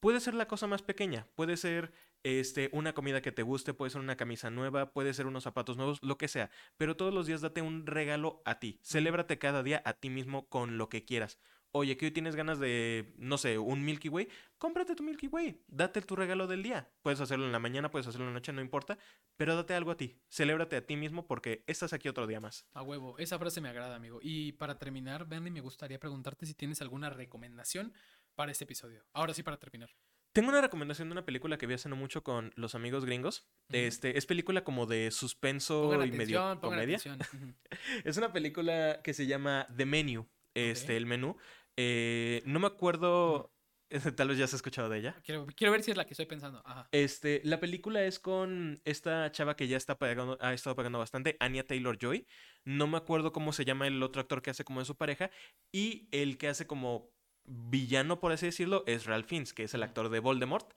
[0.00, 1.92] Puede ser la cosa más pequeña, puede ser
[2.26, 5.76] este, una comida que te guste, puede ser una camisa nueva, puede ser unos zapatos
[5.76, 8.80] nuevos, lo que sea, pero todos los días date un regalo a ti.
[8.82, 11.38] Celébrate cada día a ti mismo con lo que quieras.
[11.70, 15.62] Oye, que hoy tienes ganas de, no sé, un Milky Way, cómprate tu Milky Way,
[15.68, 16.90] date tu regalo del día.
[17.02, 18.98] Puedes hacerlo en la mañana, puedes hacerlo en la noche, no importa,
[19.36, 20.18] pero date algo a ti.
[20.28, 22.66] Celébrate a ti mismo porque estás aquí otro día más.
[22.72, 24.18] A huevo, esa frase me agrada, amigo.
[24.20, 27.92] Y para terminar, Bernie, me gustaría preguntarte si tienes alguna recomendación
[28.34, 29.04] para este episodio.
[29.12, 29.90] Ahora sí, para terminar.
[30.36, 33.48] Tengo una recomendación de una película que vi hace no mucho con los amigos gringos.
[33.70, 36.98] Este, es película como de suspenso Pongan y medio atención, pongan comedia.
[38.04, 41.38] Es una película que se llama The Menu, este, el menú.
[41.78, 43.50] Eh, no me acuerdo,
[44.14, 45.16] tal vez ya has escuchado de ella.
[45.24, 46.60] Quiero, quiero ver si es la que estoy pensando.
[46.66, 46.86] Ajá.
[46.92, 51.38] Este, la película es con esta chava que ya está pagando, ha estado pagando bastante,
[51.40, 52.26] Anya Taylor Joy.
[52.62, 55.30] No me acuerdo cómo se llama el otro actor que hace como de su pareja.
[55.72, 57.15] Y el que hace como
[57.46, 60.72] villano, por así decirlo, es Ralph Fiennes, que es el actor de Voldemort.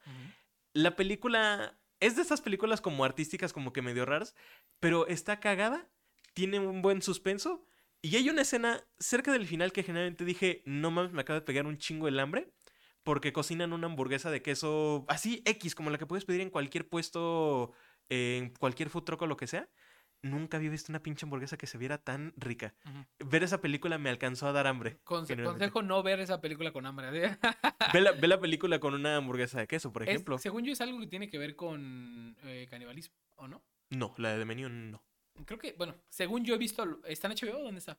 [0.74, 4.36] La película es de esas películas como artísticas, como que medio raras,
[4.80, 5.90] pero está cagada,
[6.34, 7.66] tiene un buen suspenso.
[8.02, 11.46] Y hay una escena cerca del final que generalmente dije, no mames, me acaba de
[11.46, 12.54] pegar un chingo el hambre.
[13.04, 16.88] Porque cocinan una hamburguesa de queso así X, como la que puedes pedir en cualquier
[16.88, 17.72] puesto,
[18.10, 19.70] en cualquier food truck o lo que sea.
[20.22, 22.74] Nunca había visto una pinche hamburguesa que se viera tan rica.
[23.20, 25.00] Ver esa película me alcanzó a dar hambre.
[25.06, 27.10] Conse- consejo no ver esa película con hambre.
[27.94, 30.38] Ve la, ve la película con una hamburguesa de queso, por Es- ejemplo.
[30.38, 33.64] según yo es algo que tiene que ver con eh, canibalismo, ¿o no?
[33.90, 35.02] No, la de menú no.
[35.46, 37.64] Creo que, bueno, según yo he visto, ¿está en HBO?
[37.64, 37.98] ¿Dónde está?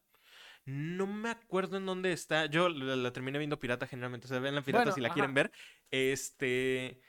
[0.66, 2.44] No me acuerdo en dónde está.
[2.46, 4.26] Yo la, la terminé viendo pirata generalmente.
[4.26, 5.14] O sea, ven la pirata Bueno, si la ajá.
[5.14, 5.50] quieren ver.
[5.90, 7.00] Este.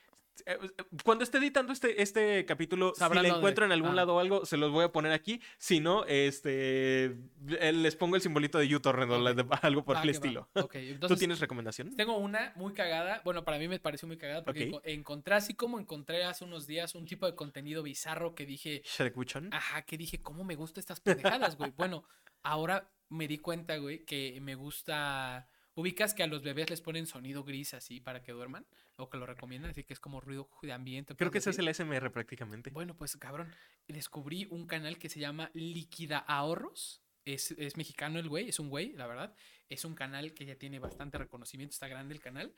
[0.46, 0.58] Eh,
[1.04, 3.40] Cuando esté editando este, este capítulo, Sabrán si dónde.
[3.40, 3.96] encuentro en algún Ah.
[3.96, 5.42] lado o algo, se los voy a poner aquí.
[5.58, 7.06] Si no, este.
[7.06, 10.50] eh, Les pongo el simbolito de YouTube o la de- algo por Va el estilo.
[11.08, 11.96] ¿Tú tienes recomendaciones?
[11.96, 13.22] tengo una muy cagada.
[13.24, 14.70] Bueno, para mí me pareció muy cagada porque Ok.
[14.70, 18.82] enco- encontré así como encontré hace unos días un tipo de contenido bizarro que dije,
[18.86, 19.16] Shrek
[19.52, 21.72] ajá, que dije, ¿cómo me gustan estas pendejadas, güey?
[21.78, 22.04] Bueno,
[22.44, 25.48] ahora me di cuenta, güey, que me gusta.
[25.74, 28.66] Ubicas que a los bebés les ponen sonido gris así para que duerman,
[28.98, 31.16] o que lo recomiendan, así que es como ruido de ambiente.
[31.16, 32.70] Creo que ese es el ASMR prácticamente.
[32.72, 33.54] Bueno, pues cabrón,
[33.88, 37.02] descubrí un canal que se llama Líquida Ahorros.
[37.24, 39.36] Es, es mexicano el güey, es un güey, la verdad.
[39.70, 42.54] Es un canal que ya tiene bastante reconocimiento, está grande el canal.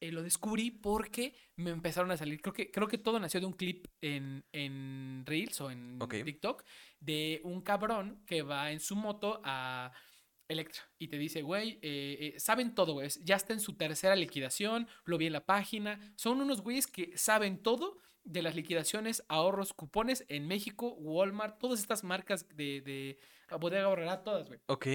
[0.00, 3.46] Eh, lo descubrí porque me empezaron a salir, creo que, creo que todo nació de
[3.46, 6.14] un clip en, en Reels o en Ok.
[6.24, 6.64] TikTok
[7.00, 9.92] de un cabrón que va en su moto a
[10.50, 13.08] Electra y te dice, güey, eh, eh, saben todo, güey.
[13.22, 16.00] Ya está en su tercera liquidación, lo vi en la página.
[16.16, 21.80] Son unos güeyes que saben todo de las liquidaciones, ahorros, cupones en México, Walmart, todas
[21.80, 23.18] estas marcas de, de
[23.58, 24.60] bodega ahorrará, todas, güey.
[24.66, 24.86] Ok.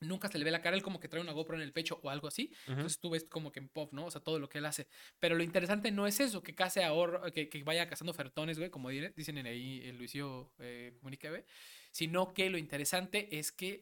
[0.00, 2.00] Nunca se le ve la cara, él como que trae una GoPro en el pecho
[2.02, 2.50] o algo así.
[2.66, 4.06] Entonces tú ves como que en pop, ¿no?
[4.06, 4.86] O sea, todo lo que él hace.
[5.18, 8.70] Pero lo interesante no es eso, que case ahorro, que, que vaya cazando fertones, güey,
[8.70, 11.44] como dicen en ahí el Luisio eh, Comunica, güey.
[11.90, 13.80] Sino que lo interesante es que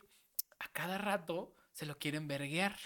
[0.59, 2.77] a cada rato se lo quieren verguear.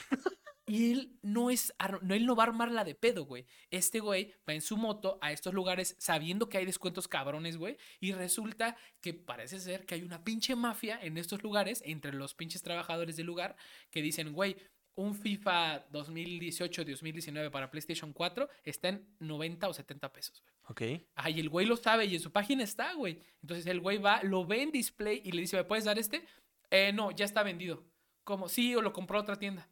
[0.65, 3.47] Y él no es, no, él no va a armarla de pedo, güey.
[3.71, 7.77] Este güey va en su moto a estos lugares sabiendo que hay descuentos cabrones, güey.
[7.99, 12.35] Y resulta que parece ser que hay una pinche mafia en estos lugares, entre los
[12.35, 13.57] pinches trabajadores del lugar,
[13.91, 14.57] que dicen, güey,
[14.95, 20.53] un FIFA 2018-2019 para PlayStation 4 está en 90 o 70 pesos, güey.
[20.69, 21.03] Ok.
[21.17, 23.19] Ah, y el güey lo sabe y en su página está, güey.
[23.41, 26.25] Entonces el güey va, lo ve en display y le dice, ¿me puedes dar este?
[26.73, 27.85] Eh, no, ya está vendido.
[28.25, 29.69] Como, sí, o lo compró otra tienda.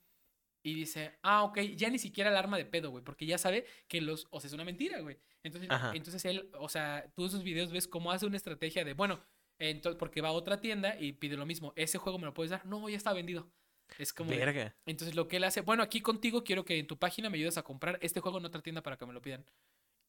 [0.63, 3.65] Y dice, ah, ok, ya ni siquiera el arma de pedo, güey, porque ya sabe
[3.89, 5.19] que los, o sea, es una mentira, güey.
[5.43, 5.93] Entonces, Ajá.
[5.95, 9.25] entonces él, o sea, tú esos videos ves cómo hace una estrategia de, bueno,
[9.59, 12.51] entonces, porque va a otra tienda y pide lo mismo, ese juego me lo puedes
[12.51, 13.51] dar, no, ya está vendido.
[13.99, 14.77] Es como, de- Verga.
[14.85, 17.57] entonces lo que él hace, bueno, aquí contigo quiero que en tu página me ayudes
[17.57, 19.47] a comprar este juego en otra tienda para que me lo pidan.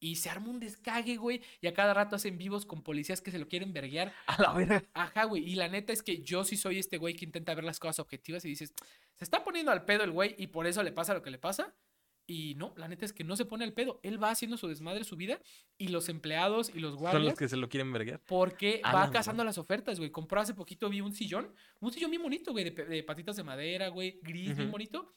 [0.04, 3.30] Y se arma un descague, güey, y a cada rato hacen vivos con policías que
[3.30, 4.12] se lo quieren verguear.
[4.26, 4.82] A la verga.
[4.94, 5.48] Ajá, güey.
[5.48, 8.00] Y la neta es que yo sí soy este güey que intenta ver las cosas
[8.00, 8.74] objetivas y dices,
[9.14, 11.38] se está poniendo al pedo el güey y por eso le pasa lo que le
[11.38, 11.72] pasa.
[12.26, 14.00] Y no, la neta es que no se pone al pedo.
[14.02, 15.40] Él va haciendo su desmadre, su vida,
[15.78, 17.22] y los empleados y los Son guardias.
[17.24, 18.20] los que se lo quieren verguear.
[18.26, 20.10] Porque va la cazando las ofertas, güey.
[20.10, 21.54] Compró hace poquito, vi un sillón.
[21.80, 24.18] Un sillón bien bonito, güey, de, de patitas de madera, güey.
[24.22, 24.72] Gris, bien Ujú.
[24.72, 25.14] bonito.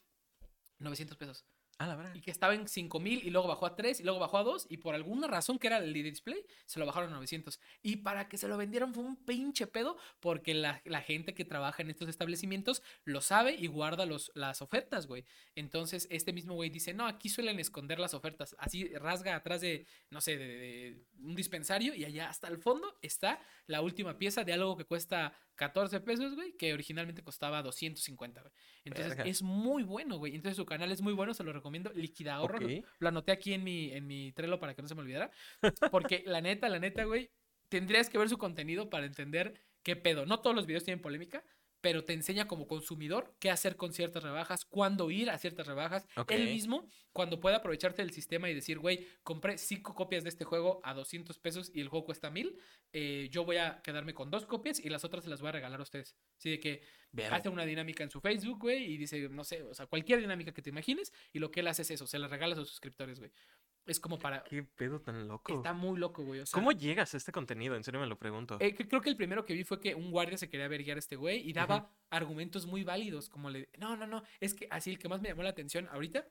[0.79, 1.45] 900 pesos.
[1.77, 2.15] A la verga.
[2.15, 4.67] Y que estaba en 5000 y luego bajó a 3 y luego bajó a 2
[4.69, 7.59] y por alguna razón que era el display se lo bajaron a 900.
[7.81, 11.43] Y para que se lo vendieran fue un pinche pedo porque la, la gente que
[11.43, 15.25] trabaja en estos establecimientos lo sabe y guarda los, las ofertas, güey.
[15.55, 18.55] Entonces este mismo güey dice, no, aquí suelen esconder las ofertas.
[18.57, 23.41] Así rasga atrás de, no sé, de un dispensario y allá hasta el fondo está
[23.67, 28.53] la última pieza de algo que cuesta 14 pesos, güey, que originalmente costaba 250, güey.
[28.83, 29.29] Entonces Verga.
[29.29, 30.35] es muy bueno, güey.
[30.35, 31.91] Entonces su canal es muy bueno, se lo recomiendo.
[31.93, 32.59] Liquida ahorro.
[32.99, 35.31] Lo anoté aquí en mi, en mi Trello para que no se me olvidara.
[35.91, 37.31] Porque la neta, la neta, güey,
[37.69, 40.25] tendrías que ver su contenido para entender qué pedo.
[40.25, 41.43] No todos los videos tienen polémica,
[41.85, 46.07] pero te enseña como consumidor qué hacer con ciertas rebajas, cuándo ir a ciertas rebajas.
[46.29, 50.45] Él mismo, cuando puede aprovecharte del sistema y decir, güey, compré cinco copias de este
[50.45, 52.57] juego a 200 pesos y el juego cuesta mil,
[52.91, 55.51] eh, yo voy a quedarme con dos copias y las otras se las voy a
[55.51, 56.15] regalar a ustedes.
[56.39, 56.81] Así de que
[57.15, 57.37] Verga.
[57.37, 60.51] hace una dinámica en su Facebook, güey, y dice, no sé, o sea, cualquier dinámica
[60.53, 62.69] que te imagines, y lo que él hace es eso, se la regala a sus
[62.69, 63.31] suscriptores, güey.
[63.85, 64.43] Es como para...
[64.43, 65.53] Qué pedo tan loco.
[65.53, 66.39] Está muy loco, güey.
[66.39, 67.75] O sea, ¿Cómo llegas a este contenido?
[67.75, 68.57] En serio me lo pregunto.
[68.59, 70.99] eh, creo que el primero que vi fue que un guardia se quería verguiar a
[70.99, 73.69] este güey y daba argumentos muy válidos, como le...
[73.77, 76.27] No, no, no, es que así el que más me llamó la atención ahorita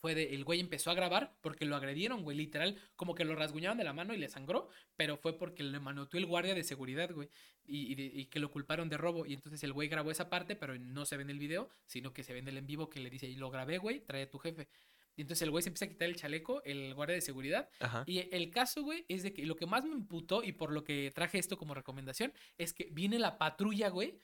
[0.00, 3.34] fue de el güey empezó a grabar porque lo agredieron, güey, literal, como que lo
[3.34, 6.64] rasguñaban de la mano y le sangró, pero fue porque le manoteó el guardia de
[6.64, 7.28] seguridad, güey,
[7.64, 9.26] y, y de- y que lo culparon de robo.
[9.26, 12.12] Y entonces el güey grabó esa parte, pero no se ve en el video, sino
[12.12, 14.22] que se ve en el en vivo que le dice, y lo grabé, güey, trae
[14.22, 14.68] a tu jefe.
[15.16, 18.04] Y entonces el güey se empieza a quitar el chaleco, el guardia de seguridad, Ajá.
[18.06, 20.84] y el caso, güey, es de que lo que más me imputó y por lo
[20.84, 24.20] que traje esto como recomendación es que viene la patrulla, güey,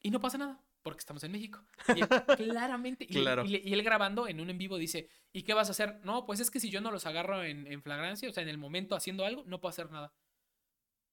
[0.00, 1.64] y no pasa nada, porque estamos en México.
[1.96, 3.44] Y él claramente, y, él- Claro.
[3.44, 6.00] y le- y él grabando en un en vivo dice, ¿y qué vas a hacer?
[6.04, 8.48] No, pues es que si yo no los agarro en, en flagrancia, o sea, en
[8.48, 10.12] el momento haciendo algo, no puedo hacer nada.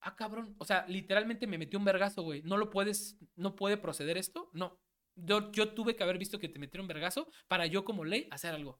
[0.02, 0.56] Ah, cabrón.
[0.60, 2.42] O sea, literalmente me metió un vergazo, güey.
[2.44, 4.50] ¿No lo puedes, no puede proceder esto?
[4.54, 4.80] No.
[5.16, 8.28] Yo, yo tuve que haber visto que te metieron un vergazo para yo como ley
[8.32, 8.80] hacer algo.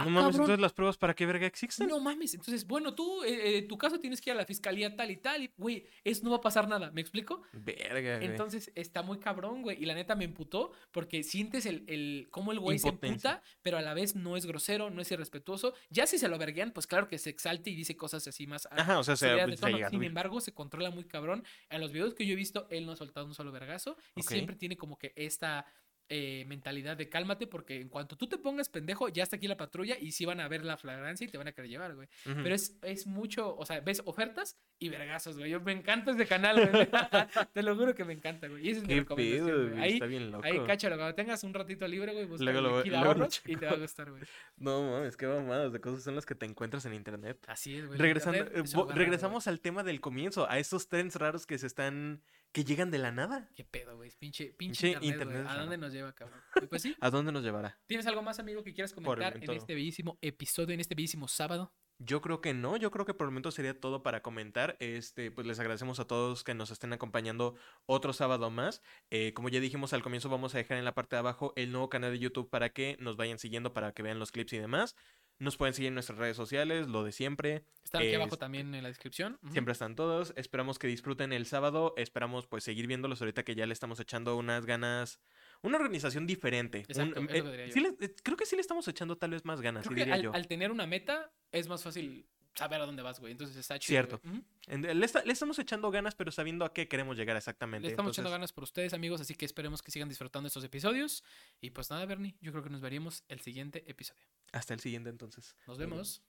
[0.00, 0.40] Ah, No mames, cabrón.
[0.42, 1.88] entonces las pruebas para qué verga existen.
[1.88, 4.96] No mames, entonces, bueno, tú, eh, eh, tu caso tienes que ir a la fiscalía
[4.96, 7.42] tal y tal, y, güey, eso no va a pasar nada, ¿me explico?
[7.52, 8.30] Verga, güey.
[8.30, 12.52] Entonces está muy cabrón, güey, y la neta me emputó porque sientes el, el cómo
[12.52, 15.74] el güey se emputa, pero a la vez no es grosero, no es irrespetuoso.
[15.90, 18.66] Ya si se lo verguean, pues claro que se exalte y dice cosas así más
[18.70, 21.44] Ajá, o sea, se, de se llega Sin embargo, se controla muy cabrón.
[21.68, 24.22] En los videos que yo he visto, él no ha soltado un solo vergazo y
[24.22, 25.66] siempre tiene como que esta
[26.12, 29.56] eh, mentalidad de cálmate porque en cuanto tú te pongas pendejo, ya está aquí la
[29.56, 32.08] patrulla y sí van a ver la flagrancia y te van a querer llevar, güey.
[32.26, 32.42] Ujú.
[32.42, 35.52] Pero es, es mucho, o sea, ves ofertas y vergazos, güey.
[35.52, 36.88] Yo me encanta este canal, güey.
[37.52, 38.66] te lo juro que me encanta, güey.
[38.66, 39.70] Y esa es mi recomendación, pedo, güey.
[39.70, 39.82] güey.
[39.82, 40.44] Ahí, Está bien loco.
[40.44, 43.72] ahí cáchalo, cuando tengas un ratito libre, güey, busca Luego luego Ahorros y te va
[43.72, 44.22] a gustar, güey.
[44.56, 47.38] No mames, qué mamadas de cosas son las que te encuentras en internet.
[47.46, 47.98] Así es, güey.
[47.98, 52.22] Regresando, internet eh, regresamos al tema del comienzo, a esos trends raros que se están,
[52.52, 53.48] que llegan de la nada.
[53.54, 54.10] Qué pedo, güey.
[54.18, 56.40] Pinche, pinche, internet, ¿A dónde nos lleva, cabrón?
[56.68, 56.96] Pues sí.
[57.00, 57.78] ¿A dónde nos llevará?
[57.86, 61.72] ¿Tienes algo más, amigo, que quieras comentar en este bellísimo episodio, en este bellísimo sábado?
[62.02, 64.78] Yo creo que no, yo creo que por el momento sería todo para comentar.
[64.80, 68.80] Este, pues les agradecemos a todos que nos estén acompañando otro sábado más.
[69.10, 71.72] Eh, como ya dijimos al comienzo, vamos a dejar en la parte de abajo el
[71.72, 74.58] nuevo canal de YouTube para que nos vayan siguiendo, para que vean los clips y
[74.58, 74.96] demás.
[75.40, 77.64] Nos pueden seguir en nuestras redes sociales, lo de siempre.
[77.82, 79.38] Están aquí abajo Es- también en la descripción.
[79.52, 80.34] Siempre están todos.
[80.36, 81.94] Esperamos que disfruten el sábado.
[81.96, 85.18] Esperamos pues seguir viéndolos ahorita que ya le estamos echando unas ganas.
[85.62, 86.80] Una organización diferente.
[86.86, 87.72] Exacto, Un- eh, que diría yo.
[87.72, 89.94] sí le- eh, creo que sí le estamos echando tal vez más ganas, Creo sí
[89.96, 90.32] que diría al, yo.
[90.34, 93.32] al tener una meta es más fácil saber a dónde vas, güey.
[93.32, 93.88] Entonces está chido.
[94.06, 94.20] Cierto.
[94.68, 97.86] Le, esta- le estamos echando ganas, pero sabiendo a qué queremos llegar exactamente.
[97.86, 101.22] Le estamos echando ganas por ustedes, amigos, así que esperemos que sigan disfrutando estos episodios.
[101.60, 104.22] Y pues nada, Bernie, yo creo que nos veríamos el siguiente episodio.
[104.52, 105.56] Hasta el siguiente entonces.
[105.66, 106.22] Nos vemos.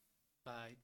[0.46, 0.78] Bye.